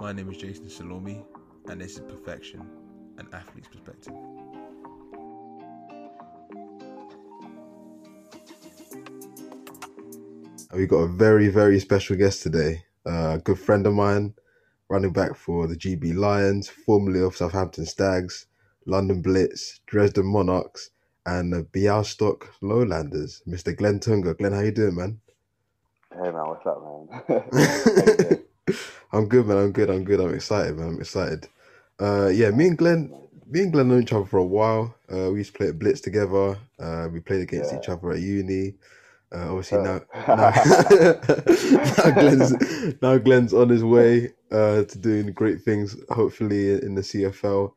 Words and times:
My 0.00 0.12
name 0.12 0.30
is 0.30 0.38
Jason 0.38 0.64
Salomi, 0.64 1.22
and 1.68 1.78
this 1.78 1.92
is 1.92 2.00
Perfection, 2.00 2.66
an 3.18 3.28
athlete's 3.34 3.68
perspective. 3.68 4.14
We've 10.72 10.88
got 10.88 11.00
a 11.00 11.06
very, 11.06 11.48
very 11.48 11.78
special 11.80 12.16
guest 12.16 12.42
today. 12.42 12.82
Uh, 13.06 13.34
a 13.34 13.38
good 13.44 13.58
friend 13.58 13.86
of 13.86 13.92
mine, 13.92 14.32
running 14.88 15.12
back 15.12 15.36
for 15.36 15.66
the 15.66 15.76
GB 15.76 16.14
Lions, 16.14 16.70
formerly 16.70 17.20
of 17.20 17.36
Southampton 17.36 17.84
Stags, 17.84 18.46
London 18.86 19.20
Blitz, 19.20 19.80
Dresden 19.84 20.24
Monarchs, 20.24 20.88
and 21.26 21.52
the 21.52 21.64
Bialystok 21.64 22.44
Lowlanders, 22.62 23.42
Mr. 23.46 23.76
Glenn 23.76 24.00
Toonga. 24.00 24.38
Glenn, 24.38 24.52
how 24.52 24.60
you 24.60 24.72
doing, 24.72 24.96
man? 24.96 25.20
Hey 26.10 26.30
man, 26.30 26.48
what's 26.48 26.66
up, 26.66 26.82
man? 27.28 28.36
I'm 29.12 29.26
good, 29.28 29.46
man. 29.46 29.58
I'm 29.58 29.72
good. 29.72 29.90
I'm 29.90 30.04
good. 30.04 30.20
I'm 30.20 30.34
excited, 30.34 30.76
man. 30.78 30.88
I'm 30.90 31.00
excited. 31.00 31.48
Uh, 32.00 32.28
yeah, 32.28 32.50
me 32.50 32.68
and 32.68 32.78
Glenn, 32.78 33.12
me 33.48 33.62
and 33.62 33.72
Glenn 33.72 33.88
know 33.88 33.98
each 33.98 34.12
other 34.12 34.26
for 34.26 34.38
a 34.38 34.44
while. 34.44 34.94
Uh, 35.12 35.30
we 35.32 35.38
used 35.40 35.52
to 35.54 35.58
play 35.58 35.68
at 35.68 35.78
Blitz 35.78 36.00
together. 36.00 36.58
Uh, 36.78 37.08
we 37.12 37.20
played 37.20 37.42
against 37.42 37.72
Yeah. 37.72 37.74
each 37.74 37.88
other 37.88 38.12
at 38.12 38.20
uni. 38.20 38.74
Uh, 39.34 39.48
obviously 39.50 39.78
now, 39.78 40.00
Uh. 40.12 40.34
now, 40.34 40.50
now 41.98 42.10
Glenn's 42.12 42.54
now 43.02 43.18
Glenn's 43.18 43.54
on 43.54 43.68
his 43.68 43.84
way 43.84 44.30
uh, 44.52 44.84
to 44.84 44.98
doing 44.98 45.32
great 45.32 45.62
things. 45.62 45.96
Hopefully 46.10 46.70
in 46.72 46.94
the 46.94 47.02
CFL. 47.02 47.72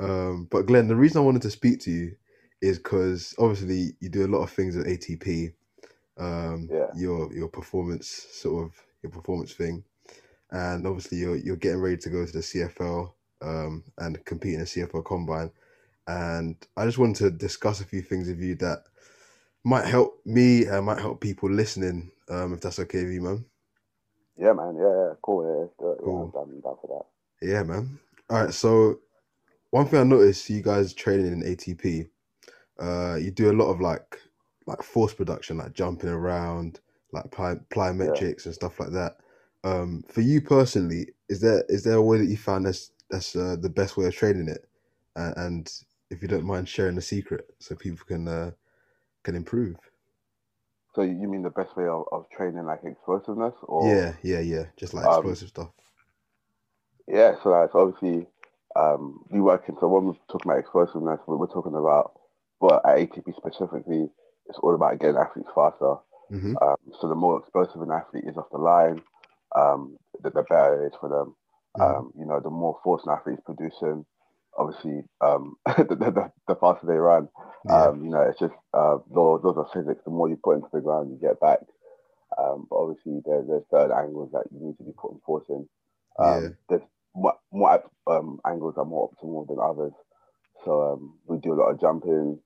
Um, 0.00 0.48
but 0.50 0.66
Glenn, 0.66 0.88
the 0.88 0.96
reason 0.96 1.18
I 1.18 1.24
wanted 1.24 1.42
to 1.42 1.50
speak 1.50 1.80
to 1.82 1.90
you 1.90 2.12
is 2.62 2.78
because 2.78 3.34
obviously 3.38 3.94
you 4.00 4.08
do 4.10 4.26
a 4.26 4.28
lot 4.34 4.42
of 4.42 4.50
things 4.50 4.76
at 4.76 4.86
ATP. 4.86 5.52
Um, 6.18 6.72
Yeah. 6.72 6.92
your 6.92 7.32
your 7.34 7.48
performance 7.48 8.08
sort 8.32 8.64
of 8.66 8.74
your 9.02 9.12
performance 9.12 9.52
thing, 9.54 9.84
and 10.54 10.86
obviously 10.88 11.18
you're 11.18 11.36
you're 11.36 11.56
getting 11.58 11.82
ready 11.82 11.98
to 11.98 12.10
go 12.10 12.26
to 12.26 12.32
the 12.32 12.40
CFL 12.40 13.12
um, 13.42 13.84
and 13.98 14.24
compete 14.26 14.54
in 14.54 14.60
the 14.62 14.66
CFL 14.66 15.04
Combine. 15.06 15.52
And 16.08 16.56
I 16.76 16.86
just 16.86 16.98
wanted 16.98 17.16
to 17.18 17.32
discuss 17.32 17.82
a 17.82 17.86
few 17.86 18.02
things 18.02 18.28
with 18.28 18.40
you 18.40 18.56
that 18.56 18.84
might 19.64 19.86
help 19.86 20.20
me 20.26 20.66
and 20.66 20.86
might 20.86 21.00
help 21.00 21.20
people 21.20 21.50
listening. 21.50 22.12
Um, 22.30 22.54
if 22.54 22.62
that's 22.62 22.80
okay 22.80 23.04
with 23.04 23.14
you, 23.14 23.22
man. 23.22 23.46
yeah, 24.38 24.52
man. 24.54 24.76
Yeah, 24.76 24.90
yeah, 24.90 25.14
cool. 25.22 25.44
Yeah, 25.44 25.62
let's 25.62 25.74
do 25.78 25.92
it. 25.92 25.98
Yeah, 26.02 26.12
Cool. 26.12 26.22
I'm 26.22 26.30
down, 26.32 26.60
down 26.62 26.76
for 26.82 26.88
that. 26.88 27.06
Yeah, 27.42 27.62
man. 27.64 27.98
All 28.30 28.44
right. 28.44 28.54
So 28.54 29.00
one 29.70 29.86
thing 29.86 30.00
I 30.00 30.04
noticed, 30.04 30.50
you 30.50 30.62
guys 30.62 30.94
training 30.94 31.32
in 31.32 31.42
ATP, 31.42 32.08
uh, 32.80 33.16
you 33.16 33.30
do 33.30 33.50
a 33.50 33.54
lot 33.54 33.70
of 33.70 33.80
like 33.80 34.20
like 34.66 34.82
force 34.82 35.14
production, 35.14 35.58
like 35.58 35.74
jumping 35.74 36.10
around, 36.10 36.80
like 37.12 37.30
ply, 37.30 37.56
plyometrics 37.70 38.46
and 38.46 38.54
stuff 38.54 38.80
like 38.80 38.90
that. 38.90 39.18
Um, 39.64 40.04
for 40.08 40.22
you 40.22 40.42
personally, 40.42 41.08
is 41.30 41.40
there 41.42 41.64
is 41.70 41.84
there 41.84 41.96
a 41.96 42.02
way 42.02 42.18
that 42.18 42.26
you 42.26 42.38
found 42.38 42.66
that's 42.66 42.92
that's 43.10 43.36
uh, 43.36 43.56
the 43.60 43.70
best 43.70 43.96
way 43.98 44.06
of 44.06 44.14
training 44.16 44.48
it? 44.48 44.68
Uh, 45.16 45.34
and 45.38 45.72
if 46.10 46.22
you 46.22 46.28
don't 46.28 46.46
mind 46.46 46.68
sharing 46.68 46.96
the 46.96 47.02
secret, 47.02 47.46
so 47.60 47.76
people 47.76 48.06
can 48.06 48.28
uh, 48.28 48.52
can 49.24 49.36
improve. 49.36 49.76
So 50.94 51.02
you 51.02 51.28
mean 51.28 51.42
the 51.42 51.50
best 51.50 51.76
way 51.76 51.86
of, 51.88 52.04
of 52.12 52.26
training 52.30 52.66
like 52.66 52.84
explosiveness, 52.84 53.54
or 53.64 54.06
Yeah, 54.06 54.14
yeah, 54.22 54.40
yeah. 54.40 54.66
Just 54.76 54.94
like 54.94 55.06
Um, 55.06 55.08
explosive 55.08 55.48
stuff. 55.48 55.70
Yeah, 57.06 57.34
so 57.42 57.50
like 57.50 57.70
so 57.72 57.80
obviously, 57.80 58.26
um, 58.76 59.24
we 59.30 59.40
work 59.40 59.68
in. 59.68 59.76
So 59.80 59.88
when 59.88 60.06
we're 60.06 60.14
talking 60.30 60.50
about 60.50 60.60
explosiveness, 60.60 61.20
we're, 61.26 61.36
we're 61.36 61.46
talking 61.52 61.74
about, 61.76 62.14
well, 62.60 62.80
at 62.84 62.96
ATP 62.98 63.36
specifically, 63.36 64.08
it's 64.46 64.58
all 64.62 64.74
about 64.74 65.00
getting 65.00 65.16
athletes 65.16 65.50
faster. 65.54 65.96
hmm 66.30 66.54
Um, 66.62 66.76
so 67.00 67.08
the 67.08 67.14
more 67.14 67.40
explosive 67.40 67.82
an 67.82 67.90
athlete 67.92 68.24
is 68.26 68.36
off 68.36 68.50
the 68.52 68.58
line, 68.58 69.02
um, 69.54 69.96
the, 70.22 70.30
the 70.30 70.42
better 70.42 70.84
it 70.84 70.88
is 70.88 70.92
for 71.00 71.08
them. 71.08 71.34
Um, 71.80 72.12
you 72.16 72.24
know, 72.26 72.40
the 72.40 72.50
more 72.50 72.78
force 72.84 73.02
an 73.04 73.12
athlete 73.12 73.38
is 73.38 73.44
producing, 73.44 74.06
obviously, 74.56 75.02
um, 75.20 75.56
the, 75.66 75.84
the, 75.84 76.32
the 76.46 76.54
faster 76.56 76.86
they 76.86 76.94
run. 76.94 77.28
Yeah. 77.68 77.88
Um, 77.88 78.04
you 78.04 78.10
know, 78.10 78.22
it's 78.22 78.38
just 78.38 78.54
uh, 78.72 78.98
those, 79.12 79.42
those 79.42 79.56
are 79.56 79.68
physics. 79.72 80.02
The 80.04 80.10
more 80.12 80.28
you 80.28 80.38
put 80.42 80.56
into 80.56 80.68
the 80.72 80.80
ground, 80.80 81.10
you 81.10 81.18
get 81.20 81.40
back. 81.40 81.60
Um, 82.38 82.66
but 82.70 82.76
obviously, 82.76 83.20
there, 83.24 83.42
there's 83.46 83.64
certain 83.70 83.96
angles 83.96 84.30
that 84.32 84.44
you 84.52 84.64
need 84.66 84.76
to 84.78 84.84
be 84.84 84.92
putting 84.96 85.20
force 85.26 85.46
in. 85.48 85.68
Um, 86.18 86.42
Yeah. 86.42 86.48
There's 86.68 86.82
more, 87.14 87.34
more 87.52 87.82
um, 88.06 88.40
angles 88.46 88.74
are 88.76 88.84
more 88.84 89.10
optimal 89.10 89.46
than 89.48 89.58
others. 89.60 89.92
So 90.64 90.92
um, 90.92 91.18
we 91.26 91.38
do 91.38 91.52
a 91.52 91.58
lot 91.60 91.70
of 91.70 91.80
jumping. 91.80 92.38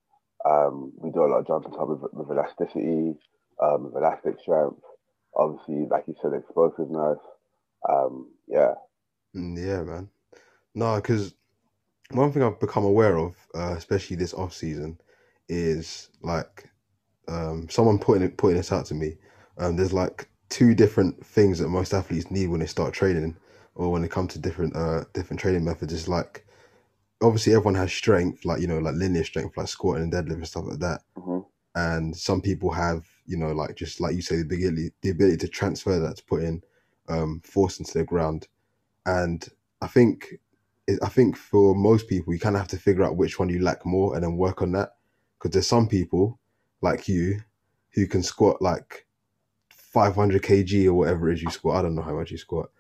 Um, 0.48 0.92
we 0.96 1.10
do 1.10 1.24
a 1.24 1.28
lot 1.28 1.40
of 1.40 1.46
jumping 1.46 1.72
top 1.72 1.88
with, 1.88 2.12
with 2.12 2.30
elasticity, 2.30 3.14
um, 3.62 3.84
with 3.84 3.96
elastic 3.96 4.40
strength. 4.40 4.80
Obviously, 5.36 5.86
like 5.90 6.04
you 6.08 6.14
said, 6.22 6.32
explosiveness. 6.34 7.18
Um, 7.88 8.32
yeah, 8.48 8.74
Mm, 9.36 9.58
Yeah, 9.58 9.82
man. 9.82 10.10
No, 10.74 10.96
because 10.96 11.34
one 12.12 12.32
thing 12.32 12.42
I've 12.42 12.60
become 12.60 12.84
aware 12.84 13.18
of, 13.18 13.36
uh, 13.54 13.74
especially 13.76 14.16
this 14.16 14.34
off 14.34 14.54
season, 14.54 15.00
is 15.48 16.10
like 16.22 16.70
um, 17.28 17.68
someone 17.70 17.98
putting 17.98 18.24
it 18.24 18.36
putting 18.38 18.56
this 18.58 18.72
out 18.72 18.86
to 18.86 18.94
me. 18.94 19.18
Um, 19.58 19.76
there's 19.76 19.92
like 19.92 20.28
two 20.50 20.74
different 20.74 21.24
things 21.26 21.58
that 21.58 21.68
most 21.68 21.94
athletes 21.94 22.30
need 22.30 22.48
when 22.48 22.60
they 22.60 22.66
start 22.66 22.94
training, 22.94 23.36
or 23.74 23.92
when 23.92 24.02
they 24.02 24.08
come 24.08 24.28
to 24.28 24.38
different 24.38 24.76
uh 24.76 25.04
different 25.14 25.40
training 25.40 25.64
methods. 25.64 25.92
It's 25.92 26.08
like 26.08 26.46
obviously 27.22 27.54
everyone 27.54 27.76
has 27.76 27.92
strength, 27.92 28.44
like 28.44 28.60
you 28.60 28.66
know, 28.68 28.78
like 28.78 28.94
linear 28.96 29.24
strength, 29.24 29.56
like 29.56 29.68
squatting 29.68 30.04
and 30.04 30.12
deadlift 30.12 30.34
and 30.34 30.48
stuff 30.48 30.66
like 30.66 30.80
that. 30.80 31.02
hmm 31.16 31.40
And 31.74 32.16
some 32.16 32.40
people 32.42 32.72
have, 32.72 33.06
you 33.28 33.36
know, 33.36 33.52
like 33.52 33.76
just 33.76 34.00
like 34.00 34.16
you 34.16 34.22
say, 34.22 34.36
the 34.36 34.42
ability 34.42 34.90
the 35.02 35.10
ability 35.10 35.36
to 35.36 35.48
transfer 35.48 35.98
that 35.98 36.16
to 36.16 36.24
put 36.24 36.42
in 36.42 36.62
um, 37.08 37.40
force 37.44 37.78
into 37.78 37.98
the 37.98 38.04
ground. 38.04 38.48
And 39.06 39.46
I 39.80 39.86
think 39.86 40.40
I 41.02 41.08
think 41.08 41.36
for 41.36 41.74
most 41.74 42.08
people, 42.08 42.32
you 42.32 42.40
kind 42.40 42.56
of 42.56 42.60
have 42.60 42.68
to 42.68 42.78
figure 42.78 43.04
out 43.04 43.16
which 43.16 43.38
one 43.38 43.50
you 43.50 43.60
lack 43.60 43.84
more 43.84 44.14
and 44.14 44.24
then 44.24 44.36
work 44.36 44.62
on 44.62 44.72
that. 44.72 44.96
Because 45.38 45.52
there's 45.52 45.66
some 45.66 45.88
people 45.88 46.40
like 46.80 47.06
you 47.06 47.40
who 47.90 48.06
can 48.06 48.22
squat 48.22 48.62
like 48.62 49.06
500 49.70 50.42
kg 50.42 50.86
or 50.86 50.94
whatever 50.94 51.30
it 51.30 51.34
is 51.34 51.42
you 51.42 51.50
squat. 51.50 51.76
I 51.76 51.82
don't 51.82 51.94
know 51.94 52.02
how 52.02 52.14
much 52.14 52.30
you 52.30 52.38
squat. 52.38 52.70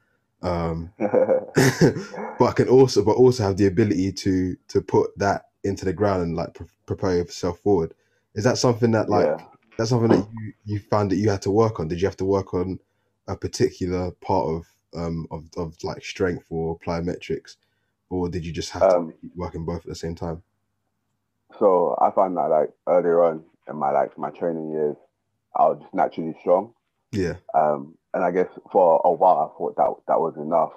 Um, 0.42 0.92
but 0.98 2.46
I 2.46 2.52
can 2.52 2.68
also, 2.68 3.04
but 3.04 3.16
also 3.16 3.42
have 3.42 3.58
the 3.58 3.66
ability 3.66 4.12
to 4.12 4.56
to 4.68 4.80
put 4.80 5.16
that 5.18 5.42
into 5.64 5.84
the 5.84 5.92
ground 5.92 6.22
and 6.22 6.34
like 6.34 6.54
pre- 6.54 6.66
prepare 6.86 7.16
yourself 7.16 7.60
forward. 7.60 7.92
Is 8.34 8.44
that 8.44 8.56
something 8.56 8.92
that 8.92 9.10
like 9.10 9.26
yeah. 9.26 9.44
That's 9.78 9.90
something 9.90 10.10
that 10.10 10.26
you 10.32 10.54
you 10.66 10.80
found 10.80 11.12
that 11.12 11.16
you 11.18 11.30
had 11.30 11.42
to 11.44 11.52
work 11.52 11.80
on? 11.80 11.88
Did 11.88 12.02
you 12.02 12.08
have 12.08 12.18
to 12.18 12.26
work 12.26 12.54
on 12.54 12.80
a 13.28 13.36
particular 13.36 14.12
part 14.22 14.48
of 14.48 14.66
um 14.96 15.28
of, 15.32 15.44
of 15.58 15.76
like 15.84 16.04
strength 16.04 16.46
or 16.50 16.78
plyometrics, 16.80 17.56
or 18.10 18.30
did 18.30 18.46
you 18.46 18.52
just 18.52 18.72
have 18.72 18.88
Um, 18.88 18.88
to 18.88 19.14
keep 19.22 19.36
working 19.36 19.66
both 19.66 19.80
at 19.80 19.86
the 19.86 19.96
same 19.96 20.16
time? 20.16 20.44
So 21.58 21.96
I 22.00 22.10
found 22.10 22.36
that 22.36 22.50
like 22.50 22.70
earlier 22.88 23.22
on 23.24 23.44
in 23.68 23.76
my 23.76 23.90
like 23.90 24.16
my 24.18 24.30
training 24.30 24.70
years, 24.70 24.96
I 25.56 25.68
was 25.68 25.80
just 25.80 25.94
naturally 25.94 26.34
strong. 26.40 26.74
Yeah, 27.12 27.36
Um, 27.54 27.96
and 28.14 28.24
I 28.24 28.30
guess 28.32 28.48
for 28.72 29.00
a 29.04 29.12
while 29.12 29.38
I 29.40 29.58
thought 29.58 29.76
that 29.76 29.94
that 30.08 30.20
was 30.20 30.36
enough. 30.36 30.72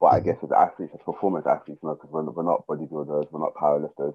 But 0.00 0.08
I 0.08 0.20
Mhm. 0.20 0.20
guess 0.20 0.38
as 0.42 0.52
athletes, 0.52 0.92
as 0.94 1.02
performance 1.04 1.46
athletes, 1.46 1.80
you 1.82 1.88
know, 1.88 1.94
because 1.96 2.10
we're, 2.10 2.24
we're 2.24 2.44
not 2.44 2.66
bodybuilders, 2.66 3.32
we're 3.32 3.40
not 3.40 3.54
powerlifters. 3.54 4.14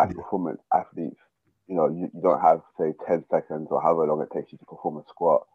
As 0.00 0.08
Yeah. 0.08 0.14
performance 0.14 0.60
athletes, 0.72 1.20
you 1.66 1.74
know, 1.76 1.88
you, 1.88 2.10
you 2.14 2.20
don't 2.22 2.40
have 2.40 2.62
say 2.78 2.94
ten 3.06 3.24
seconds 3.30 3.68
or 3.70 3.80
however 3.82 4.06
long 4.06 4.22
it 4.22 4.30
takes 4.34 4.52
you 4.52 4.58
to 4.58 4.64
perform 4.66 4.98
a 4.98 5.04
squat. 5.08 5.46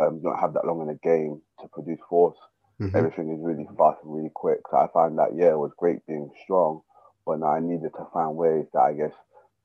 Um, 0.00 0.16
you 0.16 0.22
don't 0.22 0.38
have 0.38 0.54
that 0.54 0.66
long 0.66 0.82
in 0.82 0.90
a 0.90 0.94
game 0.94 1.40
to 1.60 1.68
produce 1.68 2.00
force. 2.08 2.36
Mhm. 2.80 2.94
Everything 2.94 3.30
is 3.32 3.40
really 3.42 3.66
fast 3.76 3.98
and 4.02 4.14
really 4.14 4.30
quick. 4.34 4.60
So 4.70 4.76
I 4.76 4.88
find 4.88 5.18
that 5.18 5.34
yeah, 5.34 5.50
it 5.50 5.58
was 5.58 5.72
great 5.76 6.06
being 6.06 6.30
strong, 6.44 6.82
but 7.24 7.38
now 7.40 7.48
I 7.48 7.60
needed 7.60 7.92
to 7.94 8.06
find 8.12 8.36
ways 8.36 8.66
that 8.72 8.80
I 8.82 8.92
guess 8.94 9.12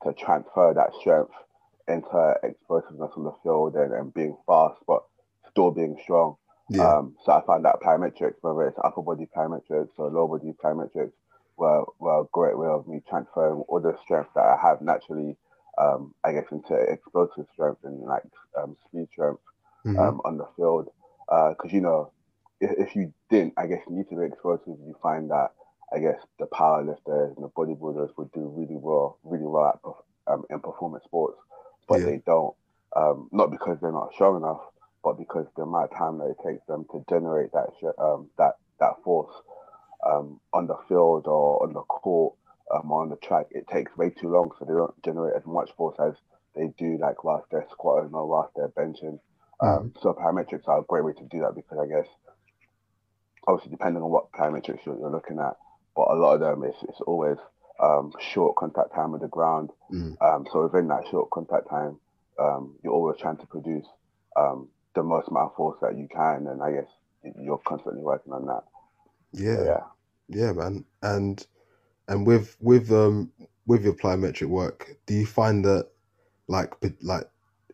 to 0.04 0.12
transfer 0.12 0.74
that 0.74 0.94
strength 1.00 1.32
into 1.88 2.34
explosiveness 2.42 3.12
on 3.16 3.24
the 3.24 3.32
field 3.42 3.74
and, 3.76 3.92
and 3.92 4.14
being 4.14 4.36
fast, 4.46 4.80
but 4.86 5.02
still 5.50 5.70
being 5.70 5.98
strong. 6.02 6.36
yeah, 6.68 6.96
Um, 6.98 7.16
so 7.24 7.32
I 7.32 7.42
find 7.46 7.64
that 7.64 7.80
plyometrics, 7.80 8.36
whether 8.40 8.66
it's 8.68 8.78
upper 8.82 9.02
body 9.02 9.28
plyometrics 9.36 9.90
or 9.98 10.10
lower 10.10 10.38
body 10.38 10.52
plyometrics, 10.62 11.12
were, 11.56 11.84
were 11.98 12.20
a 12.22 12.26
great 12.32 12.56
way 12.58 12.68
of 12.68 12.86
me 12.88 13.02
transferring 13.08 13.60
all 13.68 13.80
the 13.80 13.96
strength 14.02 14.30
that 14.34 14.44
I 14.44 14.56
have 14.60 14.80
naturally, 14.80 15.36
um, 15.78 16.14
I 16.24 16.32
guess, 16.32 16.46
into 16.52 16.74
explosive 16.74 17.46
strength 17.52 17.80
and 17.84 18.00
like 18.02 18.22
um, 18.60 18.76
speed 18.86 19.08
strength 19.12 19.42
Mhm. 19.84 19.98
um, 19.98 20.20
on 20.24 20.38
the 20.38 20.46
field. 20.56 20.88
Because, 21.28 21.72
you 21.72 21.80
know, 21.80 22.12
if, 22.60 22.70
if 22.88 22.96
you 22.96 23.12
didn't, 23.30 23.54
I 23.56 23.66
guess, 23.66 23.82
need 23.88 24.08
to 24.10 24.16
be 24.16 24.26
explosive, 24.26 24.78
you 24.86 24.94
find 25.02 25.30
that, 25.30 25.52
I 25.94 25.98
guess, 25.98 26.20
the 26.38 26.46
power 26.46 26.82
lifters 26.84 27.34
and 27.36 27.44
the 27.44 27.48
bodybuilders 27.50 28.10
would 28.16 28.32
do 28.32 28.52
really 28.56 28.76
well, 28.76 29.18
really 29.24 29.46
well 29.46 29.66
at, 29.68 30.32
um, 30.32 30.44
in 30.50 30.60
performance 30.60 31.04
sports, 31.04 31.38
but 31.88 31.98
Yeah. 32.00 32.06
they 32.06 32.18
don't. 32.26 32.54
Um, 32.94 33.28
not 33.32 33.50
because 33.50 33.78
they're 33.80 33.90
not 33.90 34.12
strong 34.12 34.36
enough, 34.36 34.60
but 35.02 35.18
because 35.18 35.46
the 35.56 35.62
amount 35.62 35.90
of 35.92 35.98
time 35.98 36.18
that 36.18 36.26
it 36.26 36.36
takes 36.44 36.64
them 36.66 36.84
to 36.92 37.02
generate 37.08 37.50
that 37.52 37.68
um, 37.98 38.28
that 38.36 38.56
that 38.80 39.02
force 39.02 39.34
um, 40.06 40.40
on 40.52 40.66
the 40.66 40.76
field 40.88 41.26
or 41.26 41.62
on 41.62 41.72
the 41.72 41.80
court 41.82 42.34
um, 42.70 42.90
on 42.92 43.08
the 43.10 43.16
track, 43.16 43.46
it 43.50 43.66
takes 43.68 43.96
way 43.96 44.10
too 44.10 44.28
long, 44.28 44.50
so 44.58 44.64
they 44.64 44.72
don't 44.74 45.02
generate 45.02 45.36
as 45.36 45.46
much 45.46 45.70
force 45.76 45.96
as 46.00 46.14
they 46.54 46.68
do 46.78 46.98
like 47.00 47.24
whilst 47.24 47.50
they're 47.50 47.66
squatting 47.70 48.12
or 48.14 48.26
whilst 48.26 48.54
they're 48.56 48.68
benching. 48.68 49.18
Um, 49.60 49.92
so 50.02 50.12
plyometrics 50.12 50.66
are 50.68 50.80
a 50.80 50.84
great 50.84 51.04
way 51.04 51.12
to 51.12 51.24
do 51.30 51.40
that 51.40 51.54
because 51.54 51.78
I 51.78 51.86
guess 51.86 52.08
obviously 53.46 53.70
depending 53.70 54.02
on 54.02 54.10
what 54.10 54.32
plyometrics 54.32 54.84
you're, 54.84 54.98
you're 54.98 55.10
looking 55.10 55.38
at, 55.38 55.56
but 55.96 56.08
a 56.10 56.14
lot 56.14 56.34
of 56.34 56.40
them 56.40 56.64
it's 56.64 56.78
it's 56.88 57.00
always 57.02 57.38
um, 57.80 58.12
short 58.20 58.56
contact 58.56 58.94
time 58.94 59.12
with 59.12 59.22
the 59.22 59.28
ground. 59.28 59.70
Mm. 59.92 60.16
Um, 60.20 60.46
so 60.52 60.64
within 60.64 60.88
that 60.88 61.04
short 61.10 61.30
contact 61.30 61.68
time, 61.70 61.98
um, 62.38 62.76
you're 62.82 62.92
always 62.92 63.20
trying 63.20 63.36
to 63.38 63.46
produce 63.46 63.86
um, 64.36 64.68
the 64.94 65.02
most 65.02 65.28
amount 65.28 65.50
of 65.52 65.56
force 65.56 65.78
that 65.82 65.96
you 65.96 66.08
can, 66.08 66.46
and 66.46 66.62
I 66.62 66.72
guess 66.72 66.90
you're 67.40 67.58
constantly 67.58 68.02
working 68.02 68.32
on 68.32 68.46
that. 68.46 68.64
Yeah, 69.32 69.56
So, 69.56 69.64
yeah. 69.64 70.44
yeah, 70.46 70.52
man. 70.52 70.84
And 71.02 71.46
and 72.12 72.26
with 72.26 72.56
with 72.60 72.92
um 72.92 73.32
with 73.66 73.82
your 73.82 73.94
plyometric 73.94 74.46
work, 74.46 74.96
do 75.06 75.14
you 75.14 75.26
find 75.26 75.64
that 75.64 75.88
like 76.46 76.74
like 77.00 77.24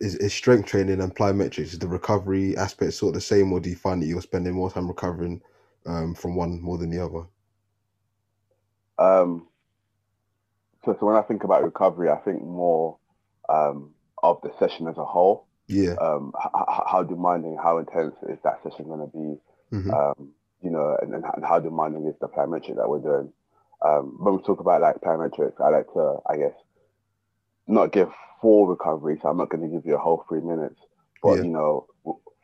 is, 0.00 0.14
is 0.16 0.32
strength 0.32 0.68
training 0.68 1.00
and 1.00 1.14
plyometrics 1.14 1.72
is 1.72 1.78
the 1.78 1.88
recovery 1.88 2.56
aspect 2.56 2.92
sort 2.94 3.10
of 3.10 3.14
the 3.14 3.20
same, 3.20 3.52
or 3.52 3.58
do 3.58 3.68
you 3.68 3.74
find 3.76 4.00
that 4.00 4.06
you're 4.06 4.22
spending 4.22 4.54
more 4.54 4.70
time 4.70 4.86
recovering 4.86 5.42
um 5.86 6.14
from 6.14 6.36
one 6.36 6.60
more 6.62 6.78
than 6.78 6.90
the 6.90 7.04
other? 7.04 7.26
Um, 8.98 9.48
so, 10.84 10.96
so 10.98 11.06
when 11.06 11.16
I 11.16 11.22
think 11.22 11.42
about 11.44 11.64
recovery, 11.64 12.08
I 12.08 12.16
think 12.16 12.42
more 12.42 12.98
um, 13.48 13.90
of 14.22 14.40
the 14.42 14.52
session 14.58 14.86
as 14.86 14.98
a 14.98 15.04
whole. 15.04 15.46
Yeah. 15.66 15.96
Um, 16.00 16.32
h- 16.38 16.50
how 16.86 17.02
demanding, 17.02 17.58
how 17.60 17.78
intense 17.78 18.14
is 18.28 18.38
that 18.44 18.62
session 18.62 18.86
going 18.86 19.00
to 19.00 19.06
be? 19.16 19.40
hmm 19.70 19.90
Um, 19.92 20.30
you 20.62 20.70
know, 20.70 20.96
and, 21.02 21.14
and 21.14 21.24
and 21.24 21.44
how 21.44 21.60
demanding 21.60 22.06
is 22.06 22.14
the 22.20 22.28
plyometric 22.28 22.76
that 22.76 22.88
we're 22.88 23.00
doing? 23.00 23.32
Um, 23.84 24.16
when 24.20 24.36
we 24.36 24.42
talk 24.42 24.60
about 24.60 24.80
like 24.82 25.00
plyometrics, 25.00 25.60
I 25.60 25.68
like 25.70 25.92
to, 25.92 26.16
I 26.28 26.36
guess, 26.36 26.54
not 27.66 27.92
give 27.92 28.10
full 28.40 28.66
recovery. 28.66 29.18
So 29.22 29.28
I'm 29.28 29.36
not 29.36 29.50
going 29.50 29.62
to 29.68 29.74
give 29.74 29.86
you 29.86 29.94
a 29.94 29.98
whole 29.98 30.24
three 30.28 30.40
minutes, 30.40 30.80
but 31.22 31.36
Yeah. 31.38 31.42
you 31.44 31.50
know, 31.50 31.86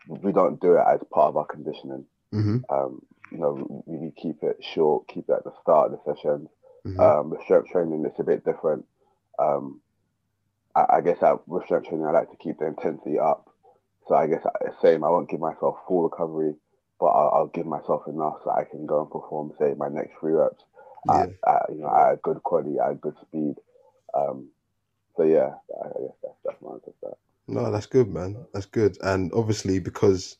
we 0.06 0.32
don't 0.32 0.60
do 0.60 0.74
it 0.74 0.84
as 0.86 1.00
part 1.12 1.28
of 1.28 1.36
our 1.36 1.46
conditioning. 1.46 2.06
hmm 2.30 2.58
Um, 2.68 3.02
you 3.32 3.38
know, 3.38 3.84
we, 3.86 3.96
we 3.96 4.10
keep 4.12 4.42
it 4.42 4.62
short, 4.62 5.08
keep 5.08 5.28
it 5.28 5.32
at 5.32 5.44
the 5.44 5.52
start 5.62 5.92
of 5.92 5.98
the 6.04 6.14
session. 6.14 6.48
hmm 6.84 7.00
Um, 7.00 7.30
with 7.30 7.42
strength 7.42 7.70
training, 7.70 8.04
it's 8.04 8.20
a 8.20 8.24
bit 8.24 8.44
different. 8.44 8.84
Um, 9.38 9.80
I, 10.76 10.96
I 10.96 11.00
guess 11.00 11.22
I, 11.22 11.34
with 11.46 11.64
strength 11.64 11.88
training, 11.88 12.06
I 12.06 12.12
like 12.12 12.30
to 12.30 12.36
keep 12.36 12.58
the 12.58 12.66
intensity 12.66 13.18
up. 13.18 13.50
So 14.06 14.14
I 14.14 14.26
guess 14.26 14.44
I, 14.44 14.70
same, 14.82 15.02
I 15.02 15.08
won't 15.08 15.30
give 15.30 15.40
myself 15.40 15.78
full 15.88 16.02
recovery, 16.04 16.54
but 17.00 17.06
I'll, 17.06 17.30
I'll 17.34 17.46
give 17.46 17.66
myself 17.66 18.06
enough 18.06 18.36
so 18.44 18.50
I 18.50 18.64
can 18.64 18.86
go 18.86 19.00
and 19.00 19.10
perform, 19.10 19.52
say, 19.58 19.74
my 19.76 19.88
next 19.88 20.12
three 20.20 20.32
reps 20.32 20.62
Yeah. 21.06 21.14
at, 21.14 21.28
at, 21.46 21.62
you 21.70 21.80
know, 21.82 21.94
at 21.94 22.14
a 22.14 22.16
good 22.22 22.42
quality, 22.42 22.76
at 22.78 23.00
good 23.00 23.14
speed. 23.22 23.56
Um, 24.14 24.48
so 25.16 25.24
yeah, 25.24 25.54
I, 25.82 25.86
I 25.86 26.00
guess 26.02 26.16
that's, 26.22 26.34
that's 26.44 26.62
my 26.62 26.72
answer 26.72 26.86
to 26.86 26.96
that. 27.02 27.16
No, 27.46 27.70
that's 27.70 27.86
good, 27.86 28.08
man. 28.08 28.46
That's 28.52 28.66
good. 28.66 28.96
And 29.02 29.32
obviously, 29.32 29.78
because 29.78 30.38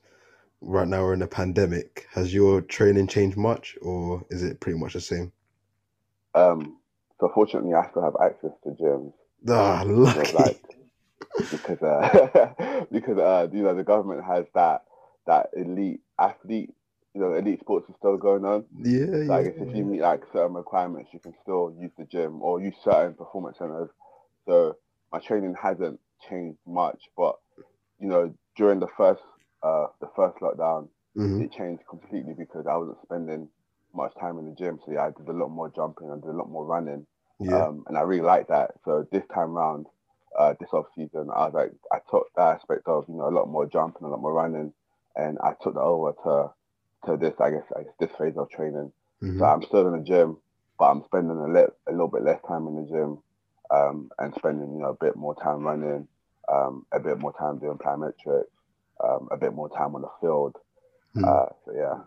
right 0.61 0.89
now 0.89 1.03
we're 1.03 1.15
in 1.15 1.23
a 1.23 1.27
pandemic, 1.27 2.07
has 2.13 2.33
your 2.33 2.63
training 2.63 3.09
changed 3.09 3.37
much, 3.37 3.77
or 3.83 4.25
is 4.31 4.43
it 4.43 4.61
pretty 4.61 4.79
much 4.79 4.95
the 4.95 5.01
same? 5.01 5.33
Um, 6.35 6.79
so 7.21 7.31
fortunately, 7.35 7.75
I 7.75 7.89
still 7.91 8.03
have 8.03 8.17
access 8.21 8.53
to 8.65 8.71
gyms. 8.71 9.13
Ah, 9.49 9.83
um, 9.83 10.05
because 10.05 10.33
like 10.33 10.63
because 11.51 11.83
uh, 11.83 12.85
because 12.93 13.19
uh, 13.19 13.49
you 13.53 13.63
know 13.63 13.75
the 13.75 13.85
government 13.85 14.25
has 14.25 14.47
that 14.55 14.85
that 15.27 15.51
elite 15.57 16.01
athlete, 16.19 16.75
you 17.15 17.21
know, 17.21 17.35
elite 17.35 17.61
sports 17.61 17.89
is 17.89 17.97
still 17.99 18.17
going 18.19 18.45
on. 18.45 18.67
Yeah, 18.79 19.23
So 19.27 19.37
yeah, 19.37 19.51
if 19.59 19.75
you 19.75 19.85
meet 19.85 20.03
like 20.03 20.23
certain 20.33 20.55
requirements, 20.55 21.11
you 21.13 21.21
can 21.21 21.35
still 21.43 21.75
use 21.81 21.93
the 21.99 22.05
gym 22.05 22.43
or 22.43 22.61
use 22.61 22.77
certain 22.85 23.15
performance 23.15 23.59
centers. 23.59 23.91
So 24.47 24.77
my 25.13 25.21
training 25.21 25.55
hasn't 25.61 26.01
changed 26.29 26.59
much, 26.67 27.01
but 27.17 27.37
you 27.99 28.09
know, 28.09 28.35
during 28.57 28.81
the 28.81 28.89
first 28.97 29.23
uh 29.63 29.87
the 30.01 30.09
first 30.17 30.39
lockdown, 30.39 30.89
hmm 31.17 31.45
it 31.45 31.53
changed 31.53 31.83
completely 31.89 32.35
because 32.39 32.67
I 32.67 32.77
wasn't 32.77 32.99
spending 33.03 33.49
much 33.95 34.15
time 34.21 34.39
in 34.39 34.47
the 34.47 34.57
gym. 34.57 34.81
So 34.85 34.93
yeah, 34.93 35.07
I 35.07 35.11
did 35.11 35.29
a 35.29 35.33
lot 35.33 35.49
more 35.51 35.71
jumping, 35.71 36.11
I 36.11 36.17
did 36.17 36.31
a 36.35 36.37
lot 36.39 36.51
more 36.51 36.67
running. 36.67 37.07
Yeah. 37.41 37.67
Um, 37.67 37.85
and 37.89 37.97
I 37.99 38.03
really 38.03 38.23
like 38.25 38.49
that. 38.49 38.73
So 38.85 39.07
this 39.13 39.25
time 39.35 39.53
round, 39.53 39.87
uh, 40.39 40.55
this 40.61 40.71
off 40.73 40.87
season, 40.97 41.29
I 41.35 41.47
was 41.47 41.55
like, 41.55 41.73
I 41.93 41.99
took 42.11 42.29
that 42.37 42.57
aspect 42.57 42.89
of 42.89 43.05
you 43.09 43.17
know 43.17 43.29
a 43.29 43.37
lot 43.37 43.49
more 43.49 43.67
jumping, 43.67 44.05
a 44.07 44.09
lot 44.11 44.21
more 44.21 44.35
running, 44.35 44.73
and 45.17 45.39
I 45.45 45.55
took 45.63 45.75
that 45.75 45.81
over 45.81 46.13
to 46.25 46.54
to 47.07 47.17
this, 47.17 47.35
I 47.41 47.51
guess, 47.51 47.65
I 47.77 47.83
guess 47.83 47.95
this 48.01 48.11
phase 48.19 48.37
of 48.37 48.51
training. 48.51 48.93
hmm 49.21 49.39
So 49.39 49.45
I'm 49.45 49.63
still 49.63 49.87
in 49.89 49.99
the 49.99 50.05
gym, 50.05 50.39
but 50.79 50.87
I'm 50.87 51.05
spending 51.05 51.37
a 51.37 51.47
little 51.47 51.75
a 51.89 51.93
little 51.93 52.09
bit 52.09 52.23
less 52.23 52.41
time 52.49 52.67
in 52.67 52.77
the 52.77 52.89
gym, 52.89 53.19
um, 53.71 54.11
and 54.19 54.35
spending 54.35 54.73
you 54.75 54.81
know 54.83 54.91
a 54.91 55.05
bit 55.05 55.17
more 55.17 55.35
time 55.35 55.63
running, 55.63 56.09
um, 56.53 56.87
a 56.93 57.01
bit 57.01 57.19
more 57.19 57.33
time 57.33 57.59
doing 57.59 57.79
plyometrics, 57.79 58.45
um, 59.03 59.29
a 59.31 59.37
bit 59.37 59.53
more 59.55 59.69
time 59.71 59.95
on 59.95 60.03
the 60.03 60.09
field. 60.21 60.57
Mm. 61.17 61.25
Uh, 61.25 61.47
so 61.65 61.73
yeah. 61.75 62.01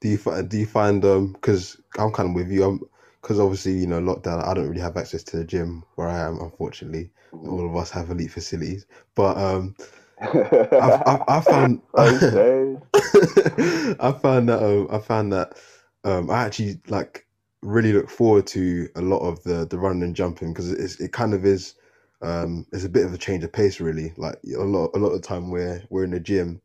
Do 0.00 0.08
you 0.08 0.18
find 0.18 0.48
do 0.48 0.58
you 0.58 0.66
find 0.66 1.04
um 1.04 1.32
because 1.32 1.80
I'm 1.98 2.12
kind 2.12 2.28
of 2.30 2.34
with 2.34 2.50
you 2.50 2.64
um 2.64 2.80
because 3.22 3.40
obviously 3.40 3.72
you 3.72 3.86
know 3.86 4.00
lockdown 4.00 4.44
I 4.46 4.52
don't 4.54 4.68
really 4.68 4.82
have 4.82 4.96
access 4.96 5.22
to 5.24 5.38
the 5.38 5.44
gym 5.44 5.84
where 5.94 6.08
I 6.08 6.18
am 6.18 6.40
unfortunately 6.40 7.10
Mhm. 7.32 7.48
all 7.48 7.66
of 7.68 7.76
us 7.76 7.90
have 7.90 8.10
elite 8.10 8.30
facilities 8.30 8.86
but 9.14 9.36
um 9.38 9.74
I've, 10.20 11.02
I've, 11.06 11.22
I 11.28 11.40
found 11.40 11.82
Okay. 11.96 12.76
I 14.00 14.12
found 14.22 14.48
that 14.48 14.62
um, 14.62 14.88
I 14.90 14.98
found 14.98 15.32
that 15.32 15.58
um, 16.04 16.30
I 16.30 16.44
actually 16.44 16.80
like 16.88 17.26
really 17.62 17.92
look 17.92 18.10
forward 18.10 18.46
to 18.48 18.88
a 18.96 19.02
lot 19.02 19.20
of 19.20 19.42
the 19.44 19.66
the 19.66 19.78
running 19.78 20.02
and 20.02 20.16
jumping 20.16 20.52
because 20.52 20.70
it's 20.72 21.00
it 21.00 21.12
kind 21.12 21.34
of 21.34 21.44
is 21.44 21.74
um, 22.22 22.66
it's 22.72 22.84
a 22.84 22.88
bit 22.88 23.06
of 23.06 23.14
a 23.14 23.18
change 23.18 23.44
of 23.44 23.52
pace 23.52 23.80
really. 23.80 24.12
Like 24.16 24.36
a 24.56 24.62
lot 24.64 24.90
a 24.94 24.98
lot 24.98 25.10
of 25.10 25.22
the 25.22 25.28
time 25.28 25.50
we're 25.50 25.82
we're 25.90 26.04
in 26.04 26.10
the 26.12 26.20
gym 26.20 26.60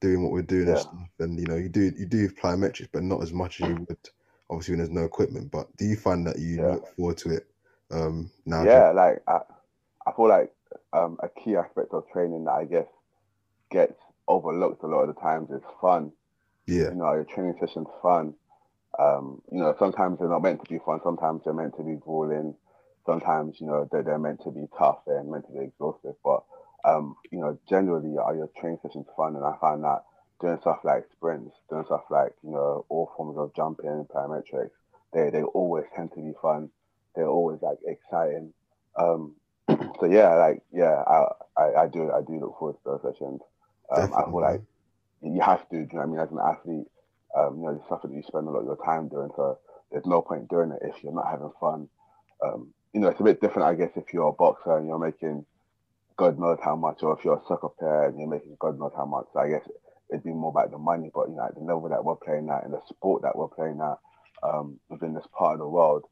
doing 0.00 0.22
what 0.22 0.32
we're 0.32 0.42
doing 0.42 0.68
and 0.68 0.78
stuff 0.78 1.08
and 1.20 1.38
you 1.40 1.46
know 1.46 1.56
you 1.56 1.68
do 1.68 1.92
you 1.98 2.06
do 2.06 2.28
plyometrics 2.28 2.88
but 2.92 3.02
not 3.02 3.22
as 3.22 3.32
much 3.32 3.60
as 3.60 3.66
you 3.66 3.86
would 3.88 3.98
obviously 4.50 4.72
when 4.72 4.78
there's 4.78 4.90
no 4.90 5.04
equipment. 5.04 5.50
But 5.50 5.74
do 5.76 5.86
you 5.86 5.96
find 5.96 6.26
that 6.26 6.38
you 6.38 6.58
Yeah. 6.58 6.70
look 6.70 6.86
forward 6.96 7.18
to 7.18 7.30
it 7.30 7.44
um, 7.90 8.30
now 8.46 8.66
yeah, 8.66 8.92
like 8.92 9.22
I, 9.28 9.40
I 10.06 10.12
feel 10.12 10.28
like 10.28 10.52
um, 10.92 11.18
a 11.22 11.28
key 11.28 11.56
aspect 11.56 11.92
of 11.94 12.04
training 12.12 12.44
that 12.44 12.52
I 12.52 12.64
guess 12.64 12.88
gets 13.70 14.00
overlooked 14.28 14.82
a 14.84 14.86
lot 14.86 15.08
of 15.08 15.14
the 15.14 15.20
times 15.20 15.50
is 15.50 15.62
fun. 15.80 16.12
yeah 16.66 16.90
You 16.90 16.96
know, 16.96 17.12
your 17.14 17.24
training 17.24 17.56
session's 17.60 17.88
fun. 18.02 18.34
Um, 18.98 19.42
you 19.52 19.58
know, 19.58 19.74
sometimes 19.78 20.18
they're 20.18 20.28
not 20.28 20.42
meant 20.42 20.64
to 20.64 20.70
be 20.70 20.78
fun. 20.84 21.00
Sometimes 21.04 21.42
they're 21.44 21.54
meant 21.54 21.76
to 21.76 21.84
be 21.84 21.96
grueling. 21.96 22.54
Sometimes, 23.06 23.56
you 23.60 23.66
know, 23.66 23.88
they're, 23.90 24.02
they're 24.02 24.18
meant 24.18 24.42
to 24.44 24.50
be 24.50 24.66
tough 24.78 24.98
and 25.06 25.30
meant 25.30 25.46
to 25.46 25.52
be 25.52 25.64
exhaustive. 25.64 26.14
But, 26.24 26.44
um, 26.84 27.16
you 27.30 27.40
know, 27.40 27.58
generally, 27.68 28.16
are 28.18 28.34
your 28.36 28.50
training 28.60 28.80
sessions 28.82 29.06
fun? 29.16 29.36
And 29.36 29.44
I 29.44 29.56
find 29.60 29.84
that 29.84 30.04
doing 30.40 30.58
stuff 30.60 30.80
like 30.84 31.06
sprints, 31.12 31.56
doing 31.70 31.84
stuff 31.86 32.04
like, 32.10 32.34
you 32.42 32.50
know, 32.50 32.84
all 32.88 33.12
forms 33.16 33.38
of 33.38 33.54
jumping, 33.54 34.06
plyometrics, 34.14 34.70
they, 35.12 35.30
they 35.30 35.42
always 35.42 35.84
tend 35.96 36.12
to 36.12 36.20
be 36.20 36.32
fun. 36.40 36.70
They're 37.14 37.26
always 37.26 37.60
like 37.62 37.78
exciting. 37.86 38.52
Um, 38.98 39.34
so 39.68 40.06
yeah, 40.06 40.34
like 40.34 40.62
yeah, 40.72 41.02
I, 41.06 41.26
I, 41.56 41.74
I 41.82 41.88
do 41.88 42.10
I 42.12 42.20
do 42.22 42.40
look 42.40 42.58
forward 42.58 42.76
to 42.76 42.80
those 42.84 43.12
sessions. 43.14 43.40
Um, 43.90 44.12
I 44.14 44.24
feel 44.24 44.40
like 44.40 44.62
you 45.22 45.40
have 45.40 45.68
to, 45.70 45.76
do 45.76 45.78
you 45.78 45.86
know 45.92 45.98
what 46.00 46.02
I 46.02 46.06
mean, 46.06 46.20
as 46.20 46.30
an 46.30 46.38
athlete, 46.38 46.86
um, 47.36 47.56
you 47.58 47.62
know, 47.64 47.78
it's 47.80 47.88
something 47.88 48.10
that 48.10 48.16
you 48.16 48.22
spend 48.26 48.46
a 48.46 48.50
lot 48.50 48.60
of 48.60 48.66
your 48.66 48.84
time 48.84 49.08
doing. 49.08 49.30
So 49.36 49.58
there's 49.90 50.06
no 50.06 50.22
point 50.22 50.48
doing 50.48 50.72
it 50.72 50.80
if 50.82 51.02
you're 51.02 51.14
not 51.14 51.30
having 51.30 51.52
fun. 51.60 51.88
Um, 52.44 52.72
you 52.92 53.00
know, 53.00 53.08
it's 53.08 53.20
a 53.20 53.24
bit 53.24 53.40
different, 53.40 53.68
I 53.68 53.74
guess, 53.74 53.90
if 53.96 54.12
you're 54.12 54.28
a 54.28 54.32
boxer 54.32 54.76
and 54.76 54.86
you're 54.86 54.98
making 54.98 55.44
God 56.16 56.38
knows 56.38 56.58
how 56.62 56.74
much, 56.74 57.02
or 57.02 57.16
if 57.16 57.24
you're 57.24 57.36
a 57.36 57.46
soccer 57.46 57.68
player 57.68 58.06
and 58.06 58.18
you're 58.18 58.28
making 58.28 58.56
God 58.58 58.78
knows 58.78 58.92
how 58.96 59.06
much. 59.06 59.26
So 59.32 59.38
I 59.38 59.48
guess 59.48 59.62
it'd 60.10 60.24
be 60.24 60.32
more 60.32 60.50
about 60.50 60.70
the 60.70 60.78
money, 60.78 61.10
but 61.14 61.28
you 61.28 61.36
know, 61.36 61.44
at 61.44 61.54
the 61.54 61.60
level 61.60 61.88
that 61.88 62.04
we're 62.04 62.16
playing 62.16 62.48
at, 62.50 62.64
and 62.64 62.74
the 62.74 62.80
sport 62.88 63.22
that 63.22 63.36
we're 63.36 63.48
playing 63.48 63.80
at, 63.80 63.98
um, 64.42 64.80
within 64.88 65.14
this 65.14 65.26
part 65.36 65.54
of 65.54 65.60
the 65.60 65.68
world, 65.68 66.04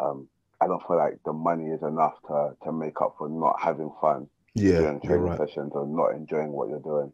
um, 0.00 0.28
I 0.60 0.66
don't 0.66 0.84
feel 0.86 0.96
like 0.96 1.18
the 1.24 1.32
money 1.32 1.70
is 1.70 1.82
enough 1.82 2.14
to 2.28 2.56
to 2.64 2.72
make 2.72 3.00
up 3.00 3.16
for 3.18 3.28
not 3.28 3.60
having 3.60 3.92
fun 4.00 4.28
yeah 4.54 4.78
during 4.78 5.00
training 5.00 5.24
right 5.24 5.38
sessions 5.38 5.72
or 5.74 5.86
not 5.86 6.14
enjoying 6.14 6.52
what 6.52 6.68
you're 6.68 6.80
doing. 6.80 7.12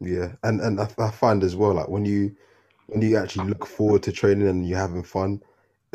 Yeah, 0.00 0.34
and 0.42 0.60
and 0.60 0.80
I, 0.80 0.88
I 0.98 1.10
find 1.10 1.42
as 1.42 1.56
well 1.56 1.74
like 1.74 1.88
when 1.88 2.04
you 2.04 2.36
when 2.86 3.02
you 3.02 3.16
actually 3.16 3.46
look 3.48 3.66
forward 3.66 4.02
to 4.04 4.12
training 4.12 4.48
and 4.48 4.68
you're 4.68 4.78
having 4.78 5.02
fun, 5.02 5.42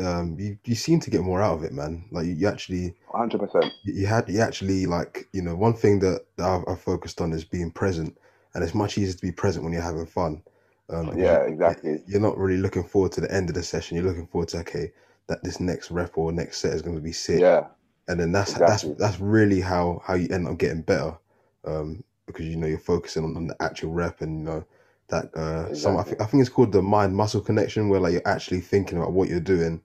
um, 0.00 0.36
you 0.38 0.58
you 0.64 0.74
seem 0.74 1.00
to 1.00 1.10
get 1.10 1.22
more 1.22 1.40
out 1.42 1.56
of 1.58 1.64
it, 1.64 1.72
man. 1.72 2.04
Like 2.12 2.26
you, 2.26 2.32
you 2.34 2.48
actually 2.48 2.94
100%. 3.12 3.72
you 3.82 3.94
you 3.94 4.06
had 4.06 4.28
you 4.28 4.40
actually 4.40 4.86
like 4.86 5.28
you 5.32 5.42
know 5.42 5.54
one 5.56 5.74
thing 5.74 6.00
that, 6.00 6.26
that 6.36 6.46
I've, 6.48 6.64
I've 6.68 6.80
focused 6.80 7.20
on 7.20 7.32
is 7.32 7.44
being 7.44 7.70
present, 7.70 8.16
and 8.54 8.62
it's 8.64 8.74
much 8.74 8.98
easier 8.98 9.14
to 9.14 9.22
be 9.22 9.32
present 9.32 9.64
when 9.64 9.72
you're 9.72 9.82
having 9.82 10.06
fun. 10.06 10.42
Um, 10.90 11.16
Yeah, 11.16 11.38
exactly. 11.44 12.02
you're 12.06 12.20
not 12.20 12.36
really 12.38 12.60
looking 12.60 12.84
forward 12.84 13.12
to 13.12 13.22
the 13.22 13.32
end 13.32 13.48
of 13.48 13.54
the 13.54 13.62
session. 13.62 13.96
You're 13.96 14.06
looking 14.06 14.26
forward 14.26 14.48
to 14.50 14.58
okay 14.58 14.92
that 15.28 15.42
this 15.42 15.60
next 15.60 15.90
rep 15.90 16.18
or 16.18 16.32
next 16.32 16.58
set 16.58 16.74
is 16.74 16.82
going 16.82 16.96
to 16.96 17.02
be 17.02 17.12
sick 17.12 17.40
Yeah, 17.40 17.68
and 18.08 18.20
then 18.20 18.32
that's 18.32 18.52
Exactly. 18.52 18.90
that's 18.90 18.98
that's 18.98 19.20
really 19.20 19.60
how 19.60 20.02
how 20.04 20.14
you 20.14 20.28
end 20.30 20.46
up 20.46 20.58
getting 20.58 20.82
better 20.82 21.16
um 21.64 22.04
because 22.26 22.46
you 22.46 22.56
know 22.56 22.66
you're 22.66 22.78
focusing 22.78 23.24
on, 23.24 23.36
on 23.36 23.46
the 23.48 23.56
actual 23.62 23.92
rep 23.92 24.20
and 24.20 24.38
you 24.38 24.44
know 24.44 24.64
that 25.08 25.34
uh 25.34 25.72
some 25.74 25.96
I, 25.96 26.00
Exactly. 26.00 26.04
think 26.04 26.20
I 26.20 26.26
think 26.26 26.40
it's 26.40 26.50
called 26.50 26.72
the 26.72 26.82
mind 26.82 27.14
muscle 27.16 27.40
connection 27.40 27.88
where 27.88 28.00
like 28.00 28.12
you're 28.12 28.28
actually 28.28 28.60
thinking 28.60 28.98
about 28.98 29.12
what 29.12 29.28
you're 29.28 29.40
doing 29.40 29.82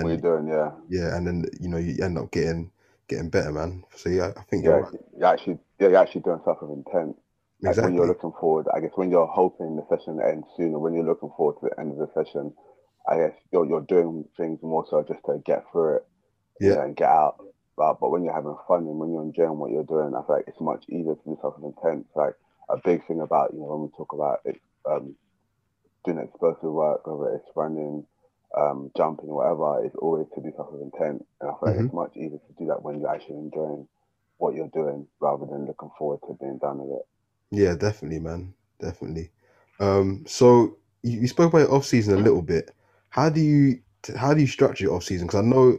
what 0.00 0.08
you're 0.08 0.16
doing, 0.18 0.48
yeah. 0.48 0.70
yeah 0.88 1.16
and 1.16 1.26
then 1.26 1.44
you 1.60 1.68
know 1.68 1.78
you 1.78 2.02
end 2.04 2.18
up 2.18 2.30
getting 2.30 2.70
getting 3.08 3.30
better 3.30 3.52
man 3.52 3.84
so 3.96 4.10
yeah 4.10 4.32
I 4.36 4.42
think 4.42 4.64
you're 4.64 4.80
right 4.82 4.92
you're 5.16 5.28
actually, 5.28 5.58
yeah, 5.80 5.88
you're 5.88 5.96
actually 5.98 6.22
doing 6.22 6.40
stuff 6.42 6.58
with 6.62 6.70
intent. 6.70 7.16
Like 7.64 7.72
exactly. 7.72 7.92
when 7.92 7.94
you're 7.94 8.06
looking 8.06 8.32
forward, 8.40 8.66
I 8.74 8.80
guess 8.80 8.92
when 8.94 9.10
you're 9.10 9.26
hoping 9.26 9.76
the 9.76 9.86
session 9.88 10.20
ends 10.22 10.46
sooner, 10.56 10.78
when 10.78 10.94
you're 10.94 11.04
looking 11.04 11.30
forward 11.36 11.56
to 11.60 11.68
the 11.70 11.80
end 11.80 11.92
of 11.92 11.98
the 11.98 12.08
session, 12.14 12.52
I 13.08 13.16
guess 13.16 13.32
you're 13.52 13.66
you're 13.66 13.80
doing 13.82 14.24
things 14.36 14.60
more 14.62 14.84
so 14.88 15.02
just 15.02 15.24
to 15.26 15.40
get 15.44 15.64
through 15.72 15.96
it, 15.96 16.06
Yeah. 16.60 16.68
you 16.70 16.74
know, 16.76 16.82
and 16.82 16.96
get 16.96 17.08
out. 17.08 17.36
But 17.78 18.00
but 18.00 18.12
when 18.12 18.24
you're 18.24 18.34
having 18.34 18.58
fun 18.68 18.80
and 18.88 18.98
when 19.00 19.12
you're 19.12 19.22
enjoying 19.24 19.58
what 19.58 19.72
you're 19.72 19.84
doing, 19.84 20.14
I 20.16 20.22
feel 20.26 20.36
like 20.38 20.48
it's 20.48 20.60
much 20.60 20.84
easier 20.90 21.16
to 21.16 21.24
do 21.24 21.38
something 21.42 21.64
intense. 21.64 22.08
Like 22.16 22.34
a 22.70 22.78
big 22.84 23.06
thing 23.08 23.22
about 23.22 23.54
you 23.54 23.60
know 23.60 23.68
when 23.68 23.82
we 23.84 23.90
talk 23.98 24.14
about 24.14 24.40
it, 24.46 24.60
um, 24.90 25.16
doing 26.04 26.18
explosive 26.18 26.72
work, 26.72 27.06
whether 27.06 27.34
it's 27.36 27.50
running, 27.56 28.06
um, 28.56 28.90
jumping, 28.96 29.28
whatever, 29.30 29.84
it's 29.84 29.96
always 29.96 30.28
to 30.34 30.42
do 30.42 30.52
something 30.56 30.82
intense. 30.82 31.24
And 31.40 31.50
I 31.50 31.54
feel 31.60 31.70
like 31.70 31.78
Mm-hmm. 31.78 31.86
it's 31.86 31.92
much 31.94 32.16
easier 32.16 32.38
to 32.40 32.54
do 32.58 32.66
that 32.68 32.82
when 32.82 33.00
you're 33.00 33.14
actually 33.14 33.38
enjoying 33.38 33.88
what 34.38 34.54
you're 34.56 34.70
doing 34.74 35.08
rather 35.20 35.46
than 35.46 35.66
looking 35.66 35.90
forward 35.98 36.20
to 36.28 36.36
being 36.40 36.58
done 36.58 36.78
with 36.80 37.00
it. 37.00 37.06
Yeah, 37.50 37.74
definitely, 37.76 38.20
man. 38.20 38.54
Definitely. 38.80 39.30
Um, 39.80 40.24
so 40.26 40.78
you, 41.02 41.20
you 41.20 41.28
spoke 41.28 41.52
about 41.52 41.70
off 41.70 41.86
season 41.86 42.14
a 42.14 42.22
little 42.22 42.42
bit. 42.42 42.72
How 43.10 43.30
do 43.30 43.40
you 43.40 43.80
how 44.16 44.34
do 44.34 44.40
you 44.40 44.46
structure 44.46 44.84
your 44.84 44.94
off 44.96 45.04
season? 45.04 45.26
Because 45.26 45.40
I 45.40 45.46
know 45.46 45.78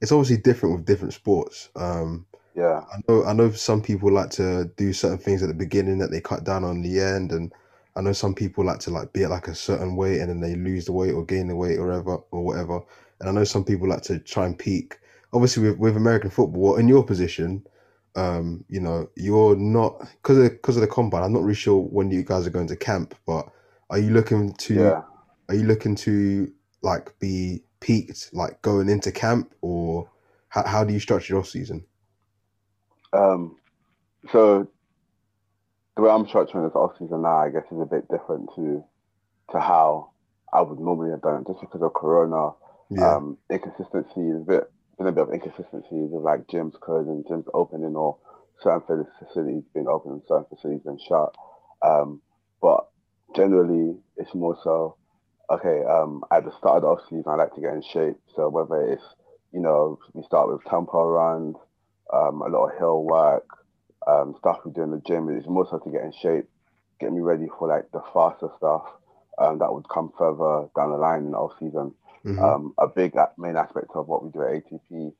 it's 0.00 0.12
obviously 0.12 0.38
different 0.38 0.76
with 0.76 0.86
different 0.86 1.14
sports. 1.14 1.70
Um, 1.76 2.26
Yeah, 2.54 2.84
I 2.92 2.98
know 3.08 3.24
I 3.24 3.32
know 3.32 3.50
some 3.52 3.82
people 3.82 4.10
like 4.10 4.30
to 4.30 4.70
do 4.76 4.92
certain 4.92 5.18
things 5.18 5.42
at 5.42 5.48
the 5.48 5.54
beginning 5.54 5.98
that 5.98 6.10
they 6.10 6.20
cut 6.20 6.44
down 6.44 6.64
on 6.64 6.82
the 6.82 7.00
end, 7.00 7.32
and 7.32 7.52
I 7.98 8.00
know 8.00 8.12
some 8.12 8.34
people 8.34 8.64
like 8.64 8.78
to 8.80 8.90
like 8.90 9.12
be 9.12 9.24
at 9.24 9.30
like 9.30 9.48
a 9.48 9.54
certain 9.54 9.96
weight 9.96 10.20
and 10.20 10.30
then 10.30 10.40
they 10.40 10.54
lose 10.54 10.84
the 10.84 10.92
weight 10.92 11.12
or 11.12 11.24
gain 11.24 11.48
the 11.48 11.56
weight 11.56 11.78
or 11.78 11.86
whatever 11.86 12.16
or 12.30 12.44
whatever. 12.44 12.80
And 13.20 13.28
I 13.28 13.32
know 13.32 13.44
some 13.44 13.64
people 13.64 13.88
like 13.88 14.02
to 14.02 14.20
try 14.20 14.46
and 14.46 14.56
peak. 14.56 14.98
Obviously, 15.32 15.68
with, 15.68 15.78
with 15.78 15.96
American 15.96 16.30
football, 16.30 16.76
in 16.76 16.86
your 16.86 17.04
position, 17.04 17.66
um, 18.14 18.64
you 18.68 18.80
know, 18.80 19.08
you're 19.16 19.56
not 19.56 19.98
because 20.22 20.38
of 20.38 20.50
because 20.52 20.76
of 20.76 20.82
the 20.82 20.86
combine. 20.86 21.24
I'm 21.24 21.32
not 21.32 21.42
really 21.42 21.54
sure 21.54 21.80
when 21.82 22.10
you 22.10 22.22
guys 22.22 22.46
are 22.46 22.50
going 22.50 22.68
to 22.68 22.76
camp, 22.76 23.14
but 23.26 23.48
are 23.90 23.98
you 23.98 24.10
looking 24.10 24.52
to 24.54 24.74
yeah. 24.74 25.02
are 25.48 25.54
you 25.54 25.64
looking 25.64 25.94
to 25.96 26.52
like 26.82 27.18
be 27.18 27.62
peaked 27.80 28.30
like 28.32 28.60
going 28.62 28.88
into 28.88 29.12
camp 29.12 29.54
or 29.60 30.08
how, 30.48 30.66
how 30.66 30.84
do 30.84 30.92
you 30.92 31.00
structure 31.00 31.34
your 31.34 31.44
season? 31.44 31.84
Um, 33.12 33.56
so 34.32 34.68
the 35.96 36.02
way 36.02 36.10
I'm 36.10 36.26
structuring 36.26 36.66
this 36.66 36.74
off 36.74 36.92
season 36.98 37.22
now, 37.22 37.38
I 37.38 37.50
guess, 37.50 37.64
is 37.70 37.80
a 37.80 37.86
bit 37.86 38.08
different 38.08 38.50
to 38.56 38.84
to 39.52 39.60
how 39.60 40.10
I 40.52 40.60
would 40.60 40.78
normally 40.78 41.10
have 41.10 41.22
done 41.22 41.42
it, 41.42 41.46
just 41.46 41.60
because 41.60 41.82
of 41.82 41.94
Corona. 41.94 42.50
Yeah. 42.90 43.16
Um, 43.16 43.38
inconsistency 43.50 44.28
is 44.30 44.42
a 44.42 44.44
bit 44.46 44.70
been 44.98 45.06
a 45.06 45.12
bit 45.12 45.22
of 45.22 45.32
inconsistencies 45.32 46.12
of 46.12 46.22
like 46.22 46.46
gyms 46.48 46.78
closing, 46.80 47.22
gyms 47.24 47.46
opening, 47.54 47.94
or 47.94 48.18
certain 48.60 49.06
facilities 49.18 49.62
being 49.72 49.86
open 49.86 50.12
and 50.12 50.22
certain 50.26 50.46
facilities 50.50 50.82
being 50.84 50.98
shut. 51.08 51.34
Um, 51.82 52.20
but 52.60 52.88
generally, 53.36 53.96
it's 54.16 54.34
more 54.34 54.58
so 54.64 54.96
okay. 55.50 55.82
Um, 55.84 56.24
at 56.30 56.44
the 56.44 56.52
start 56.58 56.76
of 56.76 56.82
the 56.82 56.88
off 56.88 57.00
season, 57.08 57.24
I 57.26 57.34
like 57.36 57.54
to 57.54 57.60
get 57.60 57.74
in 57.74 57.82
shape. 57.82 58.16
So 58.34 58.48
whether 58.48 58.80
it's 58.92 59.04
you 59.52 59.60
know 59.60 59.98
we 60.14 60.22
start 60.22 60.48
with 60.48 60.64
tempo 60.64 61.06
runs, 61.08 61.56
um, 62.12 62.42
a 62.42 62.48
lot 62.48 62.70
of 62.70 62.78
hill 62.78 63.04
work, 63.04 63.46
um, 64.06 64.34
stuff 64.38 64.58
we 64.64 64.72
do 64.72 64.82
in 64.82 64.90
the 64.90 65.02
gym. 65.06 65.28
It's 65.28 65.46
more 65.46 65.66
so 65.70 65.78
to 65.78 65.90
get 65.90 66.02
in 66.02 66.12
shape, 66.12 66.48
get 67.00 67.12
me 67.12 67.20
ready 67.20 67.48
for 67.58 67.68
like 67.68 67.90
the 67.92 68.02
faster 68.12 68.48
stuff 68.56 68.84
um, 69.38 69.58
that 69.58 69.72
would 69.72 69.88
come 69.88 70.12
further 70.18 70.68
down 70.76 70.90
the 70.90 70.98
line 70.98 71.24
in 71.24 71.30
the 71.32 71.38
off 71.38 71.52
season. 71.58 71.94
Mhm. 72.24 72.42
Um, 72.42 72.74
a 72.78 72.88
big 72.88 73.14
main 73.38 73.56
aspect 73.56 73.90
of 73.94 74.08
what 74.08 74.24
we 74.24 74.30
do 74.30 74.42
at 74.42 74.64
ATP 74.64 75.12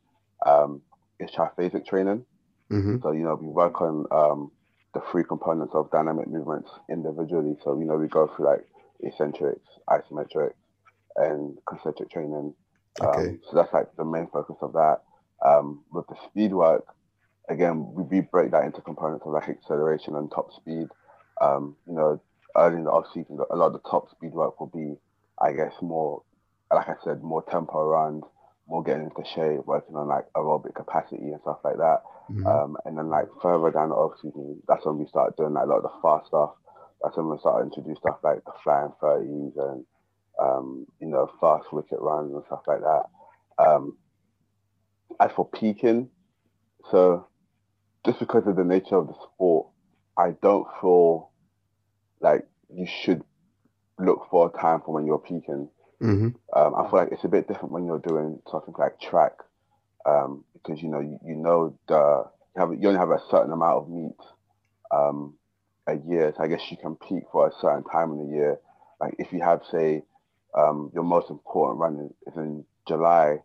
um, 0.44 0.82
is 1.18 1.30
triphasic 1.30 1.86
training. 1.86 2.24
Mhm. 2.70 3.00
So, 3.02 3.12
you 3.12 3.24
know, 3.24 3.36
we 3.36 3.48
work 3.48 3.80
on 3.80 4.06
um, 4.10 4.50
the 4.94 5.00
three 5.10 5.24
components 5.24 5.74
of 5.74 5.90
dynamic 5.90 6.28
movements 6.28 6.70
individually. 6.88 7.56
So, 7.62 7.78
you 7.78 7.84
know, 7.86 7.96
we 7.96 8.08
go 8.08 8.26
through 8.26 8.46
like 8.46 8.66
eccentrics, 9.02 9.66
isometrics, 9.88 10.54
and 11.16 11.58
concentric 11.66 12.10
training. 12.10 12.54
Okay. 13.00 13.28
Um, 13.28 13.40
so 13.48 13.56
that's 13.56 13.72
like 13.72 13.94
the 13.96 14.04
main 14.04 14.28
focus 14.32 14.56
of 14.62 14.72
that. 14.72 15.02
Um, 15.44 15.84
with 15.92 16.06
the 16.08 16.16
speed 16.26 16.52
work, 16.52 16.84
again, 17.48 17.92
we, 17.94 18.02
we 18.04 18.20
break 18.20 18.50
that 18.50 18.64
into 18.64 18.80
components 18.80 19.24
of 19.26 19.32
like 19.32 19.48
acceleration 19.48 20.16
and 20.16 20.30
top 20.30 20.52
speed. 20.52 20.88
Um, 21.40 21.76
you 21.86 21.94
know, 21.94 22.20
early 22.56 22.76
in 22.76 22.84
the 22.84 22.90
off 22.90 23.06
season, 23.14 23.38
a 23.50 23.56
lot 23.56 23.66
of 23.66 23.72
the 23.74 23.88
top 23.88 24.10
speed 24.10 24.32
work 24.32 24.58
will 24.58 24.66
be, 24.74 24.96
I 25.40 25.52
guess, 25.52 25.72
more, 25.80 26.22
like 26.72 26.88
I 26.88 26.94
said, 27.04 27.22
more 27.22 27.44
tempo 27.44 27.84
runs, 27.84 28.24
more 28.66 28.82
getting 28.82 29.04
into 29.04 29.24
shape, 29.34 29.64
working 29.66 29.96
on 29.96 30.08
like 30.08 30.24
aerobic 30.36 30.74
capacity 30.74 31.30
and 31.30 31.40
stuff 31.42 31.58
like 31.64 31.76
that. 31.78 32.02
Mhm. 32.30 32.46
Um, 32.46 32.76
and 32.84 32.98
then 32.98 33.08
like 33.08 33.26
further 33.40 33.70
down 33.70 33.88
the 33.90 33.94
off 33.94 34.18
season, 34.20 34.60
that's 34.68 34.84
when 34.84 34.98
we 34.98 35.06
start 35.06 35.36
doing 35.36 35.54
like 35.54 35.64
a 35.64 35.68
lot 35.68 35.78
of 35.78 35.82
the 35.84 36.00
fast 36.02 36.26
stuff. 36.26 36.50
That's 37.02 37.16
when 37.16 37.28
we 37.30 37.38
start 37.38 37.60
to 37.60 37.64
introduce 37.66 37.98
stuff 37.98 38.18
like 38.22 38.44
the 38.44 38.52
flying 38.62 38.92
thirties 39.00 39.52
and 39.56 39.84
um, 40.40 40.86
you 41.00 41.08
know 41.08 41.30
fast 41.40 41.72
wicket 41.72 41.98
runs 42.00 42.32
and 42.32 42.44
stuff 42.46 42.62
like 42.66 42.80
that. 42.80 43.04
Um, 43.58 43.96
as 45.20 45.30
for 45.32 45.48
peaking, 45.48 46.10
so 46.90 47.26
just 48.04 48.18
because 48.18 48.46
of 48.46 48.56
the 48.56 48.64
nature 48.64 48.96
of 48.96 49.08
the 49.08 49.14
sport, 49.34 49.68
I 50.16 50.30
don't 50.42 50.66
feel 50.80 51.30
like 52.20 52.46
you 52.72 52.86
should 52.86 53.22
look 53.98 54.26
for 54.30 54.52
a 54.54 54.60
time 54.60 54.80
for 54.84 54.94
when 54.94 55.06
you're 55.06 55.18
peaking. 55.18 55.68
Mhm. 56.00 56.34
Um, 56.52 56.74
I 56.74 56.88
feel 56.88 57.00
like 57.00 57.12
it's 57.12 57.24
a 57.24 57.28
bit 57.28 57.48
different 57.48 57.72
when 57.72 57.84
you're 57.84 57.98
doing 57.98 58.40
something 58.50 58.74
like 58.78 59.00
track, 59.00 59.32
um, 60.06 60.44
because 60.52 60.82
you 60.82 60.88
know 60.88 61.00
you, 61.00 61.18
you 61.24 61.34
know 61.34 61.76
the 61.88 62.24
you, 62.54 62.60
have, 62.60 62.74
you 62.80 62.88
only 62.88 62.98
have 63.00 63.10
a 63.10 63.20
certain 63.30 63.52
amount 63.52 63.82
of 63.82 63.88
meet 63.88 64.16
um, 64.90 65.34
a 65.88 65.96
year. 66.08 66.32
So 66.36 66.42
I 66.44 66.48
guess 66.48 66.62
you 66.70 66.76
can 66.76 66.96
peak 66.96 67.24
for 67.32 67.48
a 67.48 67.52
certain 67.60 67.84
time 67.84 68.12
in 68.12 68.18
the 68.26 68.36
year. 68.36 68.58
Like 69.00 69.14
if 69.18 69.32
you 69.32 69.40
have 69.40 69.62
say 69.70 70.02
um, 70.56 70.90
your 70.94 71.04
most 71.04 71.30
important 71.30 71.78
run 71.80 72.10
is, 72.26 72.32
is 72.32 72.36
in 72.36 72.64
July, 72.86 73.38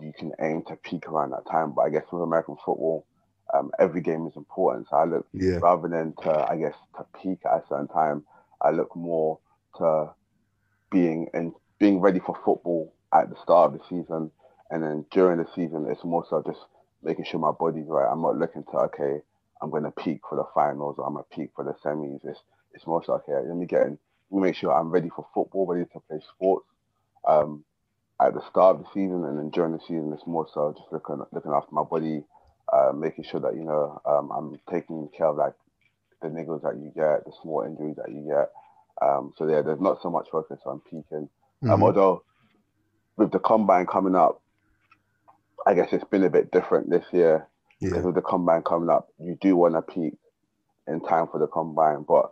you 0.00 0.12
can 0.18 0.32
aim 0.40 0.62
to 0.68 0.76
peak 0.76 1.06
around 1.08 1.30
that 1.30 1.50
time. 1.50 1.72
But 1.74 1.82
I 1.82 1.90
guess 1.90 2.04
with 2.12 2.22
American 2.22 2.56
football, 2.64 3.06
um, 3.54 3.70
every 3.78 4.00
game 4.00 4.26
is 4.26 4.36
important. 4.36 4.88
So 4.88 4.96
I 4.96 5.04
look 5.04 5.26
Yeah. 5.32 5.58
rather 5.60 5.88
than 5.88 6.14
to 6.22 6.30
I 6.48 6.56
guess 6.56 6.74
to 6.96 7.06
peak 7.22 7.40
at 7.44 7.58
a 7.58 7.64
certain 7.68 7.88
time, 7.88 8.24
I 8.62 8.70
look 8.70 8.94
more 8.96 9.40
to 9.78 10.14
being 10.90 11.28
and 11.34 11.52
being 11.78 12.00
ready 12.00 12.20
for 12.20 12.36
football 12.44 12.94
at 13.12 13.30
the 13.30 13.36
start 13.42 13.72
of 13.72 13.78
the 13.78 13.84
season, 13.88 14.30
and 14.70 14.82
then 14.82 15.04
during 15.10 15.38
the 15.38 15.46
season, 15.54 15.86
it's 15.90 16.04
more 16.04 16.24
so 16.28 16.42
just 16.46 16.60
making 17.02 17.24
sure 17.24 17.40
my 17.40 17.52
body's 17.52 17.86
right. 17.88 18.10
I'm 18.10 18.22
not 18.22 18.36
looking 18.36 18.64
to 18.64 18.78
okay, 18.88 19.20
I'm 19.62 19.70
going 19.70 19.84
to 19.84 19.90
peak 19.90 20.20
for 20.28 20.36
the 20.36 20.44
finals 20.54 20.96
or 20.98 21.06
I'm 21.06 21.14
going 21.14 21.24
to 21.30 21.36
peak 21.36 21.50
for 21.54 21.64
the 21.64 21.74
semis. 21.84 22.20
It's 22.24 22.40
it's 22.72 22.86
more 22.86 23.02
so 23.04 23.14
okay. 23.14 23.32
Let 23.46 23.56
me 23.56 23.66
get 23.66 23.82
in, 23.82 23.98
let 24.30 24.40
me 24.40 24.48
make 24.48 24.56
sure 24.56 24.72
I'm 24.72 24.90
ready 24.90 25.10
for 25.10 25.26
football, 25.34 25.66
ready 25.66 25.86
to 25.92 26.00
play 26.08 26.20
sports. 26.34 26.66
Um, 27.26 27.64
at 28.22 28.34
the 28.34 28.42
start 28.50 28.76
of 28.76 28.82
the 28.82 28.88
season 28.94 29.24
and 29.24 29.38
then 29.38 29.50
during 29.50 29.72
the 29.72 29.80
season, 29.80 30.12
it's 30.12 30.26
more 30.26 30.46
so 30.52 30.74
just 30.76 30.92
looking 30.92 31.22
looking 31.32 31.52
after 31.52 31.74
my 31.74 31.82
body, 31.82 32.22
uh, 32.72 32.92
making 32.94 33.24
sure 33.24 33.40
that 33.40 33.54
you 33.54 33.64
know 33.64 34.00
um, 34.06 34.30
I'm 34.30 34.60
taking 34.70 35.08
care 35.16 35.28
of 35.28 35.36
like 35.36 35.54
the 36.22 36.28
niggles 36.28 36.62
that 36.62 36.76
you 36.76 36.92
get, 36.94 37.24
the 37.24 37.32
small 37.42 37.62
injuries 37.62 37.96
that 37.96 38.10
you 38.10 38.26
get. 38.28 38.50
Um, 39.02 39.32
so 39.36 39.48
yeah, 39.48 39.62
there's 39.62 39.80
not 39.80 40.02
so 40.02 40.10
much 40.10 40.28
focus 40.30 40.60
on 40.66 40.80
peaking. 40.80 41.28
Um, 41.68 41.82
Mhm. 41.82 41.82
although 41.82 42.24
with 43.16 43.32
the 43.32 43.38
combine 43.38 43.86
coming 43.86 44.14
up, 44.14 44.42
I 45.66 45.74
guess 45.74 45.88
it's 45.92 46.04
been 46.04 46.24
a 46.24 46.30
bit 46.30 46.50
different 46.50 46.90
this 46.90 47.04
year 47.12 47.48
because 47.88 48.04
Yeah. 48.04 48.06
with 48.06 48.14
the 48.14 48.22
combine 48.22 48.62
coming 48.62 48.90
up, 48.90 49.08
you 49.18 49.36
do 49.40 49.56
want 49.56 49.74
to 49.74 49.82
peak 49.82 50.14
in 50.86 51.00
time 51.00 51.28
for 51.28 51.38
the 51.38 51.46
combine. 51.46 52.04
But 52.06 52.30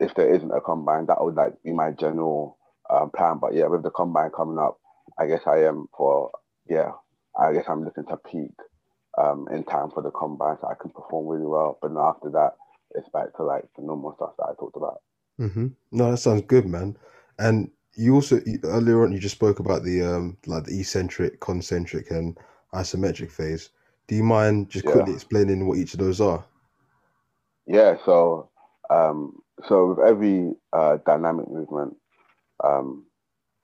if 0.00 0.14
there 0.14 0.34
isn't 0.34 0.50
a 0.50 0.60
combine, 0.60 1.06
that 1.06 1.22
would 1.22 1.34
like 1.34 1.62
be 1.62 1.72
my 1.72 1.90
general 1.92 2.58
um, 2.90 3.10
plan. 3.10 3.38
But 3.40 3.54
yeah, 3.54 3.66
with 3.66 3.82
the 3.82 3.90
combine 3.90 4.30
coming 4.30 4.58
up, 4.58 4.78
I 5.18 5.26
guess 5.26 5.42
I 5.46 5.64
am 5.64 5.86
for 5.96 6.30
yeah, 6.68 6.92
I 7.38 7.52
guess 7.52 7.66
I'm 7.68 7.84
looking 7.84 8.06
to 8.06 8.16
peak 8.16 8.52
um, 9.18 9.48
in 9.52 9.64
time 9.64 9.90
for 9.90 10.02
the 10.02 10.10
combine 10.10 10.56
so 10.60 10.68
I 10.68 10.74
can 10.80 10.90
perform 10.90 11.26
really 11.26 11.46
well. 11.46 11.78
But 11.80 11.88
then 11.88 11.98
after 12.02 12.30
that, 12.30 12.52
it's 12.94 13.08
back 13.10 13.34
to 13.36 13.44
like 13.44 13.64
the 13.76 13.82
normal 13.82 14.14
stuff 14.16 14.32
that 14.38 14.44
I 14.44 14.54
talked 14.58 14.76
about. 14.76 15.00
Mm-hmm. 15.40 15.68
No, 15.92 16.10
that 16.10 16.18
sounds 16.18 16.42
good, 16.46 16.66
man. 16.66 16.96
And 17.38 17.70
you 17.94 18.14
also 18.14 18.40
earlier 18.64 19.02
on 19.02 19.12
you 19.12 19.18
just 19.18 19.34
spoke 19.34 19.58
about 19.58 19.82
the 19.82 20.02
um 20.02 20.36
like 20.46 20.64
the 20.64 20.80
eccentric, 20.80 21.40
concentric, 21.40 22.10
and 22.10 22.38
isometric 22.74 23.30
phase. 23.30 23.70
Do 24.08 24.16
you 24.16 24.24
mind 24.24 24.70
just 24.70 24.84
Yeah. 24.84 24.86
quickly 24.86 25.14
explaining 25.14 25.66
what 25.66 25.78
each 25.78 25.94
of 25.94 26.00
those 26.00 26.20
are? 26.20 26.44
Yeah, 27.66 27.96
so 28.04 28.50
um, 28.90 29.38
so 29.68 29.88
with 29.94 30.06
every 30.06 30.52
uh, 30.72 30.98
dynamic 31.06 31.48
movement, 31.50 31.96
um, 32.64 33.06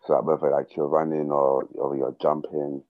so 0.06 0.20
whether 0.22 0.50
like 0.50 0.76
you're 0.76 0.88
running 0.88 1.30
or, 1.32 1.64
or 1.74 1.96
you're 1.96 2.16
jumping, 2.22 2.82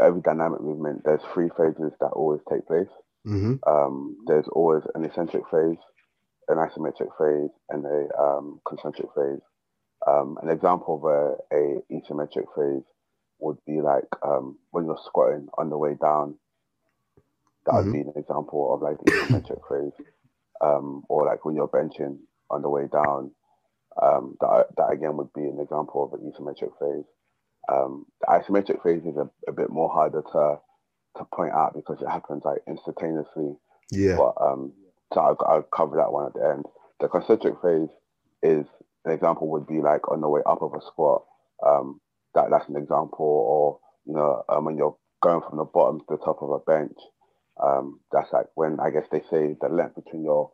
every 0.00 0.22
dynamic 0.22 0.60
movement, 0.62 1.02
there's 1.04 1.22
three 1.34 1.50
phases 1.56 1.92
that 2.00 2.08
always 2.14 2.40
take 2.50 2.66
place. 2.66 2.88
hmm 3.24 3.54
Um, 3.66 4.18
there's 4.26 4.48
always 4.52 4.84
an 4.94 5.04
eccentric 5.04 5.44
phase, 5.50 5.78
an 6.48 6.58
isometric 6.58 7.10
phase, 7.18 7.50
and 7.70 7.84
a 7.86 8.08
um, 8.20 8.60
concentric 8.68 9.08
phase. 9.16 9.42
Um, 10.06 10.38
an 10.42 10.50
example 10.50 10.96
of 10.96 11.04
a, 11.04 11.56
a 11.56 11.80
eccentric 11.90 12.46
phase 12.56 12.84
would 13.40 13.58
be 13.66 13.80
like 13.82 14.04
um, 14.26 14.58
when 14.72 14.86
you're 14.86 14.98
squatting 15.06 15.48
on 15.58 15.70
the 15.70 15.78
way 15.78 15.96
down. 16.00 16.36
That 17.66 17.74
would 17.76 17.86
Mhm. 17.86 17.92
be 17.92 18.00
an 18.00 18.12
example 18.16 18.74
of 18.74 18.82
like 18.82 18.98
the 19.04 19.12
eccentric 19.22 19.60
phase. 19.70 19.92
um, 20.62 21.04
or 21.08 21.26
like 21.26 21.44
when 21.44 21.54
you're 21.54 21.68
benching 21.68 22.18
on 22.50 22.62
the 22.62 22.68
way 22.70 22.86
down. 22.92 23.30
Um, 24.02 24.36
that, 24.40 24.68
that 24.76 24.90
again 24.92 25.16
would 25.16 25.32
be 25.34 25.42
an 25.44 25.60
example 25.60 26.04
of 26.04 26.14
an 26.20 26.30
isometric 26.32 26.72
phase. 26.80 27.04
Um, 27.72 28.06
the 28.20 28.26
isometric 28.28 28.82
phase 28.82 29.04
is 29.06 29.16
a, 29.16 29.28
a 29.48 29.52
bit 29.52 29.70
more 29.70 29.90
harder 29.90 30.22
to 30.32 30.58
to 31.18 31.24
point 31.34 31.52
out 31.52 31.74
because 31.74 32.00
it 32.02 32.08
happens 32.08 32.44
like 32.44 32.62
instantaneously. 32.68 33.56
Yeah. 33.90 34.16
But 34.16 34.34
um, 34.40 34.72
so 35.14 35.20
I'll, 35.20 35.38
I'll 35.48 35.62
cover 35.62 35.96
that 35.96 36.12
one 36.12 36.26
at 36.26 36.34
the 36.34 36.46
end. 36.48 36.66
The 37.00 37.08
concentric 37.08 37.54
phase 37.62 37.88
is 38.42 38.66
an 39.04 39.12
example 39.12 39.48
would 39.50 39.66
be 39.66 39.80
like 39.80 40.10
on 40.10 40.20
the 40.20 40.28
way 40.28 40.42
up 40.46 40.62
of 40.62 40.74
a 40.74 40.80
squat. 40.82 41.24
Um, 41.66 42.00
that 42.34 42.50
that's 42.50 42.68
an 42.68 42.76
example, 42.76 43.26
or 43.26 43.80
you 44.06 44.14
know, 44.14 44.42
um, 44.48 44.64
when 44.66 44.76
you're 44.76 44.96
going 45.22 45.42
from 45.48 45.58
the 45.58 45.64
bottom 45.64 46.00
to 46.00 46.06
the 46.10 46.18
top 46.18 46.42
of 46.42 46.50
a 46.50 46.58
bench. 46.60 46.98
Um, 47.62 48.00
that's 48.12 48.32
like 48.32 48.46
when 48.54 48.78
I 48.80 48.90
guess 48.90 49.06
they 49.10 49.20
say 49.30 49.56
the 49.60 49.68
length 49.68 49.94
between 49.94 50.24
your, 50.24 50.50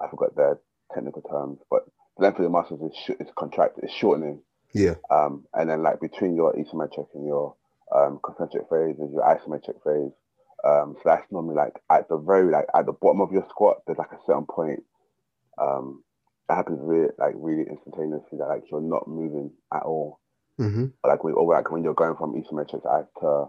I 0.00 0.08
forgot 0.08 0.34
the 0.34 0.58
technical 0.94 1.22
terms, 1.22 1.58
but 1.70 1.84
the 2.16 2.24
length 2.24 2.38
of 2.38 2.44
the 2.44 2.50
muscles 2.50 2.90
is 2.90 2.96
sh- 2.96 3.20
is 3.20 3.28
contracted, 3.36 3.84
is 3.84 3.90
shortening. 3.92 4.40
Yeah. 4.72 4.94
Um, 5.10 5.44
and 5.54 5.68
then 5.68 5.82
like 5.82 6.00
between 6.00 6.34
your 6.34 6.54
isometric 6.54 7.08
and 7.14 7.26
your 7.26 7.54
um, 7.94 8.20
concentric 8.24 8.68
phase 8.68 8.96
is 8.98 9.12
your 9.12 9.22
isometric 9.22 9.82
phase. 9.84 10.12
Um, 10.64 10.96
so 10.96 11.02
that's 11.04 11.30
normally 11.30 11.54
like 11.54 11.74
at 11.90 12.08
the 12.08 12.16
very 12.16 12.50
like 12.50 12.66
at 12.74 12.86
the 12.86 12.92
bottom 12.92 13.20
of 13.20 13.32
your 13.32 13.46
squat, 13.50 13.82
there's 13.86 13.98
like 13.98 14.12
a 14.12 14.20
certain 14.26 14.46
point. 14.46 14.82
Um, 15.60 16.02
that 16.48 16.56
happens 16.56 16.78
really 16.82 17.10
like 17.18 17.34
really 17.36 17.64
instantaneously 17.68 18.38
that 18.38 18.48
like 18.48 18.64
you're 18.70 18.80
not 18.80 19.08
moving 19.08 19.50
at 19.72 19.82
all. 19.82 20.20
Mm-hmm. 20.60 20.86
Like 21.04 21.22
when, 21.24 21.34
or 21.34 21.52
like 21.52 21.70
when 21.70 21.84
you're 21.84 21.94
going 21.94 22.16
from 22.16 22.34
isometric 22.34 22.82
to 23.20 23.46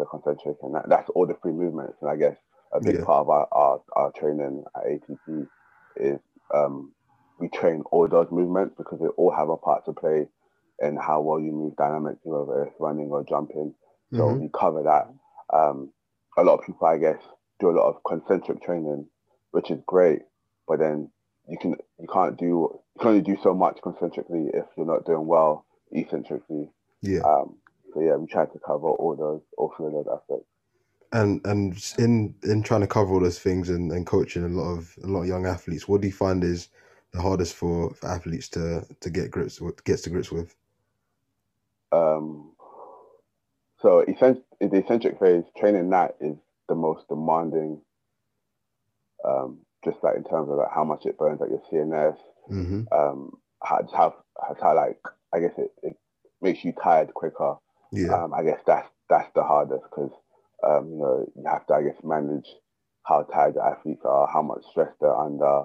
to 0.00 0.06
concentric, 0.06 0.56
and 0.62 0.74
that, 0.74 0.88
that's 0.88 1.08
all 1.10 1.26
the 1.26 1.34
three 1.42 1.52
movements. 1.52 1.96
And 2.02 2.10
I 2.10 2.16
guess 2.16 2.36
a 2.72 2.80
big 2.80 2.96
Yeah. 2.96 3.04
part 3.04 3.20
of 3.22 3.30
our, 3.30 3.48
our, 3.52 3.82
our 3.94 4.12
training 4.12 4.64
at 4.76 4.84
ATP 4.84 5.48
is 5.96 6.20
um, 6.54 6.92
we 7.38 7.48
train 7.48 7.82
all 7.90 8.08
those 8.08 8.28
movements 8.30 8.74
because 8.76 8.98
they 9.00 9.06
all 9.16 9.30
have 9.32 9.48
a 9.48 9.56
part 9.56 9.84
to 9.86 9.92
play 9.92 10.26
in 10.80 10.96
how 10.96 11.20
well 11.20 11.40
you 11.40 11.52
move 11.52 11.76
dynamically, 11.76 12.20
whether 12.24 12.64
it's 12.64 12.76
running 12.80 13.08
or 13.10 13.24
jumping. 13.24 13.74
So 14.16 14.28
Mhm. 14.28 14.40
we 14.40 14.48
cover 14.58 14.82
that. 14.84 15.08
Um, 15.56 15.92
a 16.36 16.42
lot 16.42 16.60
of 16.60 16.66
people, 16.66 16.86
I 16.86 16.98
guess, 16.98 17.20
do 17.60 17.70
a 17.70 17.76
lot 17.76 17.88
of 17.88 18.02
concentric 18.04 18.62
training, 18.62 19.06
which 19.52 19.70
is 19.70 19.80
great, 19.86 20.22
but 20.66 20.78
then 20.78 21.10
you 21.48 21.58
can 21.58 21.76
you 21.98 22.06
can't 22.12 22.38
do 22.38 22.46
you 22.46 23.00
can 23.00 23.08
only 23.08 23.20
do 23.22 23.36
so 23.42 23.54
much 23.54 23.80
concentrically 23.82 24.50
if 24.54 24.64
you're 24.76 24.86
not 24.86 25.04
doing 25.04 25.26
well 25.26 25.66
eccentrically. 25.94 26.70
Yeah. 27.02 27.20
Um, 27.24 27.56
so 27.94 28.00
yeah, 28.00 28.16
we 28.16 28.26
try 28.26 28.46
to 28.46 28.58
cover 28.66 28.88
all 28.88 29.16
those, 29.16 29.42
all 29.58 29.72
three 29.76 29.86
of 29.86 29.92
those 29.92 30.06
aspects. 30.20 30.46
and 31.12 31.40
and 31.46 31.92
in 31.98 32.34
in 32.44 32.62
trying 32.62 32.82
to 32.82 32.86
cover 32.86 33.14
all 33.14 33.20
those 33.20 33.38
things 33.38 33.68
and, 33.68 33.90
and 33.92 34.06
coaching 34.06 34.44
a 34.44 34.48
lot 34.48 34.70
of 34.72 34.94
a 35.02 35.06
lot 35.06 35.22
of 35.22 35.28
young 35.28 35.46
athletes, 35.46 35.88
what 35.88 36.00
do 36.00 36.06
you 36.08 36.12
find 36.12 36.44
is 36.44 36.68
the 37.12 37.20
hardest 37.20 37.54
for, 37.54 37.92
for 37.94 38.08
athletes 38.08 38.48
to 38.50 38.86
to 39.00 39.10
get 39.10 39.30
grips 39.30 39.60
with 39.60 39.82
gets 39.84 40.02
to 40.02 40.10
grips 40.10 40.30
with? 40.32 40.54
Um, 41.92 42.52
so 43.80 44.04
the 44.06 44.76
eccentric 44.78 45.18
phase 45.18 45.44
training 45.58 45.90
that 45.90 46.16
is 46.20 46.36
the 46.68 46.74
most 46.74 47.08
demanding. 47.08 47.80
Um, 49.24 49.60
just 49.84 49.98
like 50.02 50.16
in 50.16 50.24
terms 50.24 50.50
of 50.50 50.56
like 50.58 50.70
how 50.74 50.84
much 50.84 51.06
it 51.06 51.18
burns 51.18 51.42
at 51.42 51.50
your 51.50 51.62
CNS, 51.72 52.16
Mm-hmm. 52.50 52.82
um, 52.92 53.32
how, 53.62 53.86
how, 53.94 54.14
how, 54.40 54.56
how 54.60 54.76
like 54.76 54.98
I 55.34 55.40
guess 55.40 55.52
it, 55.58 55.72
it 55.82 55.96
makes 56.42 56.64
you 56.64 56.72
tired 56.72 57.14
quicker. 57.14 57.56
Yeah. 57.92 58.22
Um, 58.22 58.32
I 58.34 58.42
guess 58.42 58.60
that's 58.66 58.88
that's 59.08 59.30
the 59.34 59.42
hardest 59.42 59.84
because 59.84 60.12
um, 60.66 60.90
you 60.90 60.98
know 60.98 61.26
you 61.36 61.44
have 61.50 61.66
to 61.68 61.74
I 61.74 61.82
guess 61.82 61.96
manage 62.04 62.48
how 63.04 63.22
tired 63.24 63.54
the 63.54 63.64
athletes 63.64 64.04
are, 64.04 64.28
how 64.32 64.42
much 64.42 64.64
stress 64.70 64.92
they're 65.00 65.16
under. 65.16 65.64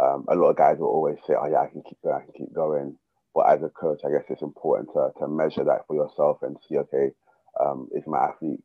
Um, 0.00 0.26
a 0.28 0.34
lot 0.34 0.50
of 0.50 0.56
guys 0.56 0.78
will 0.78 0.88
always 0.88 1.18
say, 1.26 1.34
"Oh 1.38 1.46
yeah, 1.46 1.60
I 1.60 1.68
can 1.68 1.82
keep 1.82 1.98
going, 2.02 2.16
I 2.16 2.24
can 2.24 2.32
keep 2.34 2.52
going." 2.54 2.98
But 3.34 3.48
as 3.50 3.62
a 3.62 3.68
coach, 3.70 4.00
I 4.04 4.10
guess 4.10 4.24
it's 4.30 4.42
important 4.42 4.90
to 4.94 5.10
to 5.20 5.28
measure 5.28 5.64
that 5.64 5.86
for 5.86 5.96
yourself 5.96 6.38
and 6.42 6.56
see, 6.68 6.78
okay, 6.78 7.10
um, 7.60 7.88
is 7.94 8.04
my 8.06 8.18
athlete 8.18 8.62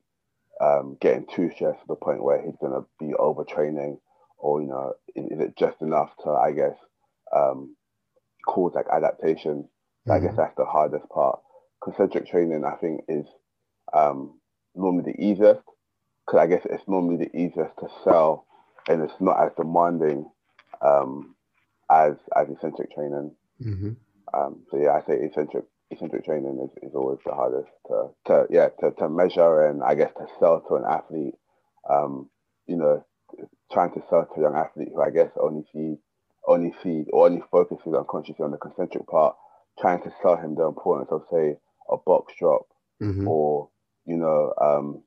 um, 0.62 0.98
getting 1.02 1.26
too 1.28 1.52
stressed 1.56 1.82
to 1.82 1.88
the 1.88 1.96
point 1.96 2.24
where 2.24 2.42
he's 2.42 2.56
going 2.62 2.74
to 2.74 2.86
be 3.00 3.14
overtraining, 3.14 4.00
or 4.38 4.62
you 4.62 4.68
know, 4.68 4.94
is, 5.16 5.26
is 5.32 5.40
it 5.40 5.58
just 5.58 5.82
enough 5.82 6.12
to 6.24 6.30
I 6.32 6.52
guess 6.52 6.78
um, 7.36 7.76
cause 8.48 8.74
like 8.76 8.88
adaptation? 8.92 9.68
I 10.10 10.20
guess 10.20 10.34
Mhm. 10.34 10.38
that's 10.38 10.56
the 10.58 10.66
hardest 10.66 11.08
part. 11.10 11.40
Concentric 11.86 12.28
training, 12.28 12.66
I 12.66 12.76
think, 12.78 13.02
is 13.08 13.28
um, 13.94 14.40
normally 14.76 15.14
the 15.14 15.24
easiest 15.24 15.62
because 16.26 16.40
I 16.40 16.48
guess 16.48 16.66
it's 16.66 16.88
normally 16.88 17.18
the 17.18 17.38
easiest 17.38 17.78
to 17.80 17.88
sell, 18.04 18.48
and 18.90 19.04
it's 19.04 19.14
not 19.20 19.40
as 19.40 19.52
demanding 19.56 20.30
um, 20.82 21.36
as 21.92 22.16
as 22.36 22.50
eccentric 22.50 22.94
training. 22.94 23.32
Mm-hmm. 23.64 23.92
Um, 24.34 24.64
so 24.72 24.78
yeah, 24.78 24.94
I 24.94 25.06
say 25.06 25.24
eccentric 25.24 25.66
eccentric 25.92 26.26
training 26.26 26.60
is, 26.60 26.90
is 26.90 26.96
always 26.96 27.20
the 27.24 27.34
hardest 27.34 27.70
to, 27.88 28.10
to 28.26 28.48
yeah 28.50 28.70
to, 28.80 28.92
to 28.98 29.08
measure 29.08 29.68
and 29.68 29.84
I 29.84 29.94
guess 29.94 30.12
to 30.18 30.26
sell 30.40 30.62
to 30.68 30.76
an 30.76 30.86
athlete. 30.90 31.36
Um, 31.88 32.30
you 32.66 32.78
know, 32.78 33.06
trying 33.72 33.92
to 33.92 34.02
sell 34.10 34.26
to 34.26 34.40
a 34.40 34.44
young 34.44 34.56
athlete 34.56 34.90
who 34.94 35.02
I 35.04 35.12
guess 35.12 35.30
only 35.40 35.66
see 35.72 35.98
only 36.48 36.74
see 36.82 37.06
or 37.14 37.28
only 37.28 37.44
focuses 37.52 37.94
unconsciously 37.94 38.44
on 38.44 38.52
the 38.52 38.58
concentric 38.58 39.06
part, 39.08 39.36
trying 39.80 40.02
to 40.02 40.12
sell 40.24 40.36
him 40.36 40.56
the 40.56 40.64
importance 40.64 41.10
of 41.12 41.24
say 41.32 41.58
a 41.90 41.98
box 41.98 42.34
drop 42.40 42.68
Mm-hmm. 43.02 43.28
or 43.28 43.70
you 44.06 44.18
know, 44.18 44.54
um, 44.62 45.04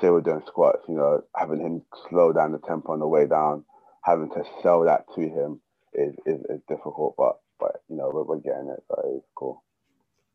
say 0.00 0.10
we're 0.10 0.20
doing 0.20 0.42
squats, 0.46 0.82
you 0.88 0.94
know, 0.96 1.22
having 1.36 1.60
him 1.60 1.82
slow 2.08 2.32
down 2.32 2.52
the 2.52 2.58
tempo 2.58 2.92
on 2.92 2.98
the 2.98 3.06
way 3.06 3.26
down, 3.26 3.64
having 4.02 4.30
to 4.30 4.44
sell 4.62 4.82
that 4.84 5.04
to 5.14 5.20
him 5.20 5.60
is 5.94 6.14
is, 6.26 6.40
is 6.48 6.60
difficult, 6.68 7.14
but 7.16 7.38
but 7.60 7.82
you 7.88 7.96
know 7.96 8.10
we're, 8.12 8.24
we're 8.24 8.38
getting 8.38 8.68
it, 8.68 8.82
so 8.88 9.02
it's 9.16 9.26
cool. 9.34 9.62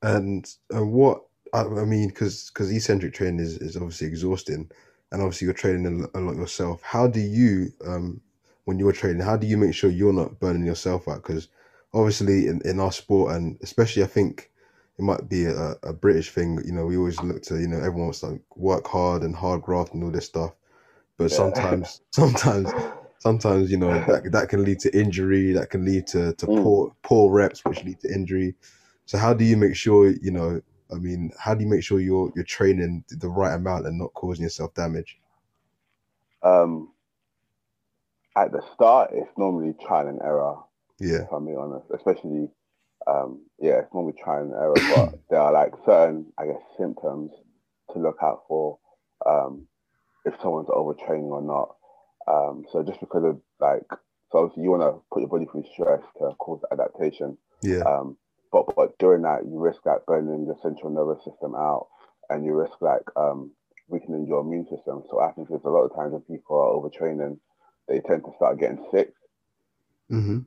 And 0.02 0.50
uh, 0.74 0.86
what 0.86 1.24
I, 1.54 1.62
I 1.62 1.86
mean, 1.86 2.08
because 2.08 2.50
because 2.54 2.72
eccentric 2.72 3.14
training 3.14 3.40
is, 3.40 3.58
is 3.58 3.76
obviously 3.76 4.08
exhausting, 4.08 4.70
and 5.12 5.22
obviously 5.22 5.46
you're 5.46 5.54
training 5.54 6.08
a 6.14 6.18
a 6.18 6.22
lot 6.22 6.36
yourself. 6.36 6.82
How 6.84 7.08
do 7.08 7.20
you, 7.20 7.74
um, 7.86 8.22
when 8.66 8.80
you're 8.80 8.94
training, 8.94 9.22
how 9.22 9.38
do 9.38 9.48
you 9.48 9.58
make 9.58 9.74
sure 9.74 9.90
you're 9.90 10.14
not 10.14 10.40
burning 10.40 10.66
yourself 10.66 11.08
out? 11.08 11.24
Because 11.24 11.50
obviously 11.94 12.48
in, 12.48 12.62
in 12.64 12.80
our 12.80 12.92
sport, 12.92 13.36
and 13.36 13.58
especially 13.62 14.04
I 14.04 14.08
think 14.08 14.52
it 15.00 15.04
might 15.04 15.30
be 15.30 15.46
a, 15.46 15.76
a 15.84 15.94
British 15.94 16.32
thing. 16.32 16.60
You 16.66 16.74
know, 16.74 16.86
we 16.86 16.98
always 16.98 17.22
look 17.24 17.42
to 17.44 17.60
you 17.60 17.68
know 17.68 17.78
everyone 17.78 18.06
wants 18.06 18.22
to 18.22 18.28
like, 18.28 18.42
work 18.58 18.88
hard 18.88 19.24
and 19.24 19.36
hard 19.36 19.62
graft 19.64 19.94
and 19.94 20.04
all 20.04 20.12
this 20.12 20.26
stuff, 20.28 20.52
but 21.18 21.32
Yeah. 21.32 21.58
sometimes 21.62 22.02
sometimes 22.12 22.76
sometimes 23.20 23.72
you 23.72 23.78
know 23.78 24.00
that, 24.08 24.32
that 24.32 24.50
can 24.50 24.64
lead 24.66 24.80
to 24.82 24.98
injury 25.00 25.54
that 25.54 25.72
can 25.72 25.86
lead 25.86 26.08
to, 26.08 26.34
to 26.36 26.48
Mm. 26.48 26.74
poor 26.74 26.96
poor 27.04 27.34
reps 27.34 27.66
which 27.66 27.84
lead 27.84 28.00
to 28.02 28.14
injury 28.14 28.56
so 29.06 29.18
how 29.18 29.34
do 29.34 29.46
you 29.46 29.58
make 29.58 29.76
sure 29.76 30.12
you 30.12 30.32
know 30.32 30.62
i 30.92 30.96
mean 30.96 31.32
how 31.40 31.56
do 31.56 31.64
you 31.64 31.70
make 31.70 31.84
sure 31.84 32.00
you're 32.00 32.32
you're 32.36 32.46
training 32.46 33.04
the 33.10 33.30
right 33.30 33.56
amount 33.56 33.88
and 33.88 33.98
not 33.98 34.14
causing 34.16 34.44
yourself 34.44 34.74
damage 34.76 35.20
Um, 36.44 36.94
at 38.38 38.52
the 38.52 38.62
start, 38.74 39.12
it's 39.14 39.32
normally 39.38 39.74
trial 39.86 40.08
and 40.08 40.22
error. 40.22 40.58
yeah 41.00 41.26
if 41.26 41.32
I'm 41.32 41.46
being 41.46 41.58
honest, 41.58 41.88
especially, 41.94 42.50
um, 43.06 43.46
yeah, 43.60 43.80
it's 43.80 43.94
normally 43.94 44.16
trial 44.22 44.44
and 44.44 44.54
error, 44.54 44.74
but 44.96 45.20
there 45.30 45.42
are 45.42 45.54
like 45.54 45.74
certain, 45.86 46.34
I 46.38 46.48
guess, 46.48 46.62
symptoms 46.78 47.32
to 47.94 48.00
look 48.00 48.18
out 48.22 48.44
for 48.48 48.80
um, 49.26 49.68
if 50.26 50.34
someone's 50.42 50.70
overtraining 50.70 51.30
or 51.30 51.42
not. 51.42 51.76
Um, 52.28 52.66
so 52.72 52.84
just 52.84 53.00
because 53.00 53.24
of 53.24 53.40
like, 53.60 53.88
so 54.32 54.40
obviously 54.40 54.64
you 54.64 54.72
want 54.72 54.84
to 54.84 55.02
put 55.12 55.22
your 55.22 55.30
body 55.30 55.46
through 55.50 55.64
stress 55.74 56.02
to 56.18 56.36
cause 56.38 56.62
adaptation, 56.72 57.38
yeah 57.62 57.82
um, 57.82 58.18
but 58.52 58.76
but 58.76 58.98
during 59.00 59.22
that 59.24 59.46
you 59.46 59.58
risk 59.60 59.86
like 59.86 60.06
burning 60.06 60.46
your 60.46 60.58
central 60.62 60.92
nervous 60.92 61.24
system 61.24 61.56
out, 61.56 61.88
and 62.30 62.46
you 62.46 62.54
risk 62.54 62.74
like 62.82 63.04
um, 63.16 63.52
weakening 63.88 64.28
your 64.28 64.42
immune 64.42 64.66
system. 64.66 65.04
So 65.10 65.22
I 65.22 65.32
think 65.32 65.50
there's 65.50 65.64
a 65.64 65.70
lot 65.70 65.86
of 65.86 65.96
times 65.96 66.12
when 66.12 66.22
people 66.22 66.58
are 66.58 66.76
overtraining, 66.76 67.40
they 67.88 68.02
tend 68.02 68.24
to 68.26 68.32
start 68.36 68.60
getting 68.60 68.86
sick. 68.92 69.14
mm-hmm. 70.12 70.40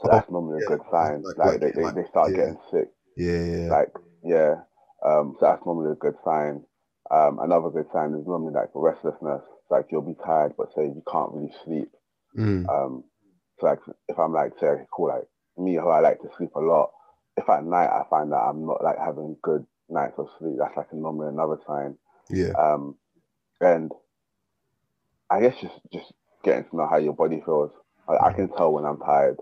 So 0.00 0.08
that's 0.10 0.30
normally 0.30 0.62
a 0.62 0.66
good 0.66 0.80
sign. 0.90 1.22
Like- 1.22 1.38
Like, 1.38 1.48
like- 1.52 1.60
they, 1.60 1.70
they, 1.72 1.82
like- 1.82 1.94
they 1.94 2.08
start 2.08 2.30
yeah. 2.30 2.36
getting 2.36 2.60
sick. 2.70 2.88
yeah 3.16 3.44
yeah 3.44 3.68
Like 3.70 3.92
yeah. 4.22 4.54
Um, 5.04 5.36
so 5.38 5.46
that's 5.46 5.64
normally 5.64 5.92
a 5.92 5.96
good 5.96 6.16
sign. 6.24 6.64
Um, 7.10 7.38
another 7.38 7.70
good 7.70 7.86
sign 7.92 8.14
is 8.14 8.26
normally 8.26 8.52
like 8.52 8.70
restlessness. 8.74 9.42
It's 9.42 9.70
Like 9.70 9.86
you'll 9.90 10.02
be 10.02 10.16
tired, 10.24 10.54
but 10.56 10.72
say 10.74 10.84
you 10.84 11.02
can't 11.10 11.32
really 11.32 11.52
sleep. 11.64 11.90
mm. 12.36 12.68
Um, 12.68 13.04
so 13.60 13.66
like 13.66 13.78
if 14.08 14.18
I'm 14.18 14.32
like 14.32 14.52
say 14.60 14.84
cool 14.92 15.08
like 15.08 15.26
me 15.56 15.74
who 15.74 15.88
I 15.88 16.00
like 16.00 16.20
to 16.22 16.28
sleep 16.36 16.50
a 16.54 16.60
lot. 16.60 16.90
If 17.36 17.48
at 17.48 17.64
night 17.64 17.88
I 17.88 18.02
find 18.10 18.32
that 18.32 18.36
I'm 18.36 18.66
not 18.66 18.82
like 18.82 18.98
having 18.98 19.36
good 19.42 19.64
nights 19.88 20.18
of 20.18 20.28
sleep, 20.38 20.56
that's 20.58 20.76
like 20.76 20.88
a 20.92 20.96
normally 20.96 21.28
another 21.28 21.58
sign. 21.66 21.96
yeah 22.30 22.52
Um, 22.58 22.96
and 23.60 23.92
I 25.30 25.40
guess 25.40 25.54
just 25.60 25.78
just 25.92 26.12
getting 26.42 26.64
to 26.64 26.76
know 26.76 26.86
how 26.88 26.98
your 26.98 27.14
body 27.14 27.40
feels. 27.44 27.70
Like, 28.08 28.20
I 28.22 28.32
can 28.32 28.48
tell 28.48 28.72
when 28.72 28.84
I'm 28.84 28.98
tired. 28.98 29.38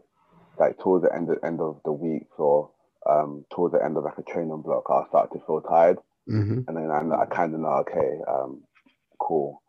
Like 0.58 0.78
towards 0.78 1.04
the 1.04 1.14
end 1.14 1.28
end 1.44 1.60
of 1.60 1.80
the 1.84 1.92
week 1.92 2.26
or 2.38 2.70
um, 3.08 3.44
towards 3.52 3.74
the 3.74 3.84
end 3.84 3.96
of 3.96 4.04
like 4.04 4.18
a 4.18 4.22
training 4.22 4.62
block, 4.62 4.84
I'll 4.88 5.08
start 5.08 5.32
to 5.32 5.40
feel 5.46 5.60
tired, 5.60 5.98
mm-hmm. 6.28 6.60
and 6.66 6.76
then 6.76 6.90
I, 6.90 7.22
I 7.22 7.26
kind 7.26 7.54
of 7.54 7.60
know 7.60 7.84
okay, 7.86 8.18
um, 8.28 8.62
cool. 9.18 9.62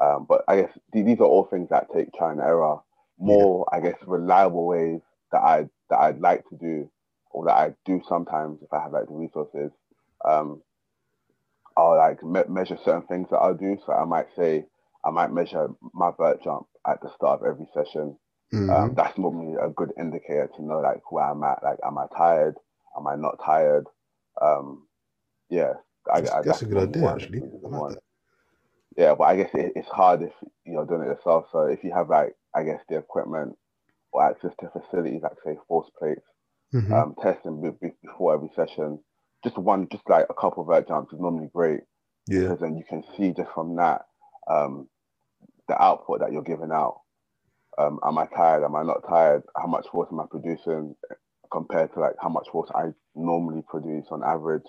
Um, 0.00 0.26
but 0.28 0.44
I 0.48 0.62
guess 0.62 0.70
these 0.92 1.20
are 1.20 1.24
all 1.24 1.44
things 1.44 1.68
that 1.70 1.88
take 1.94 2.12
trial 2.14 2.30
and 2.30 2.40
error. 2.40 2.78
More, 3.18 3.66
yeah. 3.70 3.78
I 3.78 3.82
guess, 3.82 3.98
reliable 4.06 4.66
ways 4.66 5.00
that 5.32 5.42
I 5.42 5.68
that 5.90 5.98
I'd 5.98 6.20
like 6.20 6.48
to 6.48 6.56
do, 6.56 6.90
or 7.30 7.44
that 7.46 7.54
I 7.54 7.74
do 7.84 8.00
sometimes 8.08 8.60
if 8.62 8.72
I 8.72 8.82
have 8.82 8.92
like 8.92 9.06
the 9.06 9.14
resources. 9.14 9.70
Um, 10.24 10.62
I'll 11.76 11.96
like 11.96 12.22
me- 12.22 12.42
measure 12.48 12.78
certain 12.84 13.06
things 13.06 13.28
that 13.30 13.36
I'll 13.36 13.54
do. 13.54 13.78
So 13.86 13.92
I 13.92 14.04
might 14.04 14.26
say 14.36 14.64
I 15.04 15.10
might 15.10 15.32
measure 15.32 15.68
my 15.94 16.10
vert 16.16 16.42
jump 16.42 16.66
at 16.86 17.00
the 17.02 17.10
start 17.14 17.40
of 17.40 17.46
every 17.46 17.66
session. 17.74 18.16
Mm-hmm. 18.52 18.70
Um, 18.70 18.94
that's 18.96 19.16
normally 19.16 19.56
a 19.62 19.68
good 19.68 19.92
indicator 19.98 20.50
to 20.56 20.62
know 20.62 20.80
like 20.80 21.12
where 21.12 21.24
I'm 21.24 21.42
at. 21.44 21.62
Like, 21.62 21.78
am 21.84 21.98
I 21.98 22.06
tired? 22.16 22.56
Am 22.96 23.06
I 23.06 23.14
not 23.14 23.38
tired? 23.44 23.86
Um, 24.42 24.86
yeah, 25.48 25.74
I, 26.12 26.20
that's, 26.20 26.32
I, 26.32 26.42
that's, 26.42 26.62
a 26.62 26.66
good 26.66 26.88
idea. 26.88 27.08
Actually, 27.08 27.40
like 27.62 27.94
that. 27.94 28.02
Yeah, 28.96 29.14
but 29.14 29.24
I 29.24 29.36
guess 29.36 29.50
it, 29.54 29.72
it's 29.76 29.88
hard 29.88 30.22
if 30.22 30.32
you're 30.64 30.84
doing 30.84 31.02
it 31.02 31.06
yourself. 31.06 31.46
So 31.52 31.62
if 31.64 31.84
you 31.84 31.92
have 31.92 32.08
like, 32.08 32.34
I 32.54 32.64
guess 32.64 32.80
the 32.88 32.96
equipment 32.96 33.56
or 34.12 34.28
access 34.28 34.52
to 34.60 34.70
facilities 34.70 35.22
like 35.22 35.36
say 35.44 35.56
force 35.68 35.88
plates, 35.96 36.26
mm-hmm. 36.74 36.92
um, 36.92 37.14
testing 37.22 37.62
b- 37.62 37.76
b- 37.80 37.94
before 38.02 38.34
every 38.34 38.50
session, 38.56 38.98
just 39.44 39.58
one, 39.58 39.88
just 39.90 40.08
like 40.08 40.26
a 40.28 40.34
couple 40.34 40.62
of 40.62 40.68
vert 40.68 40.88
jumps 40.88 41.12
is 41.12 41.20
normally 41.20 41.48
great. 41.54 41.80
Yeah. 42.26 42.40
Because 42.40 42.60
then 42.60 42.76
you 42.76 42.84
can 42.88 43.04
see 43.16 43.32
just 43.32 43.50
from 43.54 43.76
that 43.76 44.06
um, 44.48 44.88
the 45.68 45.80
output 45.80 46.20
that 46.20 46.32
you're 46.32 46.42
giving 46.42 46.72
out. 46.72 47.00
Um, 47.80 47.98
am 48.04 48.18
I 48.18 48.26
tired? 48.26 48.64
Am 48.64 48.76
I 48.76 48.82
not 48.82 49.08
tired? 49.08 49.42
How 49.56 49.66
much 49.66 49.86
water 49.92 50.10
am 50.12 50.20
I 50.20 50.24
producing 50.30 50.94
compared 51.50 51.92
to 51.94 52.00
like 52.00 52.14
how 52.20 52.28
much 52.28 52.48
water 52.52 52.76
I 52.76 52.90
normally 53.14 53.62
produce 53.68 54.06
on 54.10 54.22
average? 54.22 54.64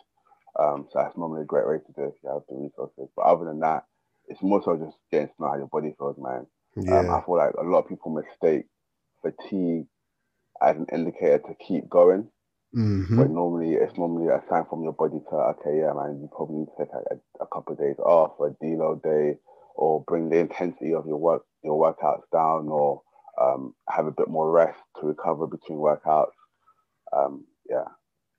Um, 0.57 0.87
so 0.91 0.99
that's 0.99 1.17
normally 1.17 1.41
a 1.41 1.45
great 1.45 1.67
way 1.67 1.77
to 1.77 1.93
do 1.95 2.07
if 2.07 2.15
you 2.23 2.29
have 2.29 2.43
the 2.49 2.55
resources. 2.55 3.09
But 3.15 3.23
other 3.23 3.45
than 3.45 3.59
that, 3.59 3.85
it's 4.27 4.41
more 4.41 4.61
so 4.63 4.77
just 4.77 4.97
getting 5.11 5.27
to 5.27 5.33
know 5.39 5.47
how 5.49 5.57
your 5.57 5.67
body 5.67 5.93
feels, 5.97 6.17
man. 6.17 6.47
Yeah. 6.75 6.99
Um, 6.99 7.09
I 7.09 7.21
feel 7.25 7.37
like 7.37 7.53
a 7.59 7.63
lot 7.63 7.79
of 7.79 7.89
people 7.89 8.11
mistake 8.11 8.65
fatigue 9.21 9.87
as 10.61 10.77
an 10.77 10.87
indicator 10.91 11.39
to 11.39 11.55
keep 11.67 11.89
going. 11.89 12.29
Mm-hmm. 12.75 13.17
But 13.17 13.29
normally, 13.29 13.73
it's 13.73 13.97
normally 13.97 14.29
a 14.29 14.41
sign 14.49 14.63
from 14.69 14.83
your 14.83 14.93
body 14.93 15.19
to, 15.29 15.35
okay, 15.35 15.79
yeah, 15.79 15.91
man, 15.91 16.19
you 16.21 16.29
probably 16.33 16.59
need 16.59 16.67
to 16.77 16.85
take 16.85 16.93
a, 16.93 17.43
a 17.43 17.47
couple 17.47 17.73
of 17.73 17.79
days 17.79 17.99
off, 17.99 18.39
a 18.39 18.55
deload 18.63 19.03
day, 19.03 19.37
or 19.75 20.03
bring 20.07 20.29
the 20.29 20.39
intensity 20.39 20.93
of 20.93 21.05
your 21.07 21.17
work, 21.17 21.43
your 21.63 21.79
workouts 21.79 22.23
down, 22.31 22.67
or 22.69 23.01
um, 23.41 23.75
have 23.89 24.07
a 24.07 24.11
bit 24.11 24.29
more 24.29 24.51
rest 24.51 24.79
to 24.99 25.07
recover 25.07 25.47
between 25.47 25.79
workouts. 25.79 26.31
Um, 27.15 27.45
yeah, 27.69 27.85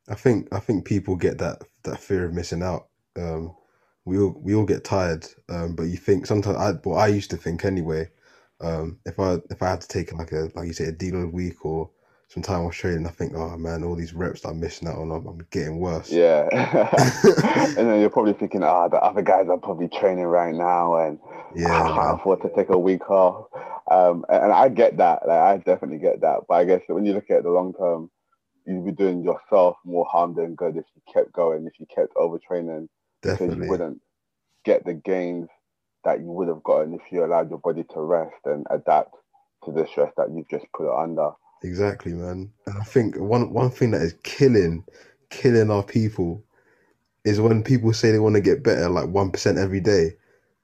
I 0.09 0.15
think 0.15 0.49
I 0.53 0.61
think 0.61 0.85
people 0.85 1.17
get 1.17 1.39
that 1.39 1.63
that 1.85 2.01
fear 2.01 2.27
of 2.27 2.35
missing 2.35 2.63
out. 2.63 2.89
Um, 3.17 3.57
we 4.05 4.19
all 4.19 4.37
we 4.43 4.55
all 4.55 4.67
get 4.67 4.85
tired, 4.85 5.27
um, 5.49 5.75
but 5.77 5.85
you 5.85 5.97
think 5.97 6.27
sometimes. 6.27 6.57
I, 6.57 6.73
well, 6.85 6.99
I 6.99 7.09
used 7.09 7.31
to 7.31 7.37
think 7.37 7.65
anyway. 7.65 8.09
Um, 8.61 8.99
if 9.07 9.19
I 9.21 9.39
if 9.51 9.63
I 9.63 9.71
had 9.71 9.81
to 9.83 9.89
take 9.89 10.13
like 10.13 10.33
a 10.33 10.51
like 10.55 10.67
you 10.67 10.73
say 10.73 10.85
a 10.85 10.93
deload 10.93 11.33
week 11.33 11.65
or 11.65 11.91
some 12.33 12.43
time 12.43 12.65
off 12.65 12.75
training, 12.75 13.07
I 13.07 13.11
think, 13.11 13.35
oh 13.35 13.59
man, 13.59 13.85
all 13.85 13.95
these 13.95 14.15
reps 14.15 14.41
that 14.41 14.49
I'm 14.49 14.61
missing 14.61 14.89
out 14.89 14.97
on, 14.97 15.11
I'm, 15.11 15.27
I'm 15.27 15.47
getting 15.51 15.79
worse. 15.79 16.11
Yeah, 16.11 16.49
and 17.77 17.77
then 17.77 18.01
you're 18.01 18.09
probably 18.09 18.33
thinking, 18.33 18.63
ah, 18.63 18.85
oh, 18.85 18.89
the 18.89 18.97
other 18.97 19.21
guys 19.21 19.49
are 19.51 19.59
probably 19.59 19.89
training 19.89 20.25
right 20.25 20.55
now, 20.55 20.97
and 20.97 21.19
yeah, 21.55 21.83
I 21.83 21.89
can't 21.89 22.21
afford 22.21 22.41
to 22.43 22.51
take 22.57 22.71
a 22.71 22.79
week 22.79 23.11
off. 23.11 23.49
Um, 23.91 24.25
and, 24.31 24.45
and 24.45 24.53
I 24.53 24.71
get 24.71 24.97
that, 24.97 25.29
like 25.29 25.39
I 25.39 25.57
definitely 25.59 25.99
get 25.99 26.23
that. 26.23 26.41
But 26.49 26.55
I 26.55 26.65
guess 26.65 26.81
when 26.87 27.05
you 27.05 27.13
look 27.13 27.31
at 27.31 27.43
the 27.43 27.51
long 27.51 27.75
term, 27.75 28.11
you'd 28.67 28.87
be 28.87 28.93
doing 28.93 29.23
yourself 29.23 29.77
more 29.85 30.07
harm 30.07 30.35
than 30.35 30.55
good 30.55 30.79
if 30.79 30.87
you 30.95 31.03
kept 31.13 31.33
going, 31.33 31.67
if 31.67 31.79
you 31.79 31.87
kept 31.95 32.15
overtraining, 32.15 32.89
definitely. 33.21 33.49
because 33.49 33.63
you 33.63 33.69
wouldn't 33.69 34.01
get 34.65 34.87
the 34.87 34.95
gains 34.95 35.49
that 36.05 36.21
you 36.21 36.31
would 36.31 36.49
have 36.49 36.63
gotten 36.63 36.95
if 36.95 37.03
you 37.11 37.25
allowed 37.25 37.51
your 37.51 37.59
body 37.59 37.85
to 37.93 38.01
rest 38.01 38.41
and 38.47 38.67
adapt 38.71 39.15
to 39.65 39.71
the 39.71 39.87
stress 39.87 40.13
that 40.17 40.31
you've 40.35 40.49
just 40.49 40.65
put 40.75 40.87
it 40.87 40.99
under. 40.99 41.33
Exactly, 41.65 42.13
man. 42.13 42.53
And 42.67 42.79
I 42.79 42.85
think 42.85 43.17
one 43.17 43.53
one 43.53 43.71
thing 43.71 43.93
that 43.93 44.03
is 44.03 44.15
killing 44.23 44.85
killing 45.31 45.71
our 45.71 45.83
people 45.83 46.43
is 47.25 47.41
when 47.41 47.63
people 47.63 47.93
say 47.93 48.11
they 48.11 48.19
want 48.19 48.35
to 48.35 48.41
get 48.41 48.63
better 48.63 48.89
like 48.89 49.09
one 49.09 49.31
percent 49.31 49.59
every 49.59 49.81
day. 49.81 50.13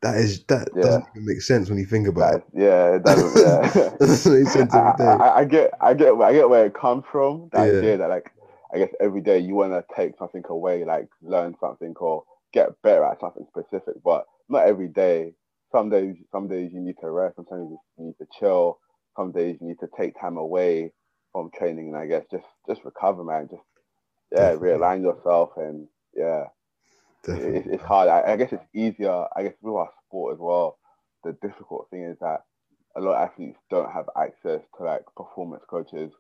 That 0.03 0.17
is 0.17 0.45
that 0.45 0.69
yeah. 0.77 0.83
doesn't 0.83 1.07
even 1.15 1.27
make 1.27 1.43
sense 1.43 1.69
when 1.69 1.79
you 1.79 1.85
think 1.87 2.07
about 2.07 2.45
that, 2.55 2.61
it. 2.61 2.65
Yeah, 2.65 2.95
it 2.97 3.05
doesn't. 3.05 3.75
Yeah. 3.75 3.97
doesn't 3.99 4.33
make 4.33 4.49
sense 4.49 4.75
every 4.75 4.93
day. 4.97 5.05
I, 5.05 5.15
I, 5.15 5.39
I, 5.39 5.45
get, 5.45 5.71
I 5.81 5.95
get, 5.95 6.15
I 6.15 6.33
get 6.33 6.49
where 6.49 6.67
it 6.67 6.75
comes 6.75 7.05
from. 7.11 7.49
The 7.53 7.59
yeah. 7.59 7.79
idea 7.79 7.97
that 7.99 8.09
like, 8.09 8.31
I 8.73 8.79
guess 8.79 8.91
every 9.01 9.21
day 9.21 9.41
you 9.41 9.57
want 9.57 9.73
to 9.73 9.85
take 9.97 10.17
something 10.17 10.45
away, 10.49 10.85
like 10.85 11.09
learn 11.21 11.57
something 11.61 11.95
or 11.99 12.23
get 12.53 12.81
better 12.83 13.05
at 13.05 13.19
something 13.21 13.47
specific. 13.49 13.95
But 14.05 14.27
not 14.49 14.67
every 14.67 14.89
day. 14.89 15.35
Some 15.73 15.91
days, 15.91 16.17
some 16.33 16.49
days 16.49 16.71
you 16.73 16.81
need 16.81 16.97
to 17.01 17.11
rest. 17.11 17.37
Sometimes 17.37 17.69
you 17.99 18.05
need 18.07 18.15
to 18.19 18.27
chill. 18.39 18.79
Some 19.19 19.33
days 19.33 19.59
you 19.61 19.67
need 19.67 19.81
to 19.81 19.89
take 19.99 20.19
time 20.19 20.37
away 20.37 20.93
from 21.33 21.51
training, 21.51 21.89
and 21.89 21.97
I 21.97 22.07
guess 22.07 22.25
just 22.31 22.47
just 22.69 22.85
recover, 22.85 23.25
man. 23.25 23.49
Just 23.51 23.63
yeah, 24.31 24.53
Definitely. 24.53 24.69
realign 24.69 25.03
yourself, 25.03 25.51
and 25.57 25.89
yeah, 26.15 26.45
it, 27.27 27.67
it's 27.67 27.83
hard. 27.83 28.09
I, 28.09 28.33
I, 28.33 28.37
guess 28.37 28.53
it's 28.53 28.65
easier. 28.73 29.27
I 29.35 29.43
guess 29.43 29.55
with 29.61 29.75
our 29.75 29.91
sport 30.07 30.35
as 30.35 30.41
well. 30.41 30.79
The 31.25 31.33
difficult 31.43 31.89
thing 31.91 32.05
is 32.05 32.17
that 32.21 32.45
a 32.97 33.01
lot 33.01 33.21
of 33.21 33.29
athletes 33.29 33.59
don't 33.71 33.91
have 33.91 34.09
access 34.17 34.61
to 34.77 34.85
like 34.85 35.03
performance 35.17 35.65
coaches. 35.69 36.13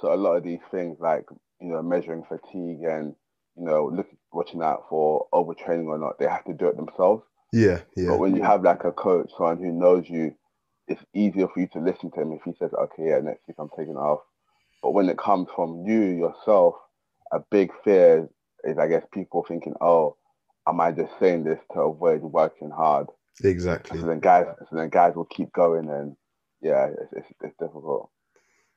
So 0.00 0.12
a 0.12 0.14
lot 0.14 0.36
of 0.36 0.44
these 0.44 0.60
things, 0.70 0.98
like 1.00 1.24
you 1.60 1.68
know, 1.68 1.82
measuring 1.82 2.24
fatigue 2.28 2.82
and 2.82 3.14
you 3.56 3.64
know, 3.64 3.86
looking 3.86 4.18
watching 4.32 4.62
out 4.62 4.84
for 4.90 5.26
overtraining 5.32 5.86
or 5.86 5.98
not, 5.98 6.18
they 6.18 6.26
have 6.26 6.44
to 6.44 6.52
do 6.52 6.68
it 6.68 6.76
themselves. 6.76 7.22
Yeah, 7.52 7.80
yeah. 7.96 8.10
But 8.10 8.18
when 8.18 8.36
you 8.36 8.42
have 8.42 8.62
like 8.62 8.84
a 8.84 8.92
coach, 8.92 9.30
someone 9.36 9.58
who 9.58 9.72
knows 9.72 10.08
you, 10.08 10.34
it's 10.88 11.02
easier 11.14 11.48
for 11.48 11.60
you 11.60 11.68
to 11.68 11.80
listen 11.80 12.10
to 12.12 12.20
him 12.20 12.32
if 12.32 12.42
he 12.44 12.54
says, 12.58 12.72
"Okay, 12.72 13.08
yeah, 13.08 13.20
next 13.20 13.46
week 13.48 13.56
I'm 13.58 13.70
taking 13.76 13.96
off." 13.96 14.20
But 14.82 14.92
when 14.92 15.08
it 15.08 15.18
comes 15.18 15.48
from 15.54 15.84
you 15.86 16.00
yourself, 16.00 16.76
a 17.32 17.40
big 17.50 17.72
fear 17.84 18.28
is, 18.64 18.78
I 18.78 18.88
guess, 18.88 19.04
people 19.12 19.44
thinking, 19.46 19.74
"Oh, 19.80 20.16
am 20.68 20.80
I 20.80 20.92
just 20.92 21.12
saying 21.18 21.44
this 21.44 21.60
to 21.72 21.80
avoid 21.80 22.22
working 22.22 22.70
hard?" 22.70 23.08
Exactly. 23.42 24.00
So 24.00 24.06
then 24.06 24.20
guys, 24.20 24.46
so 24.70 24.76
then 24.76 24.88
guys 24.88 25.14
will 25.14 25.26
keep 25.26 25.52
going, 25.52 25.90
and 25.90 26.16
yeah, 26.60 26.86
it's, 26.86 27.12
it's, 27.12 27.28
it's 27.42 27.56
difficult. 27.58 28.10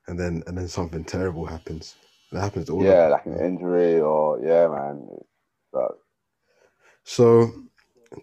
And 0.08 0.20
then 0.20 0.44
and 0.48 0.58
then 0.58 0.68
something 0.68 1.04
terrible 1.04 1.46
happens. 1.46 1.96
That 2.32 2.42
happens 2.42 2.66
to 2.66 2.74
all. 2.74 2.84
Yeah, 2.84 3.08
like 3.08 3.26
an 3.26 3.40
injury 3.40 4.00
or 4.00 4.40
yeah, 4.44 4.68
man. 4.68 5.08
Uh, 5.74 5.94
so 7.04 7.52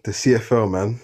the 0.03 0.11
CFL, 0.11 0.69
man. 0.69 0.99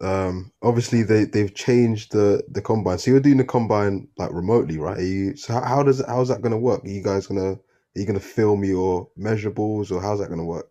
Um, 0.00 0.52
obviously 0.62 1.02
they 1.02 1.24
they've 1.24 1.54
changed 1.54 2.12
the 2.12 2.42
the 2.48 2.62
combine. 2.62 2.98
So 2.98 3.10
you're 3.10 3.20
doing 3.20 3.38
the 3.38 3.44
combine 3.44 4.08
like 4.16 4.32
remotely, 4.32 4.78
right? 4.78 4.98
Are 4.98 5.02
you 5.02 5.36
so 5.36 5.54
how, 5.54 5.62
how 5.62 5.82
does 5.82 6.04
how's 6.06 6.28
that 6.28 6.42
gonna 6.42 6.58
work? 6.58 6.84
Are 6.84 6.88
you 6.88 7.02
guys 7.02 7.26
gonna 7.26 7.52
are 7.52 7.60
you 7.94 8.06
gonna 8.06 8.20
film 8.20 8.64
your 8.64 9.08
measurables 9.18 9.90
or 9.90 10.00
how's 10.00 10.20
that 10.20 10.28
gonna 10.28 10.44
work? 10.44 10.70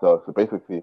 So 0.00 0.22
so 0.26 0.32
basically, 0.32 0.82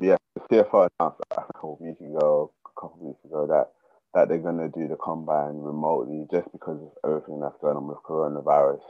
yeah, 0.00 0.16
the 0.34 0.40
CFL 0.64 0.88
announced 0.98 1.20
a 1.30 1.52
couple 1.52 1.78
weeks 1.80 2.00
ago, 2.00 2.52
a 2.66 2.80
couple 2.80 3.06
weeks 3.06 3.24
ago 3.24 3.46
that 3.46 3.70
that 4.14 4.28
they're 4.28 4.38
going 4.38 4.58
to 4.58 4.68
do 4.68 4.88
the 4.88 4.96
combine 4.96 5.56
remotely 5.56 6.26
just 6.30 6.50
because 6.52 6.80
of 6.80 6.90
everything 7.04 7.40
that's 7.40 7.58
going 7.60 7.76
on 7.76 7.86
with 7.86 7.98
coronavirus. 7.98 8.80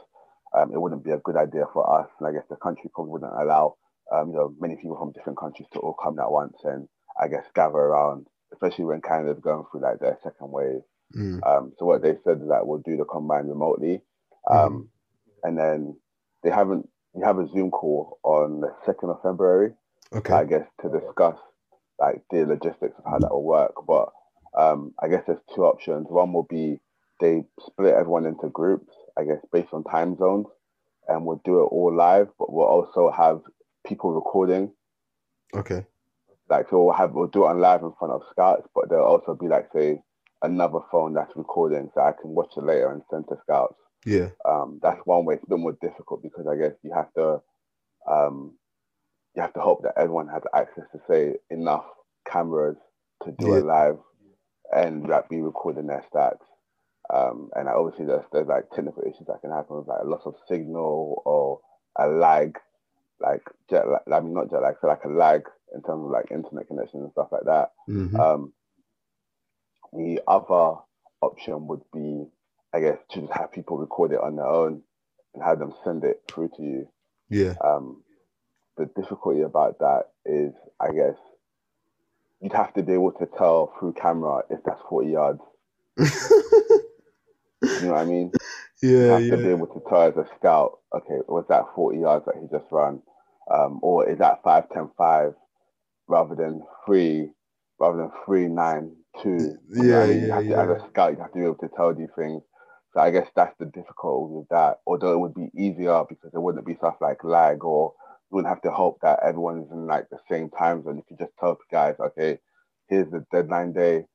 Um, 0.56 0.72
it 0.72 0.80
wouldn't 0.80 1.04
be 1.04 1.10
a 1.10 1.18
good 1.18 1.36
idea 1.36 1.64
for 1.72 2.00
us, 2.00 2.08
and 2.18 2.28
I 2.28 2.32
guess 2.32 2.46
the 2.48 2.56
country 2.56 2.88
probably 2.94 3.12
wouldn't 3.12 3.32
allow 3.32 3.76
um, 4.12 4.30
you 4.30 4.36
know 4.36 4.54
many 4.60 4.76
people 4.76 4.96
from 4.96 5.12
different 5.12 5.38
countries 5.38 5.68
to 5.72 5.78
all 5.80 5.94
come 5.94 6.18
at 6.18 6.30
once 6.30 6.56
and 6.64 6.88
I 7.20 7.28
guess 7.28 7.44
gather 7.54 7.78
around, 7.78 8.26
especially 8.52 8.84
when 8.84 9.00
Canada's 9.00 9.40
going 9.40 9.64
through 9.70 9.80
like 9.82 9.98
their 9.98 10.18
second 10.22 10.50
wave. 10.50 10.82
Mm. 11.16 11.46
Um, 11.46 11.72
so 11.78 11.86
what 11.86 12.02
they 12.02 12.16
said 12.24 12.40
is 12.42 12.48
that 12.48 12.66
we'll 12.66 12.82
do 12.84 12.96
the 12.96 13.04
combine 13.04 13.46
remotely, 13.46 14.02
mm. 14.46 14.86
and 15.42 15.58
then 15.58 15.96
they 16.42 16.50
haven't. 16.50 16.88
We 17.14 17.24
have 17.24 17.38
a 17.38 17.48
Zoom 17.48 17.70
call 17.70 18.18
on 18.22 18.60
the 18.60 18.74
second 18.84 19.10
of 19.10 19.22
February. 19.22 19.72
Okay. 20.12 20.32
I 20.32 20.44
guess 20.44 20.66
to 20.82 20.88
discuss 20.88 21.36
like 21.98 22.22
the 22.30 22.46
logistics 22.46 22.94
of 22.98 23.04
how 23.10 23.18
that 23.18 23.30
will 23.30 23.42
work, 23.42 23.74
but 23.86 24.10
um, 24.56 24.94
I 25.02 25.08
guess 25.08 25.24
there's 25.26 25.40
two 25.54 25.64
options. 25.64 26.06
One 26.08 26.32
will 26.32 26.46
be 26.48 26.80
they 27.20 27.44
split 27.66 27.94
everyone 27.94 28.26
into 28.26 28.48
groups, 28.48 28.94
I 29.18 29.24
guess, 29.24 29.38
based 29.52 29.72
on 29.72 29.84
time 29.84 30.16
zones, 30.16 30.46
and 31.08 31.24
we'll 31.24 31.40
do 31.44 31.60
it 31.60 31.66
all 31.66 31.94
live, 31.94 32.28
but 32.38 32.52
we'll 32.52 32.66
also 32.66 33.10
have 33.10 33.40
people 33.88 34.12
recording. 34.12 34.72
Okay. 35.54 35.84
Like 36.48 36.66
so, 36.70 36.84
we'll 36.84 36.94
have 36.94 37.12
we'll 37.12 37.26
do 37.26 37.44
it 37.44 37.48
on 37.48 37.60
live 37.60 37.82
in 37.82 37.92
front 37.98 38.12
of 38.12 38.22
scouts, 38.30 38.68
but 38.74 38.88
there'll 38.88 39.06
also 39.06 39.34
be 39.34 39.48
like 39.48 39.68
say 39.74 40.00
another 40.42 40.80
phone 40.90 41.14
that's 41.14 41.36
recording, 41.36 41.90
so 41.94 42.00
I 42.00 42.12
can 42.12 42.30
watch 42.30 42.52
it 42.56 42.64
later 42.64 42.90
and 42.92 43.02
send 43.10 43.26
to 43.28 43.36
scouts. 43.42 43.74
Yeah. 44.06 44.28
Um, 44.44 44.78
that's 44.82 45.00
one 45.04 45.24
way. 45.24 45.34
It's 45.34 45.44
a 45.44 45.48
bit 45.48 45.58
more 45.58 45.76
difficult 45.80 46.22
because 46.22 46.46
I 46.46 46.56
guess 46.56 46.72
you 46.82 46.92
have 46.94 47.12
to, 47.14 47.42
um, 48.10 48.56
you 49.34 49.42
have 49.42 49.52
to 49.54 49.60
hope 49.60 49.82
that 49.82 49.94
everyone 49.96 50.28
has 50.28 50.42
access 50.54 50.84
to 50.92 51.00
say 51.08 51.34
enough 51.50 51.84
cameras 52.30 52.76
to 53.24 53.32
do 53.32 53.48
yeah. 53.48 53.56
it 53.56 53.64
live 53.64 53.98
and 54.74 55.08
like 55.08 55.28
be 55.28 55.40
recording 55.40 55.86
their 55.86 56.04
stats. 56.12 56.38
Um, 57.12 57.50
and 57.56 57.68
obviously 57.68 58.06
there's, 58.06 58.24
there's 58.32 58.46
like 58.46 58.70
technical 58.70 59.02
issues 59.02 59.26
that 59.26 59.40
can 59.40 59.50
happen 59.50 59.78
with 59.78 59.88
like 59.88 60.02
a 60.02 60.06
loss 60.06 60.22
of 60.26 60.34
signal 60.48 61.22
or 61.24 61.60
a 61.98 62.06
lag, 62.06 62.56
like 63.20 63.42
jet 63.70 63.86
lag, 63.88 64.00
I 64.12 64.20
mean 64.20 64.34
not 64.34 64.50
jet 64.50 64.62
lag, 64.62 64.76
so 64.80 64.86
like 64.86 65.04
a 65.04 65.08
lag 65.08 65.42
in 65.74 65.82
terms 65.82 66.04
of 66.04 66.10
like 66.10 66.30
internet 66.30 66.66
connection 66.68 67.00
and 67.00 67.12
stuff 67.12 67.28
like 67.32 67.44
that. 67.44 67.72
Mhm. 67.88 68.18
Um, 68.18 68.52
the 69.92 70.20
other 70.28 70.80
option 71.20 71.66
would 71.66 71.82
be, 71.92 72.26
I 72.72 72.80
guess, 72.80 72.98
to 73.10 73.20
just 73.20 73.32
have 73.32 73.52
people 73.52 73.78
record 73.78 74.12
it 74.12 74.20
on 74.20 74.36
their 74.36 74.46
own 74.46 74.82
and 75.34 75.42
have 75.42 75.58
them 75.58 75.74
send 75.84 76.04
it 76.04 76.22
through 76.28 76.50
to 76.56 76.62
you. 76.62 76.88
yeah, 77.30 77.54
Um, 77.64 78.02
the 78.76 78.86
difficulty 78.86 79.40
about 79.42 79.78
that 79.80 80.10
is, 80.24 80.52
I 80.78 80.92
guess, 80.92 81.16
you'd 82.40 82.52
have 82.52 82.72
to 82.74 82.82
be 82.82 82.92
able 82.92 83.12
to 83.12 83.26
tell 83.26 83.72
through 83.78 83.94
camera 83.94 84.42
if 84.50 84.62
that's 84.64 84.80
40 84.88 85.10
yards. 85.10 85.40
You 87.60 87.80
know 87.82 87.92
what 87.92 88.00
I 88.00 88.04
mean? 88.04 88.32
You 89.02 89.10
yeah, 89.10 89.12
have 89.12 89.28
to 89.28 89.38
be 89.38 89.50
able 89.50 89.66
to 89.68 89.82
tell 89.88 90.02
as 90.02 90.16
a 90.16 90.26
scout, 90.38 90.78
okay, 90.94 91.18
was 91.28 91.44
that 91.48 91.64
40 91.74 91.98
yards 92.00 92.24
that 92.26 92.36
he 92.40 92.48
just 92.48 92.70
ran? 92.72 93.02
Um, 93.52 93.80
or 93.82 94.08
is 94.08 94.18
that 94.18 94.42
5 94.44 94.68
10 94.70 94.90
5 94.98 95.34
rather 96.08 96.34
than 96.34 96.62
3, 96.86 97.30
rather 97.80 97.98
than 97.98 98.10
3 98.24 98.48
9 98.48 98.96
2? 99.22 99.58
You 99.76 99.84
know 99.84 100.04
Yeah, 100.04 100.04
You 100.04 100.28
yeah, 100.28 100.34
have 100.34 100.46
to, 100.48 100.58
yeah. 100.58 100.60
As 100.60 100.70
a 100.70 100.88
scout, 100.88 101.12
you 101.12 101.18
have 101.20 101.32
to 101.32 101.38
be 101.38 101.44
able 101.44 101.56
to 101.56 101.68
tell 101.76 101.94
these 101.94 102.10
things. 102.16 102.42
So 102.94 103.00
I 103.00 103.10
guess 103.10 103.28
that's 103.36 103.56
the 103.58 103.66
difficulty 103.66 104.34
with 104.34 104.48
that. 104.50 104.80
Although 104.86 105.12
it 105.14 105.18
would 105.20 105.34
be 105.34 105.50
easier 105.56 106.04
because 106.08 106.32
there 106.32 106.40
wouldn't 106.40 106.66
be 106.66 106.76
stuff 106.76 106.96
like 107.00 107.24
lag 107.24 107.64
or 107.64 107.94
you 108.30 108.36
wouldn't 108.36 108.52
have 108.52 108.62
to 108.62 108.70
hope 108.70 108.98
that 109.02 109.20
everyone 109.22 109.62
is 109.62 109.70
in 109.70 109.86
like 109.86 110.08
the 110.10 110.18
same 110.30 110.50
time 110.50 110.82
zone. 110.84 110.96
You 110.96 111.04
could 111.08 111.18
just 111.18 111.36
tell 111.38 111.54
the 111.54 111.60
guys, 111.70 111.96
okay, 112.00 112.38
here's 112.88 113.10
the 113.10 113.24
deadline 113.32 113.72
day. 113.72 114.06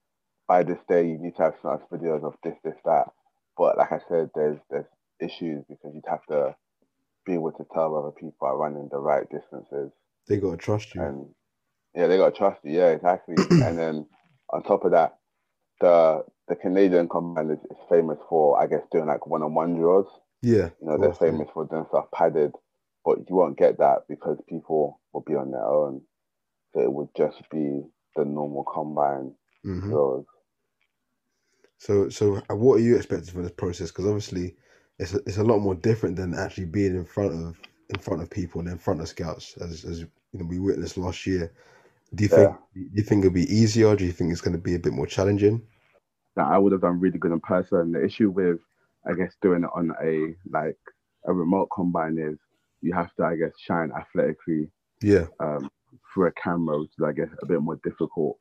By 0.47 0.63
this 0.63 0.80
day, 0.89 1.08
you 1.08 1.17
need 1.19 1.36
to 1.38 1.43
have 1.43 1.56
some 1.62 1.80
videos 1.91 2.23
of 2.23 2.36
this, 2.43 2.56
this, 2.63 2.76
that. 2.86 3.08
But 3.57 3.77
like 3.77 3.91
I 3.91 3.99
said, 4.09 4.29
there's 4.35 4.59
there's 4.69 4.85
issues 5.19 5.63
because 5.69 5.93
you'd 5.93 6.05
have 6.09 6.25
to 6.27 6.55
be 7.25 7.33
able 7.33 7.51
to 7.53 7.65
tell 7.73 7.91
whether 7.91 8.11
people 8.11 8.47
are 8.47 8.57
running 8.57 8.89
the 8.91 8.97
right 8.99 9.29
distances. 9.29 9.91
they 10.27 10.37
gotta 10.37 10.57
trust 10.57 10.95
you. 10.95 11.01
And 11.01 11.27
yeah, 11.95 12.07
they 12.07 12.17
gotta 12.17 12.35
trust 12.35 12.61
you. 12.63 12.73
Yeah, 12.73 12.89
exactly. 12.89 13.35
and 13.49 13.77
then 13.77 14.07
on 14.51 14.63
top 14.63 14.85
of 14.85 14.91
that, 14.91 15.17
the 15.81 16.23
the 16.47 16.55
Canadian 16.55 17.07
combine 17.09 17.49
is, 17.51 17.59
is 17.71 17.77
famous 17.89 18.17
for, 18.29 18.61
I 18.61 18.67
guess, 18.67 18.83
doing 18.91 19.07
like 19.07 19.25
one-on-one 19.27 19.75
drills. 19.75 20.07
Yeah, 20.41 20.69
You 20.81 20.87
know, 20.87 20.97
they're 20.97 21.13
famous 21.13 21.47
for 21.53 21.65
doing 21.65 21.85
stuff 21.89 22.05
padded, 22.13 22.51
but 23.05 23.19
you 23.29 23.35
won't 23.35 23.57
get 23.57 23.77
that 23.79 23.99
because 24.09 24.37
people 24.49 24.99
will 25.13 25.21
be 25.21 25.35
on 25.35 25.51
their 25.51 25.65
own. 25.65 26.01
So 26.73 26.81
it 26.81 26.91
would 26.91 27.09
just 27.15 27.49
be 27.49 27.83
the 28.15 28.25
normal 28.25 28.65
combine 28.65 29.35
Mhm. 29.65 29.89
drills. 29.89 30.25
So, 31.84 32.08
so 32.08 32.41
uh, 32.50 32.56
what 32.56 32.76
are 32.76 32.84
you 32.84 32.96
expecting 32.96 33.34
from 33.34 33.43
this 33.43 33.52
process? 33.52 33.91
Because 33.91 34.06
obviously, 34.06 34.56
it's 35.00 35.13
a, 35.13 35.17
it's 35.26 35.38
a 35.38 35.43
lot 35.43 35.60
more 35.60 35.76
different 35.76 36.15
than 36.15 36.34
actually 36.34 36.65
being 36.65 36.96
in 36.96 37.04
front 37.04 37.34
of 37.34 37.60
in 37.89 38.00
front 38.00 38.22
of 38.22 38.30
people 38.30 38.62
and 38.62 38.69
in 38.69 38.78
front 38.78 39.02
of 39.02 39.10
scouts, 39.10 39.58
as 39.58 39.84
as 39.84 40.00
you 40.00 40.08
know 40.34 40.46
we 40.46 40.60
witnessed 40.60 40.98
last 40.98 41.28
year. 41.28 41.52
Do 42.15 42.24
you 42.24 42.30
think 42.30 42.56
do 42.74 42.89
you 42.93 43.04
think 43.04 43.26
it'll 43.26 43.34
be 43.34 43.54
easier? 43.54 43.98
Do 43.98 44.06
you 44.06 44.13
think 44.13 44.32
it's 44.32 44.39
going 44.39 44.56
to 44.56 44.62
be 44.62 44.76
a 44.76 44.80
bit 44.80 44.93
more 44.93 45.08
challenging? 45.08 45.62
that 46.36 46.48
I 46.48 46.58
would 46.58 46.72
have 46.72 46.82
done 46.82 47.00
really 47.00 47.19
good 47.19 47.32
in 47.32 47.39
person. 47.41 47.91
The 47.91 48.04
issue 48.04 48.30
with, 48.30 48.60
I 49.06 49.13
guess, 49.13 49.36
doing 49.41 49.63
it 49.63 49.69
on 49.76 49.91
a 50.02 50.36
like 50.50 50.78
a 51.26 51.34
remote 51.34 51.69
combine 51.74 52.17
is 52.17 52.38
you 52.82 52.93
have 52.93 53.13
to, 53.15 53.24
I 53.26 53.36
guess, 53.36 53.52
shine 53.60 53.91
athletically 53.98 54.69
Yeah, 55.02 55.26
um, 55.39 55.69
through 56.13 56.28
a 56.28 56.32
camera, 56.32 56.80
which 56.80 56.91
is, 56.98 57.06
I 57.06 57.12
guess, 57.12 57.30
a 57.41 57.46
bit 57.46 57.62
more 57.62 57.80
difficult. 57.84 58.38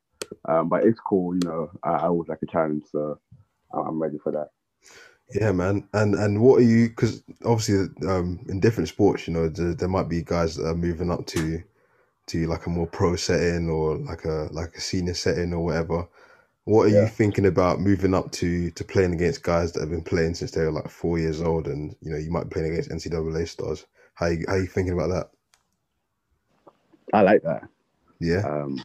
Um, 0.47 0.69
but 0.69 0.83
it's 0.83 0.99
cool, 0.99 1.35
you 1.35 1.41
know. 1.43 1.71
I, 1.83 1.91
I 1.91 2.07
always 2.07 2.29
like 2.29 2.41
a 2.43 2.47
challenge, 2.47 2.83
so 2.91 3.19
I'm 3.73 4.01
ready 4.01 4.17
for 4.17 4.31
that. 4.31 4.49
yeah, 5.33 5.51
man. 5.51 5.87
And 5.93 6.15
and 6.15 6.41
what 6.41 6.59
are 6.59 6.65
you? 6.65 6.89
Because 6.89 7.23
obviously, 7.45 7.89
um, 8.07 8.39
in 8.49 8.59
different 8.59 8.89
sports, 8.89 9.27
you 9.27 9.33
know, 9.33 9.49
there, 9.49 9.73
there 9.73 9.89
might 9.89 10.09
be 10.09 10.23
guys 10.23 10.55
that 10.55 10.67
are 10.67 10.75
moving 10.75 11.11
up 11.11 11.25
to 11.27 11.63
to 12.27 12.47
like 12.47 12.65
a 12.65 12.69
more 12.69 12.87
pro 12.87 13.15
setting 13.15 13.69
or 13.69 13.97
like 13.97 14.25
a 14.25 14.47
like 14.51 14.75
a 14.75 14.81
senior 14.81 15.13
setting 15.13 15.53
or 15.53 15.63
whatever. 15.63 16.07
What 16.65 16.85
are 16.85 16.89
you 16.89 17.07
thinking 17.07 17.45
about 17.45 17.81
moving 17.81 18.13
up 18.13 18.31
to 18.33 18.71
to 18.71 18.83
playing 18.85 19.13
against 19.13 19.43
guys 19.43 19.73
that 19.73 19.81
have 19.81 19.89
been 19.89 20.03
playing 20.03 20.35
since 20.35 20.51
they 20.51 20.61
were 20.61 20.71
like 20.71 20.89
four 20.89 21.19
years 21.19 21.41
old, 21.41 21.67
and 21.67 21.95
you 22.01 22.11
know 22.11 22.17
you 22.17 22.31
might 22.31 22.45
be 22.45 22.53
playing 22.53 22.71
against 22.71 22.89
NCAA 22.89 23.47
stars? 23.47 23.85
How 24.13 24.27
you 24.27 24.45
how 24.47 24.55
you 24.55 24.67
thinking 24.67 24.93
about 24.93 25.09
that? 25.09 25.29
I 27.13 27.21
like 27.21 27.43
that. 27.43 27.67
Yeah. 28.19 28.47
Um, 28.47 28.83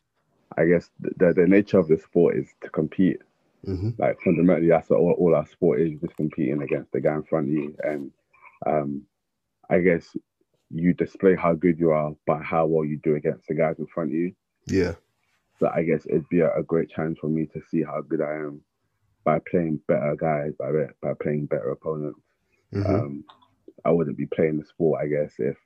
I 0.58 0.66
guess 0.66 0.90
the, 1.00 1.32
the 1.34 1.46
nature 1.46 1.78
of 1.78 1.88
the 1.88 1.98
sport 1.98 2.36
is 2.36 2.48
to 2.62 2.68
compete. 2.70 3.20
hmm 3.64 3.90
Like 3.98 4.20
fundamentally, 4.24 4.68
that's 4.68 4.90
what 4.90 4.98
all, 4.98 5.16
all 5.18 5.34
our 5.34 5.46
sport 5.46 5.80
is, 5.80 6.00
just 6.00 6.16
competing 6.16 6.62
against 6.62 6.92
the 6.92 7.00
guy 7.00 7.14
in 7.14 7.22
front 7.22 7.48
of 7.48 7.52
you. 7.52 7.76
And 7.82 8.10
um, 8.66 9.02
I 9.70 9.80
guess 9.80 10.16
you 10.70 10.92
display 10.94 11.36
how 11.36 11.54
good 11.54 11.78
you 11.78 11.90
are 11.90 12.12
by 12.26 12.42
how 12.42 12.66
well 12.66 12.84
you 12.84 12.98
do 13.02 13.14
against 13.16 13.46
the 13.48 13.54
guys 13.54 13.78
in 13.78 13.86
front 13.86 14.10
of 14.10 14.14
you. 14.14 14.34
Yeah. 14.66 14.94
So 15.58 15.70
I 15.74 15.82
guess 15.82 16.06
it'd 16.06 16.28
be 16.28 16.40
a, 16.40 16.52
a 16.54 16.62
great 16.62 16.90
challenge 16.90 17.18
for 17.20 17.28
me 17.28 17.46
to 17.46 17.62
see 17.70 17.82
how 17.82 18.00
good 18.02 18.20
I 18.20 18.34
am 18.34 18.60
by 19.24 19.40
playing 19.50 19.80
better 19.88 20.16
guys, 20.16 20.52
by 20.58 20.70
by 21.02 21.14
playing 21.22 21.46
better 21.46 21.70
opponents. 21.70 22.20
hmm 22.72 22.82
Um, 22.86 23.24
I 23.84 23.90
wouldn't 23.90 24.16
be 24.18 24.26
playing 24.26 24.58
the 24.58 24.66
sport, 24.66 25.00
I 25.02 25.06
guess, 25.06 25.34
if 25.38 25.56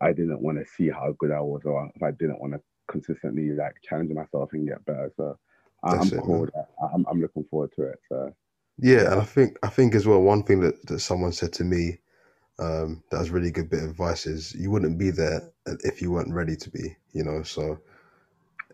I 0.00 0.12
didn't 0.12 0.42
want 0.42 0.58
to 0.58 0.66
see 0.76 0.90
how 0.90 1.14
good 1.18 1.30
I 1.30 1.40
was, 1.40 1.62
or 1.64 1.90
if 1.94 2.02
I 2.02 2.10
didn't 2.10 2.40
want 2.40 2.54
to 2.54 2.60
consistently 2.90 3.50
like 3.52 3.74
challenging 3.82 4.16
myself 4.16 4.50
and 4.52 4.68
get 4.68 4.84
better. 4.84 5.12
So 5.16 5.38
I'm 5.84 6.08
it, 6.08 6.20
cool. 6.22 6.48
I'm, 6.94 7.06
I'm 7.10 7.20
looking 7.20 7.44
forward 7.50 7.72
to 7.76 7.84
it. 7.84 7.98
So 8.08 8.32
Yeah, 8.78 9.12
and 9.12 9.20
I 9.20 9.24
think 9.24 9.58
I 9.62 9.68
think 9.68 9.94
as 9.94 10.06
well 10.06 10.20
one 10.22 10.42
thing 10.44 10.60
that, 10.60 10.86
that 10.86 11.00
someone 11.00 11.32
said 11.32 11.52
to 11.54 11.64
me 11.64 11.98
um, 12.58 13.02
that 13.10 13.18
was 13.18 13.30
really 13.30 13.50
good 13.50 13.70
bit 13.70 13.82
of 13.82 13.90
advice 13.90 14.26
is 14.26 14.54
you 14.54 14.70
wouldn't 14.70 14.98
be 14.98 15.10
there 15.10 15.42
if 15.66 16.00
you 16.00 16.12
weren't 16.12 16.32
ready 16.32 16.56
to 16.56 16.70
be, 16.70 16.96
you 17.12 17.24
know. 17.24 17.42
So, 17.42 17.78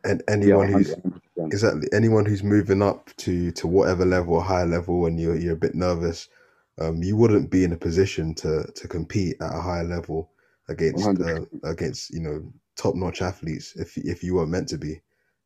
and 0.05 0.23
yeah, 0.43 0.55
anyone 0.55 0.69
who's 0.69 0.97
100%. 1.39 1.53
exactly 1.53 1.89
anyone 1.93 2.27
who's 2.27 2.43
moving 2.43 2.83
up 2.83 3.11
to 3.19 3.51
to 3.53 3.67
whatever 3.67 4.05
level 4.05 4.35
or 4.35 4.43
higher 4.43 4.67
level 4.67 5.07
and 5.07 5.19
you're 5.21 5.37
you're 5.37 5.55
a 5.55 5.57
bit 5.57 5.75
nervous, 5.75 6.29
um, 6.81 7.03
you 7.03 7.17
wouldn't 7.17 7.51
be 7.51 7.65
in 7.65 7.73
a 7.73 7.77
position 7.79 8.35
to 8.37 8.65
to 8.75 8.89
compete 8.89 9.37
at 9.41 9.55
a 9.55 9.61
higher 9.61 9.85
level 9.85 10.31
against 10.69 11.19
uh, 11.21 11.41
against 11.65 12.11
you 12.11 12.21
know 12.21 12.53
top 12.81 12.95
notch 12.95 13.21
athletes 13.23 13.77
if 13.77 13.97
if 13.99 14.23
you 14.25 14.35
weren't 14.35 14.51
meant 14.51 14.69
to 14.69 14.79
be. 14.79 15.01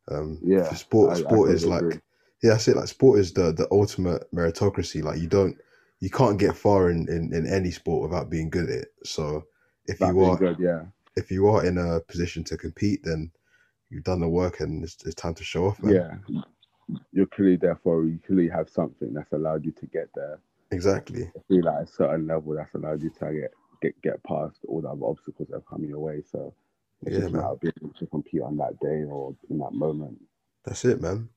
Um, 0.09 0.39
Yeah, 0.43 0.73
sport 0.75 1.11
I- 1.11 1.15
I 1.15 1.17
sport 1.25 1.51
is 1.51 1.63
totally 1.63 1.71
like 1.75 1.83
agree. 1.83 2.01
yeah, 2.43 2.51
that's 2.51 2.69
it. 2.69 2.77
Like 2.77 2.89
sport 2.89 3.19
is 3.21 3.33
the 3.33 3.53
the 3.53 3.67
ultimate 3.71 4.23
meritocracy. 4.33 5.03
Like 5.03 5.21
you 5.21 5.29
don't 5.29 5.57
you 6.01 6.11
can't 6.11 6.39
get 6.39 6.57
far 6.57 6.91
in 6.91 7.09
in, 7.09 7.33
in 7.35 7.47
any 7.47 7.71
sport 7.71 8.09
without 8.09 8.31
being 8.31 8.51
good 8.51 8.69
at 8.71 8.79
it. 8.85 8.89
So 9.05 9.45
if 9.87 9.99
That 9.99 10.09
you 10.15 10.25
are 10.25 10.37
good, 10.37 10.59
yeah. 10.59 10.83
if 11.17 11.31
you 11.31 11.47
are 11.49 11.65
in 11.67 11.79
a 11.79 12.01
position 12.01 12.45
to 12.45 12.57
compete, 12.57 13.01
then 13.05 13.31
you've 13.91 14.05
done 14.05 14.21
the 14.21 14.29
work 14.29 14.61
and 14.61 14.83
it's, 14.85 14.97
it's 15.05 15.15
time 15.15 15.35
to 15.35 15.45
show 15.45 15.67
off, 15.67 15.83
man. 15.83 15.95
Yeah. 15.95 16.43
You're 17.13 17.27
clearly 17.35 17.57
there 17.57 17.77
for 17.83 18.05
you 18.05 18.19
clearly 18.27 18.49
have 18.49 18.69
something 18.69 19.13
that's 19.15 19.33
allowed 19.33 19.65
you 19.65 19.73
to 19.73 19.87
get 19.87 20.09
there. 20.15 20.39
Exactly. 20.71 21.25
I 21.37 21.41
feel 21.49 21.65
like 21.65 21.85
a 21.85 21.87
certain 21.87 22.27
level 22.27 22.55
that's 22.55 22.75
allowed 22.75 23.03
you 23.03 23.11
to 23.21 23.33
get 23.41 23.53
get, 23.81 24.03
get 24.03 24.23
past 24.25 24.59
all 24.69 24.81
the 24.83 24.89
other 24.89 25.05
obstacles 25.07 25.49
that 25.49 25.57
have 25.57 25.67
come 25.67 25.85
your 25.85 26.01
way. 26.01 26.23
So 26.31 26.55
it's 27.07 27.17
Yeah, 27.17 27.29
just 27.29 27.31
about 27.31 27.61
being 27.61 27.73
able 27.83 27.95
to 27.95 28.07
compete 28.07 28.43
on 28.43 28.57
that 28.59 28.79
day 28.81 29.05
or 29.09 29.35
in 29.51 29.59
that 29.59 29.73
moment. 29.73 30.21
That's 30.65 30.85
it, 30.85 31.01
man. 31.01 31.29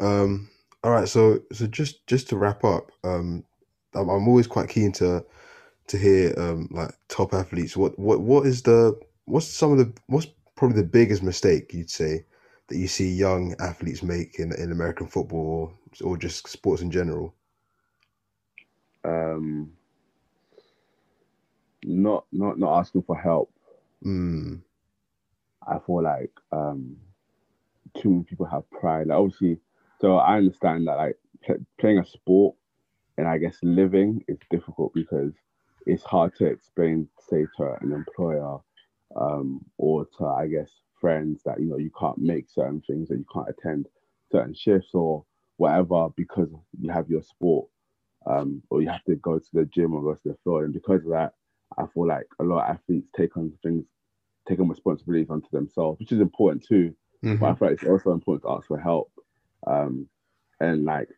Um, 0.00 0.50
all 0.84 0.92
right, 0.92 1.08
so 1.08 1.40
so 1.52 1.66
just 1.66 2.06
just 2.06 2.28
to 2.30 2.36
wrap 2.36 2.64
up, 2.64 2.92
um, 3.04 3.44
I'm, 3.94 4.08
I'm 4.08 4.28
always 4.28 4.46
quite 4.46 4.68
keen 4.68 4.92
to 4.94 5.24
to 5.88 5.98
hear 5.98 6.34
um 6.38 6.68
like 6.72 6.92
top 7.08 7.34
athletes. 7.34 7.76
What 7.76 7.98
what 7.98 8.20
what 8.22 8.46
is 8.46 8.62
the 8.62 8.98
what's 9.26 9.46
some 9.48 9.72
of 9.72 9.78
the 9.78 9.92
what's 10.08 10.28
probably 10.56 10.78
the 10.82 10.88
biggest 10.88 11.22
mistake 11.22 11.74
you'd 11.74 11.90
say 11.90 12.26
that 12.68 12.78
you 12.78 12.88
see 12.88 13.10
young 13.10 13.54
athletes 13.60 14.02
make 14.02 14.38
in 14.38 14.52
in 14.54 14.72
American 14.72 15.08
football 15.08 15.76
or, 16.02 16.08
or 16.12 16.16
just 16.18 16.48
sports 16.48 16.82
in 16.82 16.90
general? 16.90 17.34
Um, 19.04 19.72
not 21.84 22.26
not 22.32 22.58
not 22.58 22.78
asking 22.80 23.02
for 23.02 23.16
help. 23.16 23.50
Mm, 24.04 24.62
I 25.70 25.78
feel 25.86 26.02
like 26.04 26.32
um, 26.52 26.96
too 27.96 28.10
many 28.10 28.24
people 28.24 28.46
have 28.46 28.70
pride. 28.70 29.08
Like 29.08 29.18
obviously, 29.18 29.58
so 30.00 30.16
I 30.18 30.36
understand 30.38 30.86
that 30.88 30.96
like 30.96 31.18
pl- 31.44 31.66
playing 31.78 31.98
a 31.98 32.06
sport 32.06 32.56
and 33.18 33.28
I 33.28 33.38
guess 33.38 33.58
living 33.62 34.24
is 34.28 34.38
difficult 34.50 34.94
because 34.94 35.32
it's 35.86 36.04
hard 36.04 36.34
to 36.36 36.46
explain, 36.46 37.08
say, 37.28 37.46
to 37.58 37.74
an 37.82 37.92
employer 37.92 38.58
um, 39.16 39.64
or 39.78 40.06
to 40.18 40.26
I 40.26 40.48
guess 40.48 40.70
friends 41.00 41.42
that 41.44 41.60
you 41.60 41.66
know 41.66 41.78
you 41.78 41.90
can't 41.98 42.18
make 42.18 42.48
certain 42.50 42.82
things 42.86 43.10
or 43.10 43.16
you 43.16 43.26
can't 43.32 43.48
attend 43.48 43.88
certain 44.32 44.54
shifts 44.54 44.90
or 44.94 45.24
whatever 45.56 46.08
because 46.16 46.48
you 46.80 46.90
have 46.92 47.10
your 47.10 47.22
sport 47.22 47.68
um, 48.26 48.62
or 48.70 48.82
you 48.82 48.88
have 48.88 49.04
to 49.04 49.16
go 49.16 49.38
to 49.38 49.46
the 49.52 49.64
gym 49.66 49.94
or 49.94 50.02
go 50.02 50.14
to 50.14 50.28
the 50.30 50.36
field, 50.44 50.64
and 50.64 50.74
because 50.74 51.04
of 51.04 51.10
that, 51.10 51.34
I 51.78 51.86
feel 51.94 52.06
like 52.06 52.26
a 52.40 52.44
lot 52.44 52.68
of 52.68 52.76
athletes 52.76 53.08
take 53.16 53.36
on 53.36 53.52
things, 53.62 53.84
take 54.50 54.60
on 54.60 54.68
responsibilities 54.68 55.30
onto 55.30 55.48
themselves, 55.52 56.00
which 56.00 56.12
is 56.12 56.20
important 56.20 56.64
too. 56.64 56.94
But 57.40 57.46
I 57.50 57.54
mhm, 57.54 57.56
feel 57.56 57.68
like 57.68 57.74
it's 57.76 57.84
also 57.84 58.12
important 58.12 58.42
to 58.44 58.50
ask 58.50 58.68
for 58.68 58.78
help. 58.80 59.12
Um, 59.66 60.08
and 60.60 60.84
like 60.84 61.08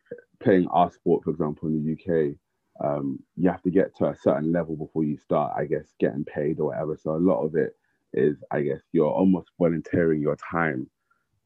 playing 0.41 0.67
our 0.67 0.91
sport, 0.91 1.23
for 1.23 1.31
example, 1.31 1.67
in 1.67 1.75
the 1.75 1.91
UK, 1.91 2.37
um, 2.83 3.19
you 3.35 3.49
have 3.49 3.61
to 3.63 3.71
get 3.71 3.95
to 3.97 4.07
a 4.07 4.15
certain 4.15 4.51
level 4.51 4.75
before 4.75 5.03
you 5.03 5.17
start, 5.17 5.53
I 5.57 5.65
guess, 5.65 5.93
getting 5.99 6.25
paid 6.25 6.59
or 6.59 6.67
whatever. 6.67 6.97
So 6.97 7.11
a 7.15 7.17
lot 7.17 7.43
of 7.43 7.55
it 7.55 7.73
is 8.13 8.43
I 8.51 8.61
guess 8.61 8.81
you're 8.91 9.11
almost 9.11 9.51
volunteering 9.59 10.21
your 10.21 10.37
time. 10.37 10.89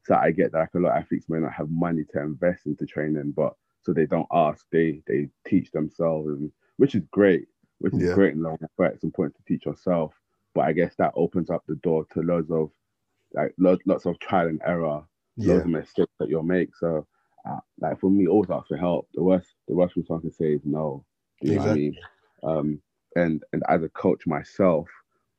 So 0.04 0.14
I 0.14 0.30
get 0.32 0.52
that 0.52 0.58
like 0.60 0.74
a 0.74 0.78
lot 0.78 0.96
of 0.96 1.02
athletes 1.04 1.28
may 1.28 1.38
not 1.40 1.52
have 1.52 1.70
money 1.70 2.04
to 2.10 2.20
invest 2.22 2.66
into 2.66 2.86
training, 2.86 3.32
but 3.32 3.54
so 3.82 3.92
they 3.92 4.06
don't 4.06 4.28
ask, 4.32 4.66
they 4.72 5.02
they 5.06 5.28
teach 5.46 5.70
themselves, 5.72 6.28
and 6.30 6.52
which 6.78 6.94
is 6.94 7.04
great, 7.10 7.48
which 7.78 7.96
is 7.96 8.04
Yeah. 8.04 8.10
great 8.10 8.34
in 8.34 8.42
long 8.42 8.58
run. 8.78 8.92
It's 8.92 9.04
important 9.04 9.36
to 9.36 9.44
teach 9.44 9.66
yourself, 9.66 10.14
but 10.58 10.66
I 10.66 10.72
guess 10.72 10.96
that 10.96 11.12
opens 11.14 11.50
up 11.50 11.62
the 11.68 11.76
door 11.76 12.04
to 12.12 12.20
loads 12.20 12.50
of 12.50 12.72
like 13.32 13.54
lots 13.58 13.80
lots 13.86 14.06
of 14.06 14.18
trial 14.18 14.48
and 14.48 14.60
error, 14.66 15.04
loads 15.36 15.64
of 15.64 15.70
mistakes 15.70 16.12
that 16.18 16.28
you'll 16.28 16.42
make. 16.42 16.74
So, 16.74 17.06
uh, 17.48 17.60
like 17.80 18.00
for 18.00 18.10
me, 18.10 18.26
always 18.26 18.50
ask 18.50 18.66
for 18.66 18.76
help. 18.76 19.06
The 19.14 19.22
worst, 19.22 19.54
the 19.68 19.76
worst 19.76 19.94
thing 19.94 20.04
someone 20.04 20.22
can 20.22 20.32
say 20.32 20.54
is 20.54 20.62
no. 20.64 21.04
Do 21.40 21.52
you 21.52 21.58
know 21.58 21.62
what 21.62 21.70
I 21.70 21.74
mean? 21.74 21.96
Um, 22.42 22.82
and 23.14 23.44
and 23.52 23.62
as 23.68 23.84
a 23.84 23.88
coach 23.90 24.26
myself, 24.26 24.88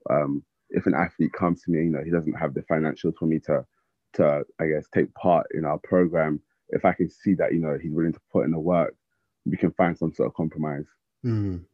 um, 0.09 0.41
if 0.69 0.85
an 0.85 0.93
athlete 0.93 1.33
comes 1.33 1.63
to 1.63 1.71
me, 1.71 1.79
you 1.79 1.89
know, 1.89 2.01
he 2.01 2.11
doesn't 2.11 2.39
have 2.39 2.53
the 2.53 2.61
financials 2.61 3.17
for 3.19 3.25
me 3.25 3.39
to, 3.39 3.65
to 4.13 4.45
I 4.61 4.67
guess 4.67 4.85
take 4.93 5.13
part 5.15 5.47
in 5.53 5.65
our 5.65 5.79
program. 5.79 6.39
If 6.69 6.85
I 6.85 6.93
can 6.93 7.09
see 7.09 7.33
that, 7.33 7.51
you 7.51 7.59
know, 7.59 7.77
he's 7.77 7.91
willing 7.91 8.13
to 8.13 8.21
put 8.31 8.45
in 8.45 8.51
the 8.51 8.59
work, 8.59 8.95
we 9.45 9.57
can 9.57 9.71
find 9.71 9.97
some 9.97 10.13
sort 10.13 10.27
of 10.27 10.33
compromise. 10.33 10.85
Mm. 11.25 11.65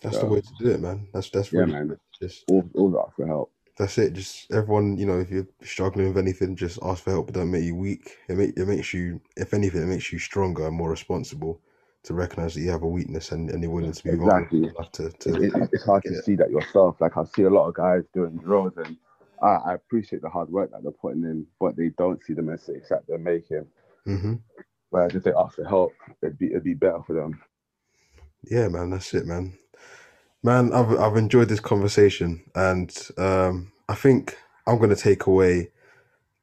That's 0.00 0.18
the 0.18 0.26
way 0.26 0.40
to 0.40 0.52
do 0.58 0.70
it, 0.70 0.80
man. 0.80 1.06
That's 1.12 1.28
that's 1.28 1.52
Yeah, 1.52 1.66
man. 1.66 1.98
Just 2.22 2.46
All, 2.48 2.68
all 2.74 3.04
ask 3.04 3.16
for 3.16 3.26
help. 3.26 3.50
that's 3.78 3.98
it. 3.98 4.12
Just 4.12 4.52
everyone, 4.52 4.96
you 4.98 5.06
know, 5.06 5.18
if 5.20 5.30
you're 5.30 5.48
struggling 5.62 6.08
with 6.08 6.18
anything, 6.18 6.56
just 6.56 6.78
ask 6.82 7.02
for 7.04 7.10
help. 7.10 7.26
But 7.26 7.34
don't 7.36 7.50
make 7.50 7.64
you 7.64 7.74
weak. 7.74 8.16
It 8.28 8.36
make 8.38 8.56
it 8.56 8.66
makes 8.66 8.94
you, 8.94 9.20
if 9.36 9.54
anything, 9.54 9.82
it 9.82 9.86
makes 9.86 10.12
you 10.12 10.20
stronger 10.20 10.66
and 10.68 10.76
more 10.76 10.90
responsible 10.90 11.60
to 12.04 12.14
recognize 12.14 12.54
that 12.54 12.60
you 12.62 12.70
have 12.70 12.82
a 12.84 12.88
weakness 12.88 13.32
and, 13.32 13.50
and 13.50 13.62
you're 13.62 13.72
willing 13.72 13.92
to 13.92 14.04
be 14.04 14.14
vulnerable 14.14 14.48
Exactly. 14.52 14.70
to, 14.92 15.10
It, 15.10 15.20
to 15.20 15.34
it- 15.56 15.70
it's 15.72 15.84
hard 15.84 16.04
to 16.04 16.14
see 16.22 16.36
that 16.36 16.50
yourself. 16.50 17.00
Like 17.00 17.16
I 17.16 17.24
see 17.24 17.42
a 17.42 17.50
lot 17.50 17.68
of 17.68 17.74
guys 17.74 18.04
doing 18.14 18.38
drills, 18.38 18.76
and 18.76 18.96
I, 19.42 19.48
I 19.48 19.74
appreciate 19.74 20.22
the 20.22 20.30
hard 20.30 20.50
work 20.50 20.70
that 20.72 20.82
they're 20.82 20.92
putting 20.92 21.24
in, 21.24 21.46
but 21.60 21.76
they 21.76 21.90
don't 21.98 22.22
see 22.24 22.34
the 22.34 22.42
mistakes 22.42 22.88
that 22.90 23.04
they're 23.08 23.18
making. 23.18 23.66
hmm 24.06 24.34
Whereas 24.90 25.14
if 25.16 25.24
they 25.24 25.32
ask 25.32 25.56
for 25.56 25.64
help, 25.64 25.94
it'd 26.22 26.38
be 26.38 26.48
it'd 26.48 26.64
be 26.64 26.74
better 26.74 27.02
for 27.06 27.14
them. 27.14 27.40
Yeah, 28.44 28.68
man, 28.68 28.90
that's 28.90 29.14
it, 29.14 29.26
man. 29.26 29.54
Man, 30.42 30.72
I've 30.72 30.98
I've 30.98 31.16
enjoyed 31.16 31.48
this 31.48 31.60
conversation, 31.60 32.42
and 32.54 32.90
um, 33.18 33.72
I 33.88 33.94
think 33.94 34.36
I'm 34.66 34.78
gonna 34.80 34.96
take 34.96 35.26
away 35.26 35.70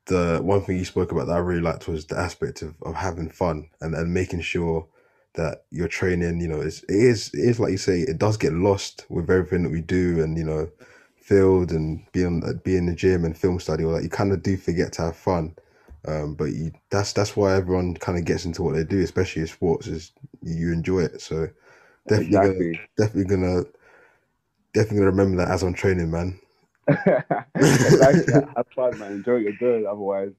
the 0.07 0.39
one 0.43 0.62
thing 0.62 0.77
you 0.77 0.85
spoke 0.85 1.12
about 1.12 1.27
that 1.27 1.33
I 1.35 1.39
really 1.39 1.62
liked 1.62 1.88
was 1.88 2.05
the 2.07 2.17
aspect 2.19 2.62
of, 2.62 2.75
of 2.83 2.95
having 2.95 3.29
fun 3.29 3.69
and, 3.81 3.95
and 3.95 4.13
making 4.13 4.41
sure 4.41 4.88
that 5.35 5.63
your 5.71 5.88
training, 5.88 6.41
you 6.41 6.47
know, 6.47 6.62
is 6.62 6.83
it 6.89 6.95
is 6.95 7.29
it 7.33 7.39
is 7.41 7.59
like 7.59 7.71
you 7.71 7.77
say, 7.77 8.01
it 8.01 8.17
does 8.19 8.38
get 8.38 8.53
lost 8.53 9.05
with 9.09 9.29
everything 9.29 9.63
that 9.63 9.71
we 9.71 9.81
do, 9.81 10.21
and 10.23 10.38
you 10.38 10.45
know, 10.45 10.69
field 11.17 11.71
and 11.71 12.05
being 12.13 12.41
be 12.63 12.77
in 12.77 12.88
the 12.88 12.95
gym 12.95 13.25
and 13.25 13.38
film 13.38 13.59
study, 13.59 13.83
all 13.83 13.93
that. 13.93 14.03
You 14.03 14.09
kind 14.09 14.33
of 14.33 14.43
do 14.43 14.57
forget 14.57 14.93
to 14.93 15.03
have 15.03 15.17
fun. 15.17 15.55
Um, 16.07 16.35
but 16.35 16.45
you, 16.53 16.71
that's 16.91 17.13
that's 17.13 17.35
why 17.38 17.55
everyone 17.55 17.95
kind 17.95 18.17
of 18.17 18.25
gets 18.25 18.45
into 18.45 18.63
what 18.63 18.75
they 18.75 18.83
do, 18.85 19.01
especially 19.01 19.41
in 19.43 19.47
sports, 19.49 19.88
is 19.88 20.12
you 20.41 20.71
enjoy 20.73 21.01
it. 21.01 21.21
So 21.21 21.49
definitely 22.07 22.39
gonna, 22.39 22.65
definitely 22.97 23.25
gonna 23.35 23.63
definitely 24.73 25.05
remember 25.05 25.38
that 25.38 25.51
as 25.51 25.63
I'm 25.63 25.73
training, 25.73 26.12
man. 26.12 26.39
exactly. 27.55 28.34
Have 28.55 28.67
fun, 28.75 28.97
man. 28.99 29.12
Enjoy 29.13 29.34
what 29.34 29.41
you're 29.43 29.51
doing. 29.53 29.86
Otherwise, 29.86 30.32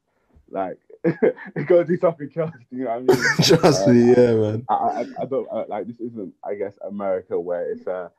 like, 0.51 0.79
go 1.67 1.83
do 1.85 1.97
something 1.97 2.31
else. 2.37 2.53
You 2.71 2.85
know 2.85 2.91
what 2.91 2.97
I 2.97 3.01
mean? 3.01 3.33
Trust 3.43 3.89
Uh, 3.89 3.93
me, 3.93 4.11
yeah, 4.11 4.35
man. 4.35 4.67
I, 4.69 4.75
I, 4.75 5.01
I 5.23 5.25
don't 5.27 5.49
uh, 5.51 5.65
like 5.69 5.87
this. 5.87 6.01
Isn't 6.01 6.35
I 6.45 6.55
guess 6.55 6.75
America 6.87 7.39
where 7.39 7.71
it's 7.71 7.87
a 7.87 8.11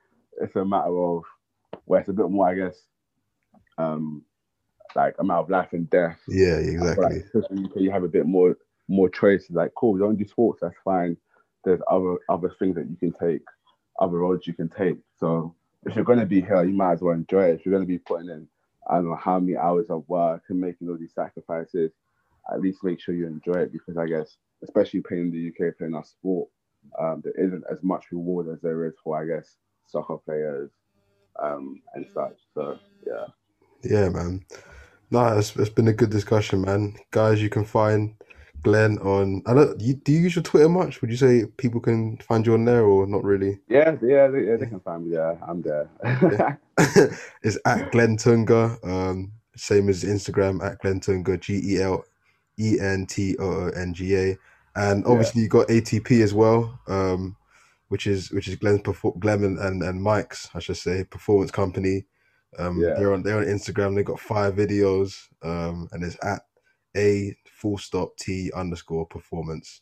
it's 0.42 0.56
a 0.56 0.66
matter 0.66 0.98
of 0.98 1.24
where 1.86 2.00
it's 2.00 2.10
a 2.10 2.14
bit 2.14 2.30
more. 2.30 2.48
I 2.50 2.56
guess 2.56 2.78
um 3.78 4.24
like 4.96 5.16
a 5.20 5.24
matter 5.24 5.40
of 5.40 5.50
life 5.50 5.70
and 5.74 5.90
death. 5.90 6.20
Yeah, 6.28 6.56
exactly. 6.56 7.06
like, 7.06 7.14
especially 7.26 7.58
in 7.58 7.70
the 7.74 7.82
you 7.82 7.92
have 7.92 8.04
a 8.04 8.10
bit 8.10 8.26
more 8.26 8.58
more 8.88 9.10
choices. 9.10 9.52
Like, 9.52 9.74
cool, 9.76 9.96
you 9.98 10.04
don't 10.04 10.18
do 10.18 10.28
sports, 10.28 10.60
that's 10.62 10.76
fine. 10.84 11.18
There's 11.64 11.82
other 11.90 12.18
other 12.30 12.52
things 12.60 12.76
that 12.76 12.90
you 12.90 12.96
can 12.98 13.14
take, 13.14 13.44
other 14.00 14.18
roads 14.18 14.48
you 14.48 14.54
can 14.54 14.70
take. 14.70 14.98
So 15.20 15.56
if 15.86 15.96
you're 15.96 16.06
gonna 16.06 16.26
be 16.26 16.42
here, 16.42 16.64
you 16.64 16.74
might 16.74 16.94
as 16.94 17.02
well 17.02 17.16
enjoy 17.16 17.46
it. 17.46 17.56
If 17.56 17.66
you're 17.66 17.74
gonna 17.74 17.86
be 17.86 17.98
putting 17.98 18.30
in, 18.30 18.48
I 18.90 18.96
don't 18.96 19.10
know 19.10 19.16
how 19.16 19.40
many 19.40 19.58
hours 19.58 19.88
of 19.90 20.08
work 20.08 20.44
and 20.50 20.60
making 20.60 20.90
all 20.90 20.98
these 20.98 21.14
sacrifices, 21.14 21.92
at 22.52 22.62
least 22.62 22.84
make 22.84 23.00
sure 23.00 23.16
you 23.16 23.28
enjoy 23.28 23.62
it 23.62 23.72
because 23.72 23.98
I 23.98 24.06
guess, 24.06 24.38
especially 24.64 25.02
playing 25.02 25.32
in 25.32 25.32
the 25.32 25.68
UK, 25.68 25.78
playing 25.78 25.96
our 25.96 26.04
sport, 26.04 26.50
um, 27.00 27.22
there 27.24 27.34
isn't 27.34 27.64
as 27.72 27.82
much 27.84 28.12
reward 28.12 28.48
as 28.50 28.62
there 28.62 28.86
is 28.86 28.94
for 29.04 29.22
I 29.22 29.26
guess 29.26 29.58
soccer 29.88 30.18
players 30.18 30.72
um, 31.42 31.82
and 31.94 32.06
such. 32.14 32.38
So 32.54 32.78
yeah. 33.06 33.26
Yeah, 33.84 34.10
man. 34.10 34.46
No, 35.10 35.38
it's, 35.38 35.56
it's 35.58 35.70
been 35.70 35.88
a 35.88 35.94
good 35.94 36.10
discussion, 36.10 36.62
man. 36.62 36.96
Guys, 37.12 37.42
you 37.42 37.50
can 37.50 37.66
find 37.66 38.16
Glenn 38.64 38.98
on. 39.00 39.42
I 39.48 39.54
don't. 39.54 39.80
You, 39.80 39.96
do 39.96 40.12
you 40.12 40.20
use 40.22 40.36
your 40.36 40.44
Twitter 40.44 40.70
much? 40.70 41.02
Would 41.02 41.10
you 41.12 41.18
say 41.18 41.46
people 41.58 41.80
can 41.82 42.18
find 42.18 42.46
you 42.46 42.54
on 42.54 42.66
there 42.66 42.84
or 42.84 43.08
not 43.08 43.24
really? 43.24 43.60
Yeah, 43.68 43.96
yeah, 44.02 44.28
they, 44.28 44.46
yeah, 44.48 44.58
they 44.58 44.66
can 44.68 44.80
find 44.82 45.06
me 45.06 45.16
there. 45.16 45.38
I'm 45.48 45.62
there. 45.62 45.90
it's 47.44 47.58
at 47.66 47.92
Glenn 47.92 48.18
Toonga. 48.18 48.84
Um, 48.88 49.32
same 49.56 49.90
as 49.90 50.04
Instagram 50.04 50.64
at 50.66 50.80
Glenn 50.80 51.00
Toonga. 51.00 51.40
G 51.40 51.62
E 51.64 51.82
L 51.82 52.04
E 52.60 52.78
N 52.80 53.06
T 53.08 53.36
O 53.40 53.46
O 53.46 53.70
N 53.70 53.94
G 53.94 54.16
A. 54.16 54.38
And 54.76 55.04
Yeah. 55.04 55.12
obviously 55.12 55.42
you 55.42 55.50
got 55.50 55.68
ATP 55.68 56.22
as 56.24 56.34
well. 56.34 56.80
Um, 56.88 57.36
which 57.90 58.08
is 58.08 58.32
which 58.32 58.48
is 58.48 58.56
Glenn's 58.56 58.82
perfor- 58.82 59.20
Glenn 59.20 59.44
and, 59.44 59.60
and, 59.60 59.84
and 59.84 60.02
Mike's, 60.02 60.50
I 60.56 60.60
should 60.60 60.78
say, 60.78 61.04
performance 61.04 61.52
company. 61.52 62.06
Um, 62.58 62.80
Yeah. 62.82 62.94
they're 62.96 63.14
on 63.14 63.24
they're 63.24 63.38
on 63.40 63.46
Instagram. 63.46 63.96
They've 63.96 64.06
got 64.06 64.20
five 64.20 64.56
videos. 64.56 65.28
Um, 65.44 65.90
and 65.92 66.04
it's 66.04 66.18
at 66.24 66.42
a 66.96 67.36
full 67.62 67.78
stop 67.78 68.18
T 68.18 68.52
underscore 68.56 69.06
performance. 69.06 69.82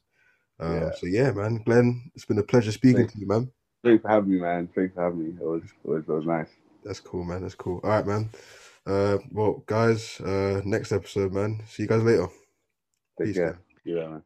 Um, 0.60 0.82
Yeah. 0.82 0.92
so 0.94 1.08
yeah, 1.08 1.32
man, 1.32 1.64
Glenn, 1.66 2.12
it's 2.16 2.26
been 2.26 2.40
a 2.40 2.44
pleasure 2.44 2.72
speaking 2.72 2.96
Thanks. 2.98 3.14
to 3.14 3.20
you, 3.20 3.28
man. 3.28 3.52
Thanks 3.84 4.02
for 4.02 4.10
having 4.10 4.32
me, 4.32 4.40
man. 4.42 4.70
Thanks 4.76 4.94
for 4.96 5.04
having 5.04 5.20
me. 5.24 5.30
It 5.40 5.46
was, 5.46 5.64
it 5.64 5.90
was, 5.90 6.04
it 6.08 6.12
was 6.12 6.26
nice. 6.26 6.50
That's 6.84 7.00
cool, 7.00 7.24
man. 7.24 7.42
That's 7.42 7.56
cool. 7.56 7.80
All 7.84 7.90
right, 7.92 8.06
man. 8.06 8.30
Uh, 8.86 9.20
well, 9.32 9.64
guys, 9.68 10.20
uh, 10.22 10.62
next 10.66 10.92
episode, 10.92 11.34
man. 11.34 11.62
See 11.68 11.84
you 11.84 11.90
guys 11.90 12.04
later. 12.04 12.28
Take 13.20 13.28
Peace, 13.28 13.36
care. 13.36 13.60
Yeah, 13.86 14.08
man. 14.08 14.24